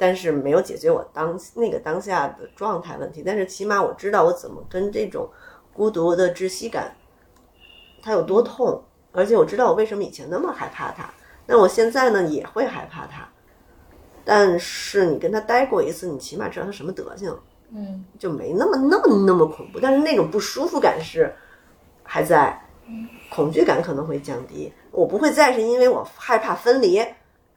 [0.00, 5.28] 但是没有解决我当那个当下的状态问题，但是起码我知道我怎么跟这种
[5.74, 6.96] 孤独的窒息感，
[8.00, 8.82] 它有多痛，
[9.12, 11.12] 而且我知道我为什么以前那么害怕它，
[11.44, 13.28] 那我现在呢也会害怕它，
[14.24, 17.38] 但是你跟他待过一次，你起码知道他什么德行，
[17.70, 21.30] 嗯，就没那么那么那么恐怖，但是那种不舒服感是
[22.02, 22.58] 还在，
[23.30, 27.04] 恐惧感可能会降低，我不会再是因为我害怕分离。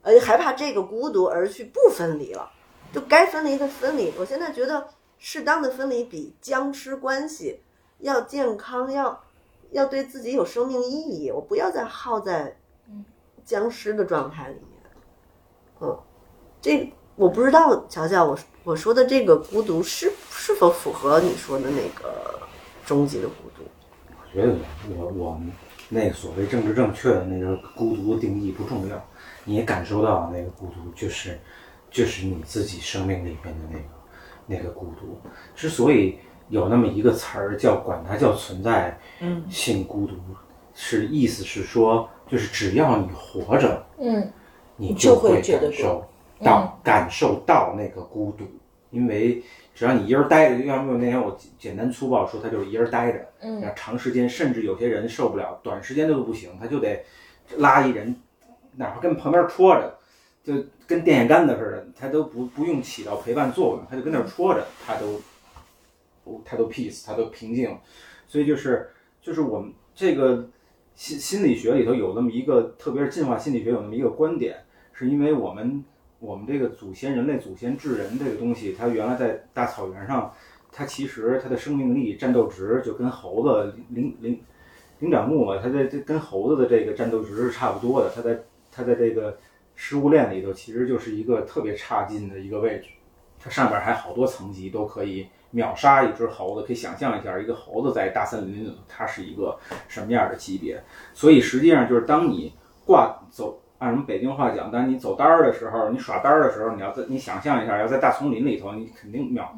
[0.04, 2.52] 呃，害怕这个孤独而去不分离了，
[2.92, 4.14] 就该分离的分离。
[4.20, 7.62] 我现在觉得适当的分离比僵持关系
[8.00, 9.24] 要健康，要
[9.72, 11.32] 要对自己有生命意义。
[11.32, 12.58] 我不要再耗在
[13.46, 14.92] 僵尸的状态里面。
[15.80, 15.98] 嗯，
[16.62, 22.40] 这我不知道，乔乔，我我说的这个孤独是是否符合你说的那个
[22.86, 23.64] 终极的孤独？
[24.10, 24.56] 我觉得
[24.98, 25.42] 我我
[25.90, 29.10] 那所谓政治正确的那个孤独定义不重要，
[29.46, 31.40] 你也感受到那个孤独就是
[31.92, 33.84] 就是你自己生命里边的那个
[34.46, 35.20] 那个孤独。
[35.56, 36.18] 之所以
[36.50, 38.98] 有那么一个词儿叫管它叫存在
[39.50, 40.16] 性孤独，
[40.74, 44.32] 是意思是说，就是只要你活着，嗯，
[44.76, 46.06] 你就会感受
[46.42, 48.46] 到感受到那个孤独，
[48.90, 49.42] 因为
[49.74, 57.04] 只要你一人待着，就像那天我简单粗暴说，他就是一人待着，嗯，长时间，甚至有些人受不了，短时间都不行，他就得
[57.58, 58.16] 拉一人，
[58.76, 59.98] 哪怕跟旁边戳着，
[60.44, 60.54] 就
[60.86, 65.22] 跟电线杆子似的，他都不不用起到陪伴作用，他就跟那儿戳着，他都
[66.24, 67.78] 不，他都 peace，他都平静，
[68.28, 68.90] 所以就是
[69.22, 70.50] 就是我们这个
[70.96, 74.58] 心心理学里头有那么一个，特别是进化心理学有那么一个观点，
[74.92, 75.84] 是因为我们
[76.20, 80.34] 我们这个祖先人类祖先智人这个东西，它原来在大草原上，
[80.72, 84.40] 它其实它的生命力、战斗值就跟猴子灵灵
[85.00, 88.40] 灵长目嘛，它在这跟猴子的这个战斗值是差不多的，它在
[88.74, 89.38] 它在这个
[89.76, 92.90] 食物链里头其实就是一个特别差劲的一个位置，
[93.40, 100.82] 它上边还好多层级都可以秒杀一只猴子，可以想象一下，一个猴子在大森林里头，它是一个什么样的级别。
[101.14, 102.54] 所以实际上就是当你
[102.86, 109.54] 挂走按什么北京话讲，当你走单儿的时候，你耍单儿的时候，你要在你想象一下，要在大丛林里头，你肯定秒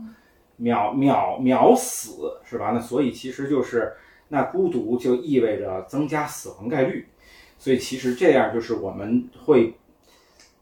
[0.57, 2.71] 秒秒秒死，是吧？
[2.73, 3.93] 那所以其实就是
[4.29, 7.07] 那孤独就意味着增加死亡概率，
[7.65, 9.73] 所以其实这样就是我们会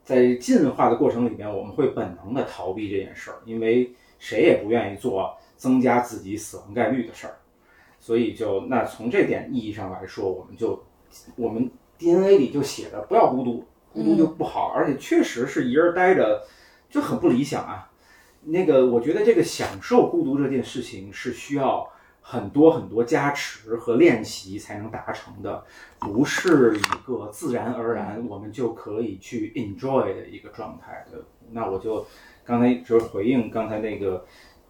[0.06, 7.36] 在进化的过程里面，我们会本能的逃避这件事儿，因为谁也不愿意做增加自己死亡概率的事儿，
[8.00, 10.82] 所以就那从这点意义上来说，我们就
[11.36, 16.48] 我们 DNA 里就写的不要孤独，孤独就不好，而且确实是一人待着
[16.90, 17.92] 就很不理想啊。
[18.44, 21.86] 那个，我觉得这个享受孤独这件事情是需要
[22.26, 25.64] 很多很多加持和练习才能达成的，
[26.00, 31.20] 不是一个自然而然我们就可以去 enjoy 的一个状态的。
[31.52, 32.08] 那我就
[32.46, 34.26] 刚才就是回应刚才那个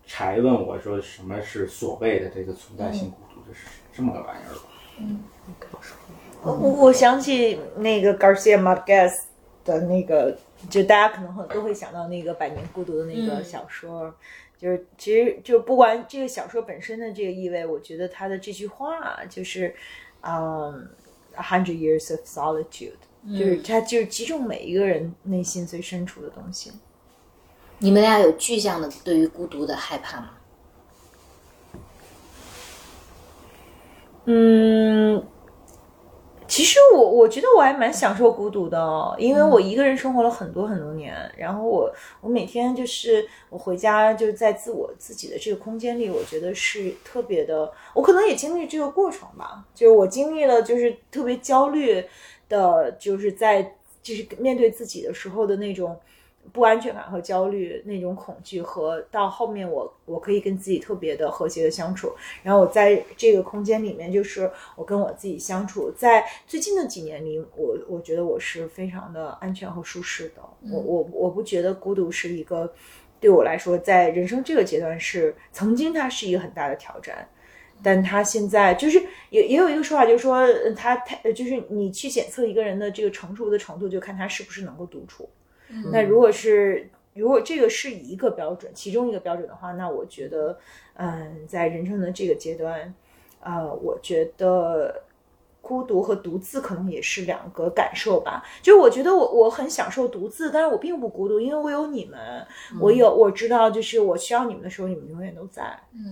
[0.06, 4.64] 柴问我说什么是所谓的这个存在性孤独，就是这么个玩意儿吧。
[6.42, 9.22] 我我想起那个 Garcia Marquez
[9.64, 10.38] 的那个，
[10.70, 14.14] 就大家可能会都会想到那个《百年孤独》的那个小说，
[14.64, 19.76] 就是其实就不管这个小说本身的这个意味，我觉得他的这句话就是，
[20.22, 20.88] 嗯
[21.36, 22.94] ，a hundred years of solitude，、
[23.38, 26.72] 就是他就是击中每一个人内心最深处的东西。
[27.80, 30.30] 你们俩有具象的对于孤独的害怕吗？
[34.24, 35.28] 嗯，
[36.54, 52.06] 其实我我觉得我还蛮享受孤独的哦，因为我一个人生活了很多很多年，然后我我每天就是我回家就是在自我自己的这个空间里，我觉得是特别的，我可能也经历这个过程吧，就是我经历了就是特别焦虑
[52.48, 53.74] 的，就是在
[54.04, 56.00] 就是面对自己的时候的那种。
[56.52, 62.12] 不安全感和焦虑那种恐惧，和到后面我我可以跟自己特别的和谐的相处，
[62.44, 70.42] 然后我在这个空间里面，就是我跟我自己相处，在最近的几年里，我我觉得我是非常的安全和舒适的。
[70.72, 72.72] 我我我不觉得孤独是一个
[73.20, 77.28] 对我来说，在人生这个阶段是曾经它是一个很大的挑战。
[77.82, 85.28] 但他现在就是也也有一个说法，就是说呃他他呃就是你去检测一个人的这个成熟的程度，就看他是不是能够独处。
[85.92, 90.58] 那如果是如果这个是一个标准，其中一个标准的话，那我觉得，
[90.96, 92.94] 嗯，在人生的这个阶段，
[93.42, 95.03] 呃，我觉得
[95.64, 98.44] 孤独和独自可能也是两个感受吧。
[98.62, 102.46] 就是我觉得我我很享受独自，但是我并不孤独，因为我有你们，
[102.82, 105.64] 我有我知道，就是我需要你们的时候，你们永远都在。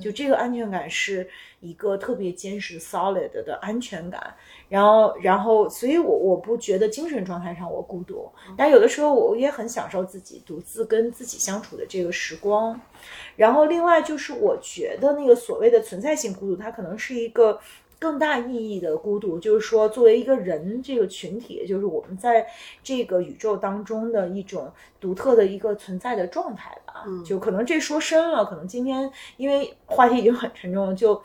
[0.01, 1.27] 就这个安全感是
[1.59, 4.33] 一个特别坚实、solid 的安全感。
[4.69, 12.79] 然后，然后，所以我我不觉得精神状态上我孤独，但有的时候我也很享受自己独自跟自己相处的这个时光。
[13.35, 17.59] 然后，另外就是我觉得那个所谓的存在性孤独，它可能是一个
[18.01, 22.47] 更大意义的孤独，就是说作为一个人这个群体，就是我们在
[22.83, 24.69] 这个宇宙当中的一种
[24.99, 27.05] 独特的一个存在的状态吧。
[27.23, 31.21] 就可能这说深了，可能今天因为话题已经很沉重了，就。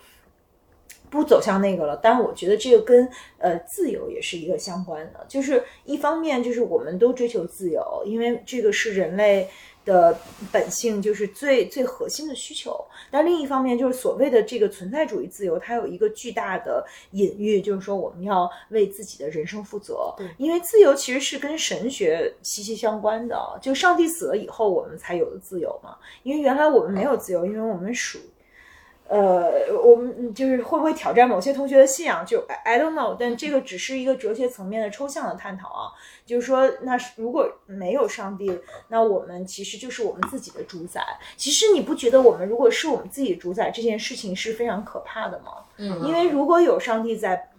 [1.08, 3.08] 不走向那个了，但是我觉得这个跟
[3.38, 9.48] 呃自由也是一个相关的，就是一方面就是我们都追求自由，因为这个是人类
[9.86, 10.18] 的
[10.52, 12.78] 本性，就是最最核心的需求。
[13.10, 20.14] 但另一方面就是所谓的这个存在主义自由，它有一个巨大的隐喻，就是说我们要为自己的人生负责。
[20.36, 25.96] 因为自由其实是跟神学息息相关的，就上帝死了以后，我们才有了自由嘛。
[26.24, 28.18] 因为原来我们没有自由，因为我们属。
[29.08, 32.24] 呃，我们就是会不会挑战某些同学的信仰？
[32.26, 35.92] 就 I don't know，但这个只是一个哲学层面的抽象的探讨啊。
[36.24, 41.00] 就是说，那如果没有上帝，那我们其实就是我们自己的主宰。
[41.36, 45.52] 其实你不觉得我们如果是我们自己主宰这件事情是非常可怕的吗？
[45.78, 47.50] 嗯因为如果有上帝在。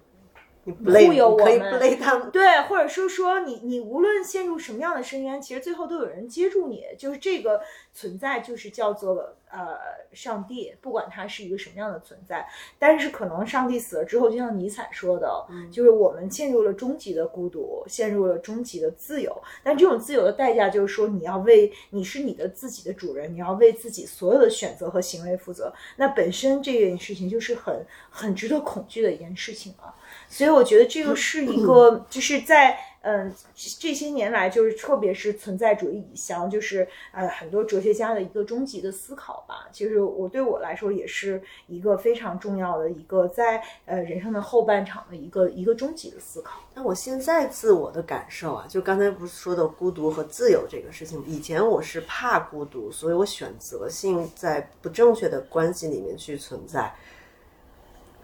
[0.65, 1.47] 你 blame 忽悠我们。
[2.29, 7.61] 对，或者说说你你无论陷入什么样的深渊，其实最后都有人接住你，就是这个
[7.93, 9.77] 存在就是叫做呃
[10.13, 12.47] 上帝，不管他是一个什么样的存在。
[12.79, 19.35] 但是可能上帝死了之后，就像尼采说的，就是我们陷入了终极的孤独，陷入了终极的自由。
[19.63, 25.73] 但这种自由的代价就是说，你要为你是你的自己的主人，你要为自己所有的选择和行为负责。
[25.95, 29.93] 那本身这件事情就是很很值得恐惧的一件事情啊。
[30.29, 32.77] 所以我觉得这个是一个，就是在
[33.09, 33.33] 嗯
[33.79, 39.69] 这些年来，就是特别是存在主义以降，就是呃很多哲学家的一个终极的思考吧。
[39.71, 46.59] 其实我对我来说，也是一个非常重要的一个在呃人生的后半场的一个一个终极的思考。
[46.75, 56.93] 那我现在自我的感受啊，就刚才不是说的孤独和自由这个事情，以前我是怕孤独，所以我选择性在不正确的关系里面去存在，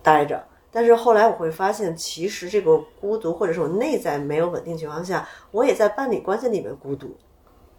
[0.02, 0.44] 待着。
[0.74, 7.16] 但是后来我会发现，其实这个孤独，或者是我内在没有稳定情况下，我也在伴侣关系里面孤独，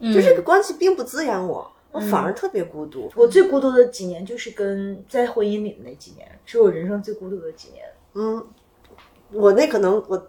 [0.01, 3.11] 就这个关系并不滋养我，我反而特别孤独。
[3.17, 7.85] 我最孤独的几年就是跟在婚姻里的那几年，是我人生最孤独的几年。
[8.15, 8.47] 嗯，
[9.33, 10.27] 我那可能我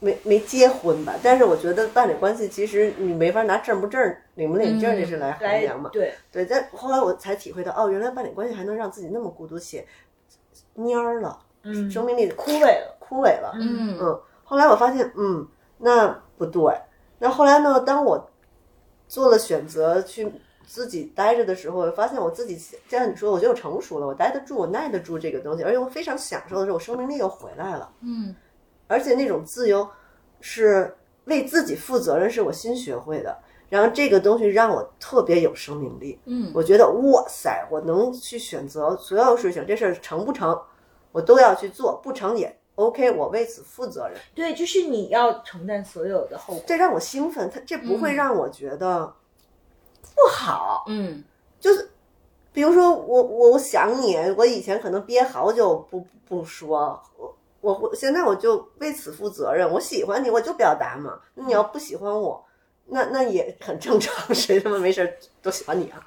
[0.00, 5.90] 没没结婚吧，但是我觉得伴侣关系其实你没法拿证不证、领不领证这是来衡量嘛。
[5.92, 9.84] 对，对，但后来我才体会到，哦，原来伴侣关系还能让自己那么孤独且
[10.76, 11.38] 蔫儿了，
[11.72, 12.96] 嗯，生命力枯萎了。
[12.98, 13.52] 枯萎了。
[13.54, 15.46] 嗯嗯，后来我发现，嗯，
[15.78, 16.74] 那不对。
[17.18, 17.80] 那后来呢？
[17.80, 18.30] 当我
[19.08, 20.30] 做了选择去
[20.66, 22.56] 自己待着的时候，发现我自己，
[22.88, 27.90] 就像你说，我觉得我成熟了，我待得住，我耐得住这个东西，而且我非常享受的是，我生命力又回来了。
[28.02, 28.34] 嗯
[28.86, 29.86] 而且那种自由
[30.40, 33.36] 是为自己负责任，是我新学会的。
[33.68, 36.18] 然后这个东西让我特别有生命力。
[36.24, 40.58] 嗯我觉得哇塞，我能去选择所有事情，这事儿成不成，
[41.18, 44.16] 我都要去做，不成也 OK，我为此负责任。
[44.36, 46.62] 对，就是你要承担所有的后果。
[46.64, 49.12] 这让我兴奋，他这不会嗯让我觉得
[50.14, 50.84] 不好。
[50.86, 51.24] 嗯
[51.58, 51.90] 就是
[52.52, 59.68] 比如说我我我想你，我以前可能憋好久不不说，我我我现在我就为此负责任。
[59.68, 61.18] 我喜欢你，我就表达嘛。
[61.34, 62.44] 你要不喜欢我，
[62.86, 65.12] 那那也很正常， 谁他妈没事儿
[65.42, 65.98] 都喜欢你啊？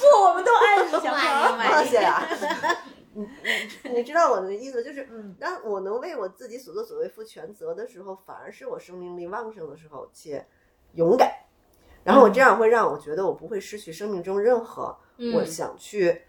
[0.00, 2.26] 不，我们都爱你，小妈朋呀妈谢谢啊。
[3.14, 3.26] 你
[3.84, 10.46] 你 你知道我的意思，就是嗯，当我能为我自己所作所为负全责的时候，反而是我生命力旺盛的时候，且
[10.94, 11.30] 勇敢。
[12.04, 14.96] 然后我这样会让我觉得我不会失去生命中任何
[15.34, 16.22] 我嗯想去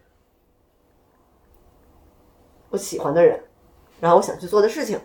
[2.68, 3.42] 我喜欢的人，
[4.00, 5.00] 然后我想去做的事情。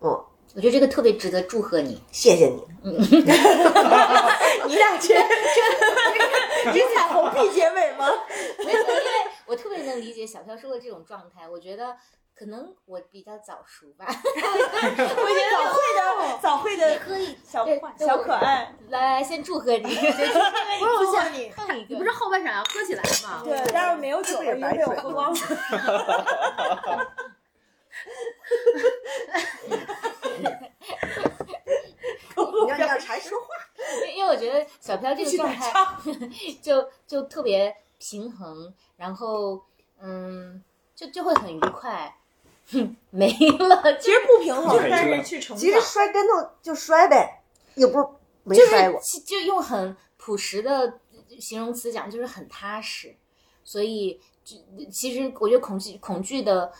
[0.00, 0.10] 嗯，
[0.54, 2.02] 我觉得这个特别值得祝贺你。
[2.10, 2.66] 谢谢你。
[2.82, 2.92] 嗯
[4.66, 8.08] 你俩这这这彩虹屁结尾吗？
[8.58, 11.48] 没有，因为我特别能理解小飘说的这种状态。
[11.48, 11.96] 我觉得
[12.36, 14.06] 可能我比较早熟吧。
[14.08, 17.64] 我觉得 早会的早会的可以小
[18.18, 21.96] 可爱，来来，先祝贺你， 不是我谢谢你。
[21.96, 23.42] 不是后半场要喝起来吗？
[23.44, 25.40] 对，但是没有酒了，因为被我喝光了。
[32.64, 33.46] 你要让柴说话。
[34.14, 35.72] 因为我觉得小飘这个状态
[36.62, 39.62] 就就特别平衡，然后
[40.00, 40.60] 嗯，
[40.96, 42.16] 就就会很愉快。
[42.72, 45.58] 哼， 没了，其实不平衡，但是去成长。
[45.58, 47.42] 其实摔跟头就摔呗，
[47.76, 48.06] 也不是
[48.42, 49.00] 没就是摔过。
[49.00, 50.98] 其就用很朴实的
[51.38, 53.14] 形容词讲，就是很踏实。
[53.62, 54.56] 所以，就
[54.90, 56.72] 其实我觉得恐惧恐惧的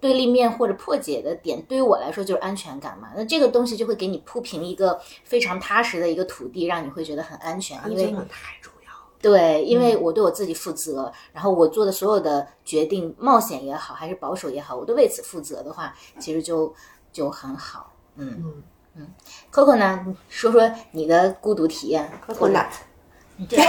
[0.00, 3.12] 对立面或者破解的点，对于我来说就是安全感嘛。
[3.14, 8.81] 那这个东西就会给你铺平一个非常踏实的一个土地，让你会觉得很安全，因为安全感太重要了。
[9.22, 16.74] 对，因为我对我自己负责，然后我做的所有的决定，冒险也好，还是保守也好，我都为此负责的话，其实就
[17.12, 17.92] 就很好。
[18.16, 18.62] 嗯
[18.96, 19.08] 嗯
[19.52, 22.10] ，Coco 呢，说说你的孤独体验。
[22.26, 22.66] ，coconut，
[23.48, 23.58] 对，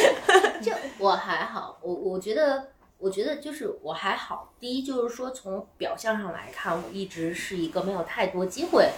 [0.62, 2.68] 就我还好，我我觉得，
[2.98, 4.52] 我觉得就是我还好。
[4.60, 8.90] 第一就是说，从表象上来看，我一直是一个没有太多机会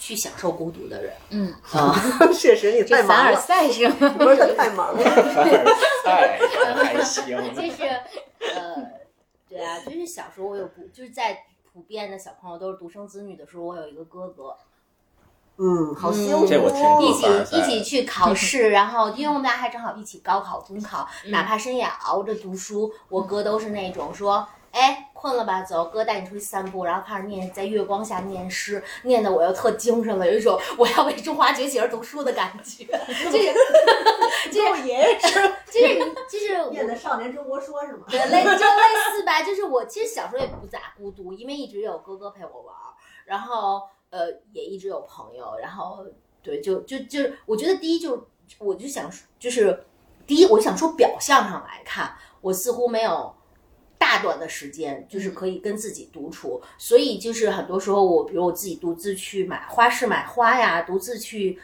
[0.00, 1.94] 去享受孤独的人嗯，啊。
[2.34, 4.08] 确实你这凡尔 太忙了，赛是吗？
[4.18, 4.98] 不是他太忙了。
[5.04, 5.68] 凡尔
[6.02, 6.40] 赛，
[6.82, 7.36] 还行。
[7.54, 7.84] 就是
[8.56, 8.82] 呃，
[9.48, 14.56] 对啊，就是小时候我有不就是在普遍的小朋友都是独生子女的时候，我有一个哥哥，
[15.58, 16.46] 嗯，好辛嗯苦。
[16.46, 24.48] 这我听过一起一起去考试，然后因为我们俩还正好一起高考、中考，哪怕深夜熬着读书，我哥都是那种说。
[24.72, 25.62] 哎，困了吧？
[25.62, 32.84] 走，哥带你出去散步，然后开始念，在月光下念诗，念的我又特精神了，有一种我要为中华崛起而读书的感觉。
[33.30, 35.28] 这 是，就是我爷爷是
[35.66, 38.04] 就是你，就是念的《少年中国说》是吗？
[38.08, 38.56] 对，类就类
[39.12, 42.94] 似吧，就是我其实小时候也不咋孤独，因为一直有哥哥陪我玩儿，
[43.24, 46.06] 然后呃也一直有朋友，然后
[46.42, 48.22] 对，就就就是我觉得第一就是
[48.58, 49.84] 我就想就是
[50.28, 53.34] 第一，我想说表象上来看，我似乎没有。
[54.10, 61.56] 大段的时间就是可以跟自己独处，所以就是很多时候我，比如我自己独自去买花市买花呀，独自去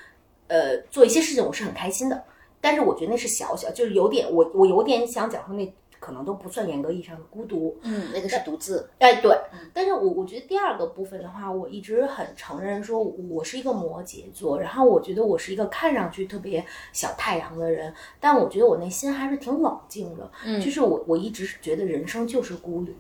[0.46, 2.22] 呃做一些事情，我是很开心的。
[2.60, 5.74] 但是我觉得那是小小，就是有点我我有点想讲说那
[6.06, 7.76] 可能都不算严格意义上的孤独。
[7.82, 8.88] 嗯，那个是独自。
[9.00, 9.36] 哎，对，
[9.74, 20.30] 但是我我觉得第二个部分的话，我一直很承认说我是一个摩羯座，然后我觉得我是一个看上去特别小太阳的人，但我觉得我内心还是挺冷静的。
[20.44, 22.96] 嗯就是我我一直是觉得人生就是孤旅，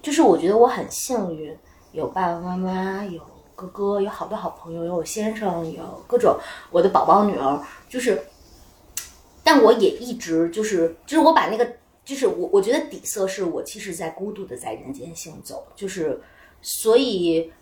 [0.00, 1.54] 就是我觉得我很幸运，
[1.92, 3.20] 有爸爸妈妈，有
[3.54, 6.34] 哥哥，有好多好朋友，有我先生，有各种
[6.70, 8.22] 我的宝宝女儿，就是，
[9.42, 11.66] 但我也一直就是就是我把那个
[12.08, 16.18] 就是我我觉得底色是我其实在孤独的在人间行走，就是
[16.62, 17.52] 所以。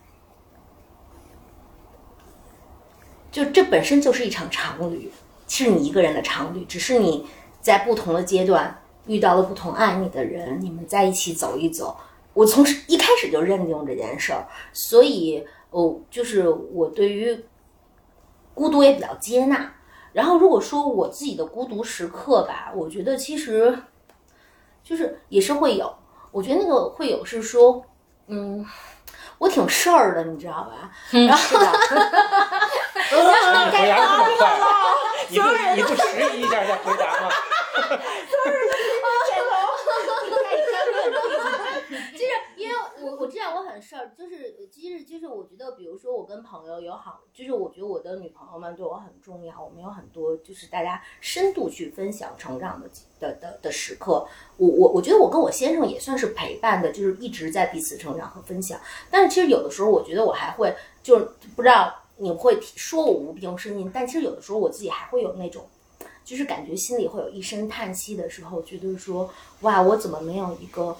[3.32, 5.10] 就这本身就是一场长旅，
[5.46, 7.26] 是你一个人的长旅，只是你
[7.60, 11.94] 在不同的阶段遇到了不同爱你的人，你们在一起走一走。
[12.32, 17.38] 我从一开始就认定这件事儿，所以哦，就是我对于
[18.54, 19.70] 孤独也比较接纳。
[20.14, 23.78] 然后如果说我自己的孤独时刻吧，我觉得其实
[24.86, 25.92] 就是也是会有。
[26.30, 27.84] 我觉得那个会有是说，
[28.28, 28.64] 嗯，
[29.38, 30.90] 我挺事儿的，你知道吧？
[31.10, 31.58] 然后。
[33.08, 34.40] 你回答这么快，
[35.28, 35.46] 你不
[35.76, 36.02] 你不迟
[36.36, 37.28] 疑一下再回答吗？
[38.26, 38.34] 就
[42.18, 42.74] 是因为
[43.06, 54.26] 我我知道我很事儿，就是其实就是我觉得，比如说我跟朋友有好，就是我觉得我的女朋友们对我很重要，我们有很多就是大家深度去分享成长的的的的时刻。
[54.56, 58.80] 我我我觉得我跟我先生也算是陪伴的，就是一直在彼此成长和分享。
[59.08, 61.94] 但是其实有的时候，我觉得我还会就是不知道。
[62.18, 65.68] 你会说我无病呻吟，但其实有的时候我自己还会有那种，
[66.24, 69.28] 就是感觉心里会有一声叹息的时候，觉得说
[69.60, 70.96] 哇，我怎么没有一个，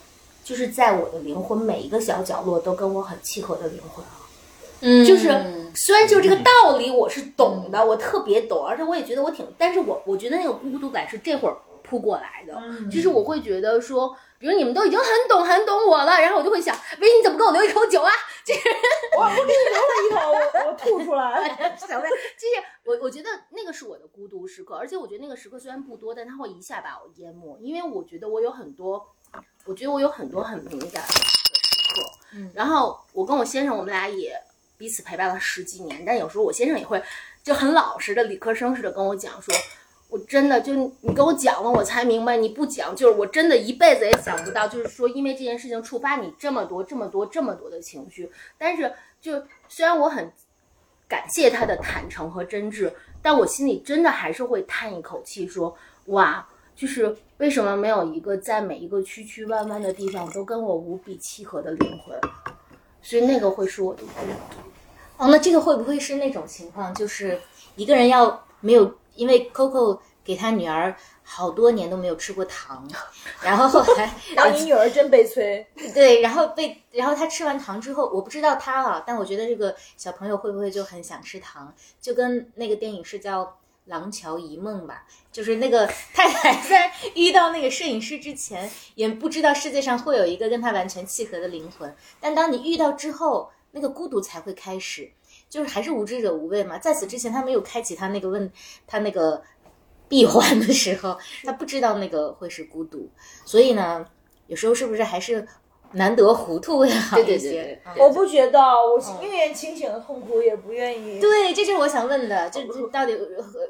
[0.46, 4.14] 就是在我的灵魂每一个小角落都跟我很契合的灵魂啊？
[4.80, 5.28] 嗯，就是
[5.74, 14.16] 虽然就这个道理我是懂的，我特别懂，而且我也觉得我挺，但是我我觉得那个孤独感是这会儿扑过来的，就是我会觉得说。
[14.38, 18.12] 比如你们都已经很懂很懂我了，然后我就会想，喂，你怎么给我留一口酒啊？
[18.44, 18.52] 这
[19.16, 21.48] 我我给你留了一口，我我吐出来。
[21.74, 29.06] 小魏，就是我我觉得那个是我的孤独时刻，而且我觉得那个时刻虽然不多，但它会一下把我淹没，因为我觉得我有很多，
[29.66, 31.44] 我觉得我有很多很敏感的时
[31.94, 32.02] 刻。
[32.32, 34.40] 嗯，然后我跟我先生，我们俩也
[34.78, 37.02] 彼此陪伴了十几年，但有时候我先生也会
[37.42, 39.54] 就很老实的理科生似的跟我讲说。
[40.08, 42.36] 我真的就你跟我讲了，我才明白。
[42.36, 48.30] 你不讲，就是我真的一辈子也想不到，就是说因为这件事情触发你这么多、这么多、这么多的情绪。
[48.56, 50.32] 但是，就虽然我很
[51.08, 55.76] 感谢他的坦诚和真挚，但我心里真的还是会叹一口气，说
[56.06, 62.16] 哇，就是为什么没有一个在每一个曲曲弯弯的地方都跟我无比契合的灵魂？
[63.02, 64.60] 所以那个会是我的孤独。
[65.16, 67.40] 哦，那这个会不会是那种情况，就是
[67.74, 68.94] 一个人要没有？
[69.14, 72.86] 因为 Coco 给他女儿好多年都没有吃过糖，
[73.40, 75.66] 然后后来， 然后你女儿真悲催。
[75.94, 83.42] 对，然后被，然后他吃完糖之后，我不知道他啊，但我觉得这个小朋友会不会就很想吃糖，就跟那个电影是叫
[83.86, 95.10] 《廊桥遗梦》吧，就是那个 太太在遇到那个摄影师之前，也不知道世界上会有一个跟他完全契合的灵魂，但当你遇到之后，那个孤独才会开始。
[95.48, 98.50] 就是还是无知者无畏嘛，在此之前他没有开启他那个问
[98.84, 99.40] 他那个
[100.08, 103.08] 闭环的时候，他不知道那个会是孤独，
[103.44, 104.04] 所以呢，
[104.48, 105.46] 有时候是不是还是
[105.92, 107.80] 难得糊涂会好一些？
[107.96, 111.18] 我不觉得，我宁愿清醒的痛苦，也不愿意。
[111.20, 113.18] 对，这就是我想问的，这这到底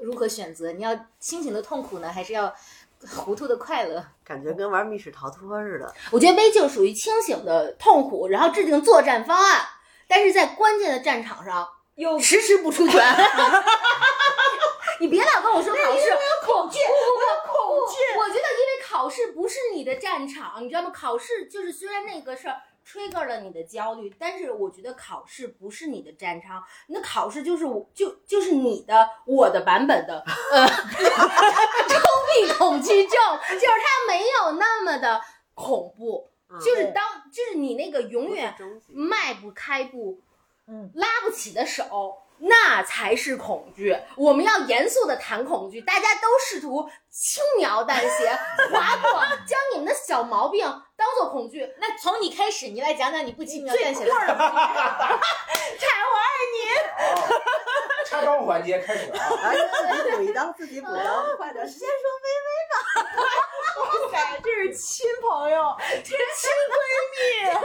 [0.03, 0.73] 如何选择？
[0.73, 2.53] 你要清醒的痛苦呢，还是要
[3.17, 4.05] 糊涂的快乐？
[4.25, 5.95] 感觉跟玩密室逃脱似的。
[6.11, 9.61] 我觉得危就属于清醒的痛苦，然后制定作战方案。
[10.09, 13.03] 但是在关键的战场上又迟迟不出拳，
[15.01, 16.11] 你别老跟我说考试
[16.45, 17.99] 恐惧，我有恐惧。
[18.17, 18.47] 我觉得
[18.97, 20.91] 考试不是你的战场，你知道吗？
[20.91, 22.57] 考试就是虽然那个事儿
[22.87, 30.67] trigger 了你的焦虑，但是我觉得考试不是你的战场，你的考试就是我就就是你的我的版本的 呃
[31.87, 31.99] 周
[32.41, 33.19] 密恐惧症，
[33.51, 35.21] 就是它没有那么的
[35.55, 36.31] 恐怖。
[36.65, 38.55] 就是当，就是你那个永远
[38.89, 40.21] 迈不开步，
[40.69, 43.97] 嗯，拉不起的手，那才是恐惧。
[44.17, 48.39] 我们要严肃的谈恐惧，大家都试图轻描淡写
[48.73, 49.11] 划过，
[49.47, 50.65] 将你们的小毛病
[50.97, 51.75] 当做恐惧。
[51.79, 54.11] 那从你开始，你来讲讲你不轻描淡写的。
[54.11, 54.21] 柴，我
[56.19, 56.23] 爱
[56.53, 56.57] 你。
[58.07, 59.19] 插刀环节开始啊！
[59.43, 61.87] 来， 自己补一刀，自己补刀，快点，先说
[62.23, 62.77] 微微吧。
[63.77, 66.77] 哇塞，这是亲朋友，这是亲闺
[67.13, 67.17] 蜜，
[67.51, 67.61] 咱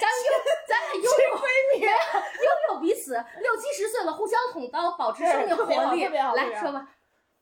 [0.00, 0.28] 咱拥
[0.68, 1.08] 咱俩拥有
[1.38, 6.04] 闺蜜，拥有彼此，六七十岁了，互相捅刀，保持生命活力。
[6.04, 6.88] 特别好，来说吧，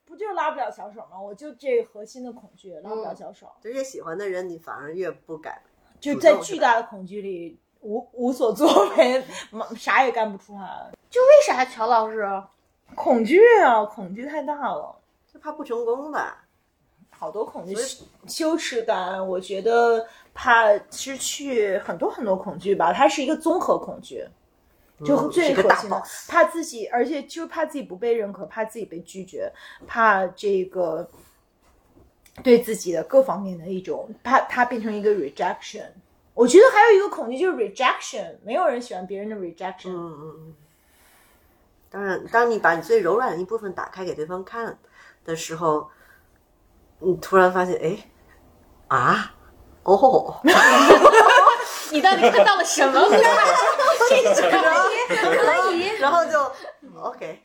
[0.05, 1.21] 不就拉不了小手吗？
[1.21, 3.51] 我就这核心的恐惧，拉不了小手。
[3.61, 5.63] 就越喜欢的人，你反而越不敢。
[5.99, 9.23] 就在巨大的恐惧里，无无所作为，
[9.77, 10.91] 啥也干不出来。
[11.09, 12.27] 就为啥乔老师？
[12.95, 14.95] 恐惧啊，恐惧太大了，
[15.33, 16.45] 就怕不成功吧。
[17.11, 17.75] 好多恐惧，
[18.27, 22.93] 羞耻感，我觉得怕失去很多很多恐惧吧。
[22.93, 24.23] 它是一个综合恐惧，
[25.05, 29.51] 就最核心的，怕自己，而且就怕自己不被认可，怕自己被拒绝，
[29.87, 31.09] 怕这个
[32.43, 35.87] 对自己的各方面的一种，怕它变成一个 rejection。
[36.37, 39.89] 我觉得还有一个恐惧就是 rejection，没有人喜欢别人的 rejection。
[39.89, 40.55] 嗯嗯嗯。
[41.89, 44.79] 当然，当你把你最柔软的一部分打开给对方看
[45.25, 45.89] 的时候，
[46.99, 48.11] 你突然发现，哎，
[48.89, 49.35] 啊，
[49.85, 50.39] 哦，
[51.91, 53.01] 你到底看到了什么？
[54.11, 56.39] 这可以，然后就
[57.01, 57.43] OK。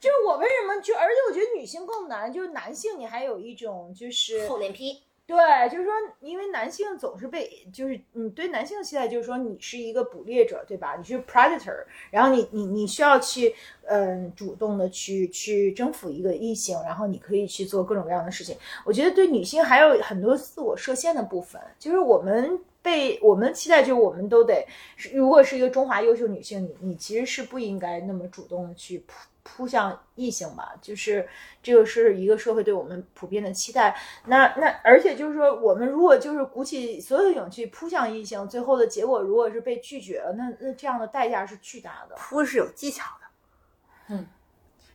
[0.00, 5.05] 就是我为什么就，而且我觉得女性更难，就是男性你还有一种就是厚脸皮。
[5.26, 5.36] 对，
[5.68, 10.94] 就是说，因为男性总是被，就是你对男性的期待，就是说你是一个捕猎者，对吧？
[10.96, 13.52] 你是 predator，然后你你你需要去，
[13.86, 18.56] 嗯，主动的去去征服一个异性，然后你可以去做各种各样的事情。
[18.84, 24.64] 我觉得对女性还有很多自我设限的部分，就是我们被我们期待，就是我们都得，
[25.12, 29.02] 如果是一个中华优秀女性，你你其实是不应该那么主动的去
[29.46, 31.28] 扑扑向异性吧，就是
[31.62, 33.96] 这个是一个社会对我们普遍的期待。
[34.26, 42.16] 那那而且就是说，我们如果就是鼓起所有的勇气扑向异性，最后的结果如果是被拒绝了，那那这样的代价是巨大的。
[42.16, 44.26] 扑是有技巧的，嗯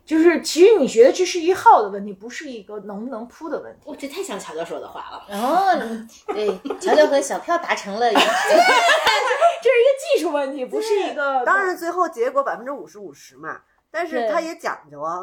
[0.03, 3.82] 就是其实你觉得这是一号的问题，不是一个能不能扑的问题。
[3.86, 5.26] 我这太像乔乔说的话了。
[5.30, 5.68] 然后
[6.28, 8.19] 对乔乔和小票达成了一个，
[9.61, 11.45] 这是一个技术问题，不是一个。
[11.45, 13.61] 当然最后结果百分之五十五十嘛，
[13.91, 15.19] 但是对它也讲究啊，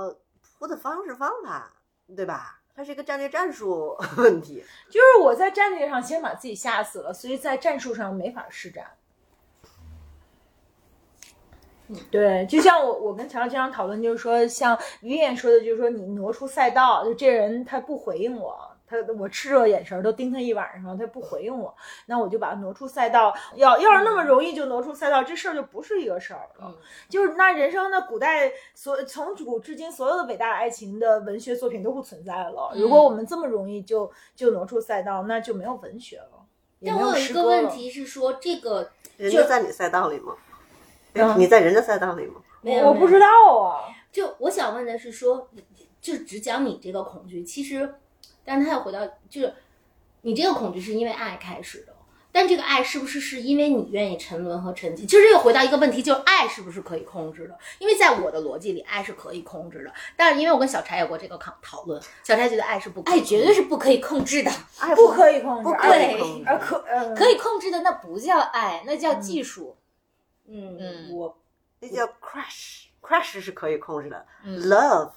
[0.58, 1.72] 扑的方式方法，
[2.14, 2.60] 对吧？
[2.76, 4.62] 它是一个战略战术 问题。
[4.88, 8.86] 就是我在战略上先把自己吓死了，所以在战术上没法施展。
[12.10, 21.74] 对，就像我我跟乔乔经常讨论，就是说，像于燕说的，就是说你挪出赛道，就这人他不回应我，他我炽热眼神都盯他一晚上，他不回应我，
[22.06, 23.34] 那我就把他挪出赛道。
[23.54, 26.74] 要要是那么容易就挪出赛道，这事儿就不是一个事儿了。
[27.08, 32.72] 就是那人生的古代所从古至今所有的伟大爱情的文学作品都不存在了。
[32.74, 36.46] 如果我们这么容易就就挪出赛道，那就没有文学了，
[36.80, 37.28] 也没但我有一。
[37.32, 40.34] 个问题是说，这个人家在你赛道里吗？
[41.36, 42.40] 你在人家赛道里吗？
[42.60, 43.26] 没有我不知道
[43.58, 43.84] 啊。
[44.10, 45.48] 就我想问的是说，
[46.00, 47.94] 就只讲你这个恐惧，其实，
[48.48, 49.54] 但是他又回到，就是
[50.22, 51.94] 你这个恐惧是因为爱开始的，
[52.32, 55.06] 但这个爱是不是是因为你愿意沉沦和沉寂？
[55.06, 57.58] 其实又回到一个问题，就是爱是不是可以控制的？
[57.78, 69.76] 因为在我的逻辑里，爱是可以控制的，但是因为我跟小柴有过这个讨讨论，小柴觉得爱是不可以爱控制的，绝对是不可以控制的，爱不可以控制，不可以控制而可呃可以控制的那不叫爱，那叫技术。
[70.46, 71.38] 嗯嗯我
[71.80, 74.26] 那叫 crash，crash 是可以控制的。
[74.44, 75.10] 嗯 love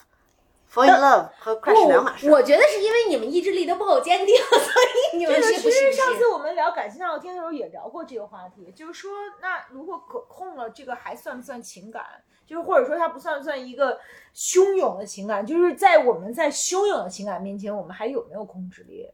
[0.71, 2.29] fall in love 和 crash 两码事。
[2.31, 9.11] 我觉得是因为你们意志力都不够坚定， 所以你们这个其是不是实上次我们聊感情大聊天的时候也聊过这个话题，就是说，
[9.41, 12.03] 那如果可控了，这个还算不算情感？
[12.47, 13.97] 就是或者说它不算不算一个
[14.35, 15.45] 汹涌的情感？
[15.45, 19.09] 就是在我们在汹涌的情感面前，我们还有没有控制力？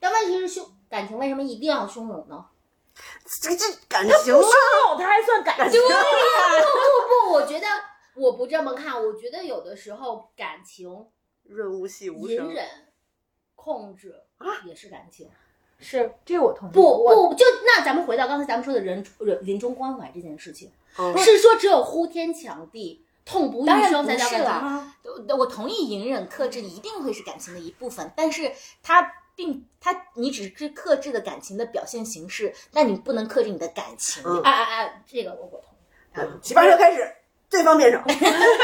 [0.00, 2.44] 但问题是汹感情为什么一定要汹涌呢？
[3.42, 5.80] 这这感情啊，汹涌，它还算感情？
[5.80, 7.66] 不不不，我觉得
[8.16, 11.06] 我不这么看，我觉得有的时候感情
[11.42, 12.48] 润物细无声。
[12.48, 12.66] 隐忍、
[13.54, 14.14] 控制
[14.64, 15.28] 也是感情。
[15.78, 16.72] 是这个我同意。
[16.72, 24.96] 不不，就那咱们回到刚才咱们说的人人临终关怀这件事情，嗯是说只有呼天抢地、痛不欲生当然不才叫感情是啦吗？
[25.28, 34.22] 我我同意隐忍克制一定会是感情的一部分，但是它并它你只是克制的感情的表现形式，但你不能克制你的感情。
[34.24, 35.02] 嗯啊啊啊！
[35.04, 35.76] 这个我我同意。
[36.16, 37.04] 嗯奇葩说开始，
[37.54, 37.98] 对方辩手。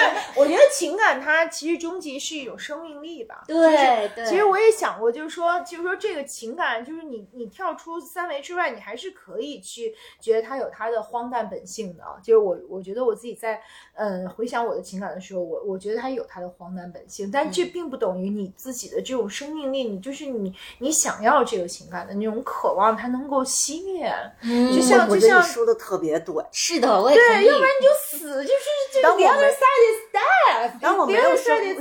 [0.37, 3.45] 我觉得情感它其实终极是一种生命力吧。
[3.47, 12.05] 对对，其实我也想过，就是说，就是说这个情感，就是你你跳出三维之外，你还是可以去觉得它有它的荒诞本性的。
[12.23, 13.61] 就是我我觉得我自己在
[14.03, 24.11] 嗯回想我的情感的时候，我我觉得它有它的荒诞本性，但这并不等于你自己的这种生命力，你就是你你想要这个情感的那种渴望，它能够熄灭。
[24.43, 26.35] 嗯就像就像说的特别对。
[26.51, 31.81] 是的，我也对，要不然你就死，就是这个当我 the other 没 side is death，当我 the 没有 other side is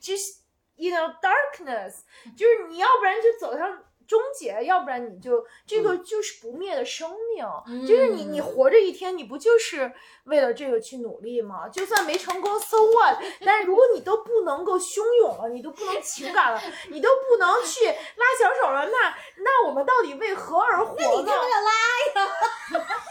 [0.00, 0.36] just
[0.76, 1.96] you know darkness，
[2.34, 3.68] 就是你要不然就走向
[4.08, 7.46] 终结，要不然你就这个就是不灭的生命，
[7.86, 9.92] 就是你你活着一天，你不就是
[10.24, 11.68] 为了这个去努力吗？
[11.68, 13.18] 就算没成功，so what？
[13.44, 17.94] 但是如果你都不能够汹涌了，你都不能情感了，你都不能去拉
[18.40, 19.14] 小手了，那
[19.44, 21.32] 那我们到底为何而活呢？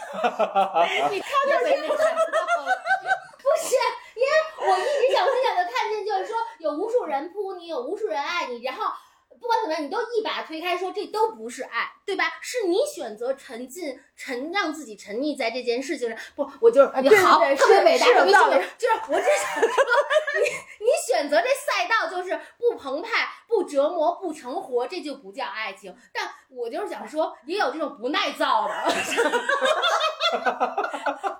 [1.10, 1.78] 你看见没？
[1.86, 1.94] 不
[3.62, 3.76] 是，
[4.14, 4.28] 因为
[4.68, 8.92] 我一直想分享的看见就是说，有无数人扑你，有无数人爱你，然后
[9.40, 12.24] 不管怎么样，你都一把推开说这都不是爱，对吧？
[12.40, 16.18] 是你选择沉浸沉让自己沉溺在这件事情上。
[16.34, 19.70] 不，我就是你好，对特别是伟大，特别道理幸运就是我只想说，
[20.34, 20.48] 你
[20.84, 25.96] 你选择这赛道就是不澎湃、不折磨、不成活，这就不叫爱情。
[26.12, 29.00] 但我就是想说，也有这种不耐造的， 就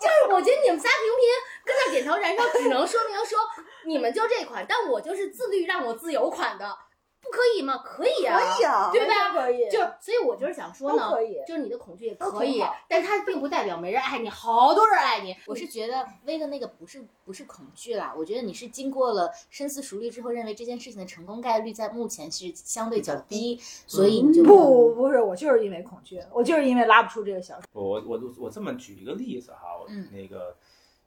[0.09, 1.23] 是我觉得你们仨平平
[1.65, 3.39] 跟那点头燃烧，只能说明说
[3.85, 6.77] 你们就这款，但我就是自律让我自由款的，
[7.21, 7.79] 不可以吗？
[7.85, 9.33] 可以啊，可以啊，对吧？
[9.33, 15.37] 可以，就所以，我就是想说呢可以，就是你的恐惧也可以但它并不代表没人爱你，好多人爱你。
[15.47, 27.67] 我是觉得威的那个不是不是恐惧啦，我觉得你是经过了深思熟虑之后，认为这件事情的成功概率在目前是相对较低，所以你就不不是，我就是因为恐惧，我就是因为拉不出这个小手。
[27.73, 30.57] 我我我这么举一个例子哈，嗯那个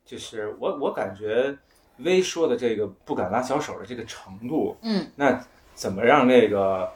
[0.06, 1.58] 就是我我感觉
[2.00, 5.44] 威说的这个不敢拉小手的这个程度，嗯，那
[5.82, 6.88] 怎么让那个，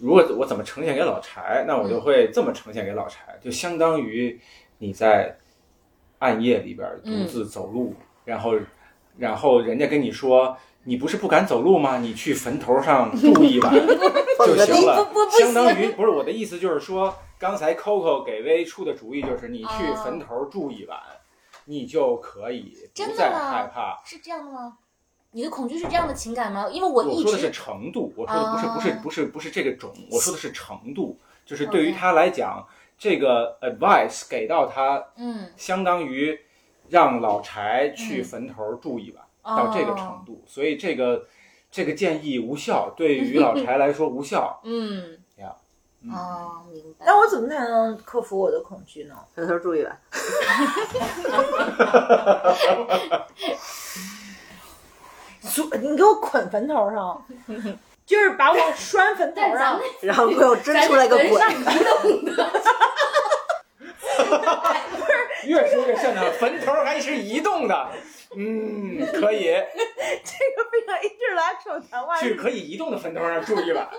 [0.00, 4.40] 如果我怎么呈现给老柴，那我就会这么呈现给老柴，就相当于
[4.78, 5.36] 你在
[6.20, 7.94] 暗夜里边独自走路，
[8.24, 8.54] 然后
[9.18, 10.56] 然后人家跟你说。
[10.88, 11.98] 你不是不敢走路吗？
[11.98, 13.74] 你去坟头上住一晚
[14.46, 15.04] 就行了。
[15.36, 20.96] 相当于不是我的意思，就是说，刚才 Coco 给薇出的主意就是，你去哦坟头住一晚，
[21.64, 24.00] 你就可以不再害怕。
[24.04, 24.78] 是这样的吗？
[25.36, 26.66] 你的恐惧是这样的情感吗？
[26.70, 29.00] 因为我一我说的是程度，我说的不是不是哦。
[29.02, 35.52] 不是不是这个种，我说的是程度，就是对于他来讲，这个 advice 给到他，嗯。
[35.54, 36.40] 相当于
[36.88, 38.24] 让老柴去嗯。
[38.24, 39.56] 坟头住一晚，哦。
[39.58, 41.26] 到这个程度，所以这个
[41.70, 44.58] 这个建议无效，对于老柴来说无效。
[44.64, 45.18] 嗯。
[45.36, 45.54] 呀
[46.00, 46.14] 嗯。
[46.14, 47.04] 哦，明白。
[47.04, 49.14] 那我怎么才能克服我的恐惧呢？
[49.36, 50.00] 坟头住一晚，
[52.54, 53.85] 所
[55.80, 57.26] 你给我捆坟头上，
[58.04, 59.80] 就是把我拴坟头上。
[60.02, 61.28] 然后给我真出来个鬼，
[65.44, 67.88] 越说越瘆得慌，坟头还是移动的，
[68.36, 73.88] 嗯，可以 这个非常 intellectual 谈话，去可以移动的坟头上住一晚。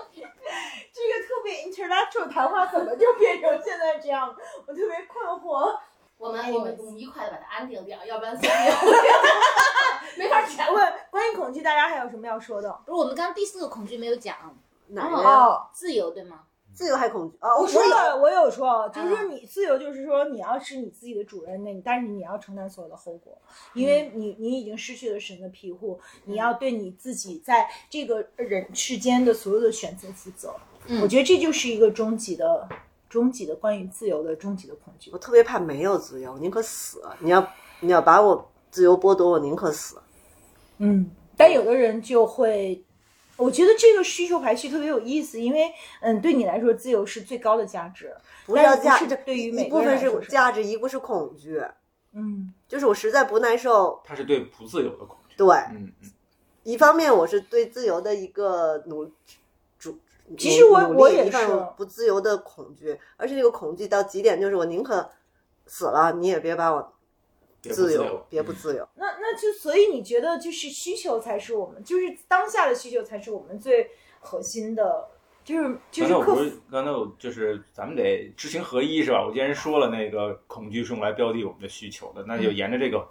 [0.98, 4.34] 这个特别 intellectual 谈话怎么就变成现在这样？
[4.66, 5.78] 我特别困惑。
[6.18, 8.74] 我们我们我们愉快的把它安定掉，要不然三秒。
[10.18, 10.72] 没法全。
[10.72, 10.92] 问。
[11.10, 12.70] 关于恐惧，大家还有什么要说的？
[12.84, 14.36] 不是我们刚刚第四个恐惧没有讲，
[14.88, 16.40] 哪个自由对吗？
[16.74, 17.36] 自由还恐惧？
[17.40, 17.48] 啊？
[17.56, 23.36] 我我说了，我有说，就是说你自由，就是说你要是你自己的主人，那你但是你要承担所有的后果，
[23.74, 30.54] 因为你你已经失去了神的庇护，你要对你自己在这个人世间的所有的选择负责。
[30.86, 31.00] 嗯。
[31.00, 32.68] 我觉得这就是一个终极的、
[33.08, 35.18] 终极的关于自由的终极的恐惧我。
[35.18, 37.02] 特别怕没有自由，我宁可死。
[37.20, 37.48] 你要
[37.80, 39.96] 你要把我自由剥夺，我宁可死。
[40.78, 42.84] 嗯，但有的人就会，
[43.36, 48.14] 我觉得这个需求排序特别有意思，因为嗯，对你来说，自由是最高的价值，
[48.46, 51.62] 不是要价，但是不是这对于每一部分个人是价值，一部分是恐惧。
[52.12, 55.34] 嗯就是我实在不耐受，他是对不自由的恐惧。
[55.36, 56.10] 对，嗯，嗯
[56.62, 59.12] 一方面我是对自由的一个努主，
[60.36, 61.38] 其实我我也是
[61.76, 65.10] 不自由的恐惧，而且这个恐惧到极点，就是我宁可
[65.66, 66.92] 死了，你也别把我
[67.62, 68.88] 别不自由，嗯别不自由。
[68.96, 73.90] 那那就所以你觉得就是需求才是我们，就是当下的需求才是我们最
[74.20, 75.08] 核心的，
[75.44, 79.24] 就是就是我不是，刚才我就是咱们得知行合一是吧？
[79.26, 83.08] 我既然说了那个恐惧是用来标的我们的需求的，那就沿着这个，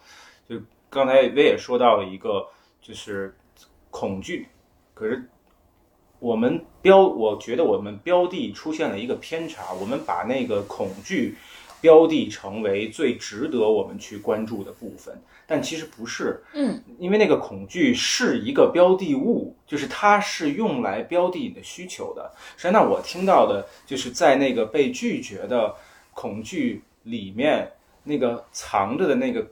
[0.48, 0.56] 就
[0.89, 2.48] 刚才薇也说到了一个，
[2.81, 3.35] 就是
[3.89, 4.48] 恐惧，
[4.94, 5.27] 可是
[6.19, 11.35] 我们标，我觉得我们标的出现了一个偏差，我们把那个恐惧
[11.80, 15.15] 标的成为最值得我们去关注的部分，
[15.45, 22.31] 但其实不是，嗯，因为那个恐惧是一个标的物，就是它是用来标的你的需求的。
[22.56, 25.76] 实际上，我听到的就是在那个被拒绝的
[26.15, 27.72] 恐惧里面，
[28.03, 29.45] 那个藏着的那个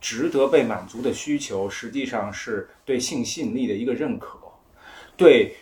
[0.00, 4.38] 值得被满足的需求，实际上是对性吸引力的一个认可，
[5.18, 5.54] 对。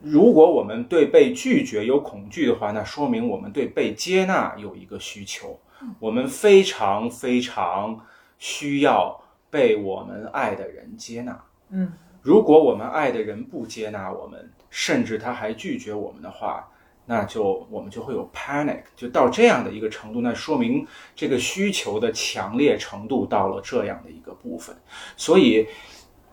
[0.00, 5.58] 如果我们对被拒绝有恐惧的话，那说明我们对被接纳有一个需求。
[6.00, 7.98] 我们非常非常
[8.38, 9.16] 需要
[9.48, 11.40] 被我们爱的人接纳。
[11.70, 16.68] 嗯，如果我们爱的人不接纳我们，甚至他还拒绝我们的话，
[17.06, 20.84] 那就我们就会有 panic，就到这样的一个程度，那说明
[21.14, 24.76] 这个需求的强烈程度到了这样的一个部分。
[25.16, 25.64] 所以，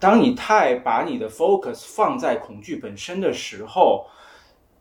[0.06, 4.06] 当你太把你的 focus 放在恐惧本身的时候，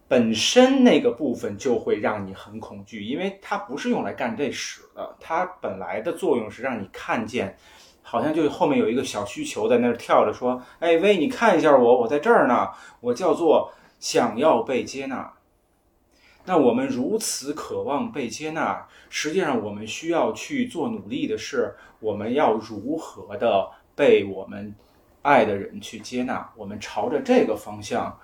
[0.07, 7.57] 本身那个部分就会让你很恐惧，因为它不是用来干这事的，它本来的作用是让你看见
[8.03, 12.69] 好像就后面有一个小需求在那儿跳着说：“哎，喂，你看一下我，我在这儿呢，
[13.01, 15.33] 我叫做想要被接纳。”
[16.45, 24.75] 那我们如此渴望被接纳，实际上我们需要去做努力的是，我们要如何的被我们
[25.25, 28.15] 爱的人去接纳，我们朝着这个方向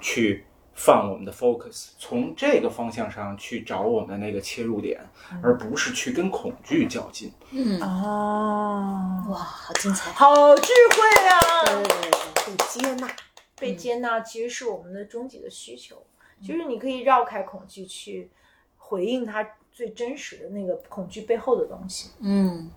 [0.00, 5.00] 去放我们的 focus，从这个方向上去找我们的那个切入点，
[5.42, 7.32] 而不是去跟恐惧较劲。
[7.50, 10.12] 嗯，啊，哇，好精彩！
[10.12, 11.38] 好智慧啊！
[11.64, 13.08] 对，被接纳。
[13.56, 16.06] 被接纳其实是我们的终极的需求，
[16.40, 18.30] 就是你可以绕开恐惧去
[18.78, 22.10] 回应它最真实的那个恐惧背后的东西。
[22.20, 22.70] 嗯，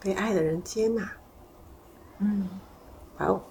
[0.00, 1.12] 被爱的人接纳。
[2.22, 2.48] 嗯，
[3.18, 3.42] 哇哦，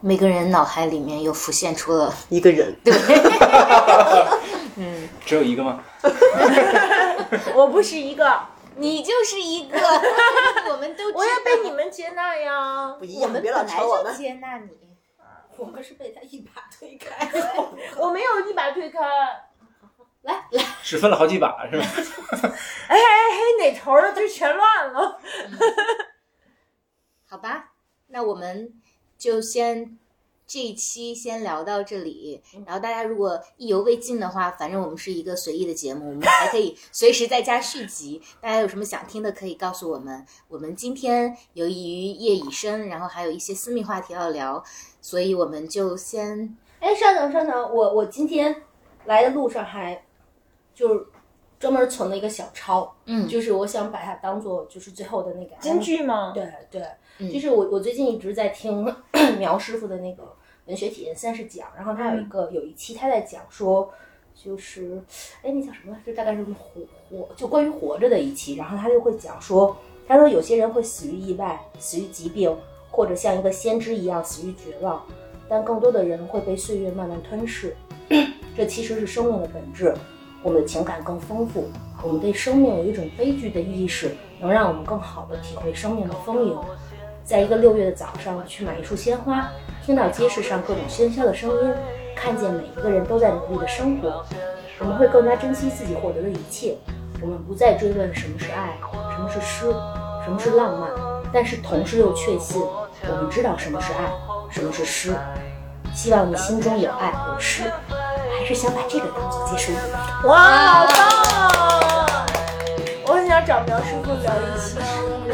[0.00, 2.94] 每个人脑海里面又浮现出了，一个人，对，
[5.26, 5.82] 只有一个吗？
[7.54, 8.40] 我不是一个，
[8.76, 9.76] 你就是一个，
[10.70, 13.04] 我们都我要被你们接纳呀不。
[13.04, 14.14] 一样，我们别老本来就吵我们。
[14.16, 14.68] 接纳你。
[15.56, 17.28] 我们是被他一把推开。
[17.98, 18.98] 我没有一把推开，
[20.22, 21.84] 来来，只分了好几把是吧？
[22.88, 25.20] 哎哎哎，哪头的就全乱了。
[27.30, 27.70] 好吧，
[28.08, 28.74] 那我们
[29.16, 29.96] 就先
[30.48, 32.42] 这一期先聊到这里。
[32.66, 38.20] 然后大家如果意犹未尽的话，反正我们是一个随意的节目，我们还可以 随时再加续集。
[38.40, 40.26] 大家有什么想听的，可以告诉我们。
[40.48, 44.60] 我们今天由于夜已深，然后还有一些私密话题要聊，
[45.00, 48.64] 所以我们就先哎，稍等稍等，我我今天
[49.04, 50.04] 来的路上还
[50.74, 51.06] 就是
[51.60, 56.32] 专门存了一个小抄，嗯就是我想把它当做就是最后的那个京剧吗？
[56.34, 56.82] 对对，
[57.20, 58.84] 嗯就是我我最近一直在听
[59.38, 60.34] 苗师傅的那个
[60.66, 63.90] 文学体验三十讲，然后他有一个、有一期他在讲说，
[64.34, 65.02] 就是
[65.42, 66.14] 哎那叫什么来着？
[66.14, 69.76] 大概是活活就关于活着的一期，然后他就会讲说，
[70.08, 72.56] 他说有些人会死于意外，死于疾病，
[72.90, 75.04] 或者像一个先知一样死于绝望，
[75.48, 77.76] 但更多的人会被岁月慢慢吞噬。
[78.56, 79.94] 这其实是生命的本质。
[80.42, 81.68] 我们的情感更丰富，
[82.02, 84.10] 我们对生命有一种悲剧的意识，
[84.40, 86.58] 能让我们更好的体会生命的丰盈。
[87.24, 89.48] 在一个六月的早上，去买一束鲜花，
[89.84, 91.74] 听到街市上各种喧嚣的声音，
[92.16, 94.24] 看见每一个人都在努力的生活，
[94.80, 96.76] 我们会更加珍惜自己获得的一切。
[97.22, 98.78] 我们不再追问什么是爱，
[99.12, 99.70] 什么是诗，
[100.24, 100.90] 什么是浪漫，
[101.32, 102.62] 但是同时又确信，
[103.08, 104.10] 我们知道什么是爱，
[104.50, 105.14] 什么是诗。
[105.94, 107.64] 希望你心中有爱有诗，
[108.38, 109.76] 还是想把这个当做结束语。
[110.24, 112.26] 哇，好棒！
[113.06, 115.29] 我很想找苗师傅聊一期诗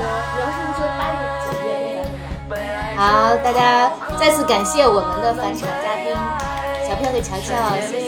[2.96, 6.14] 好，大家再次感谢我们的返场嘉宾
[6.88, 7.54] 小票的乔乔，
[7.86, 8.05] 谢谢。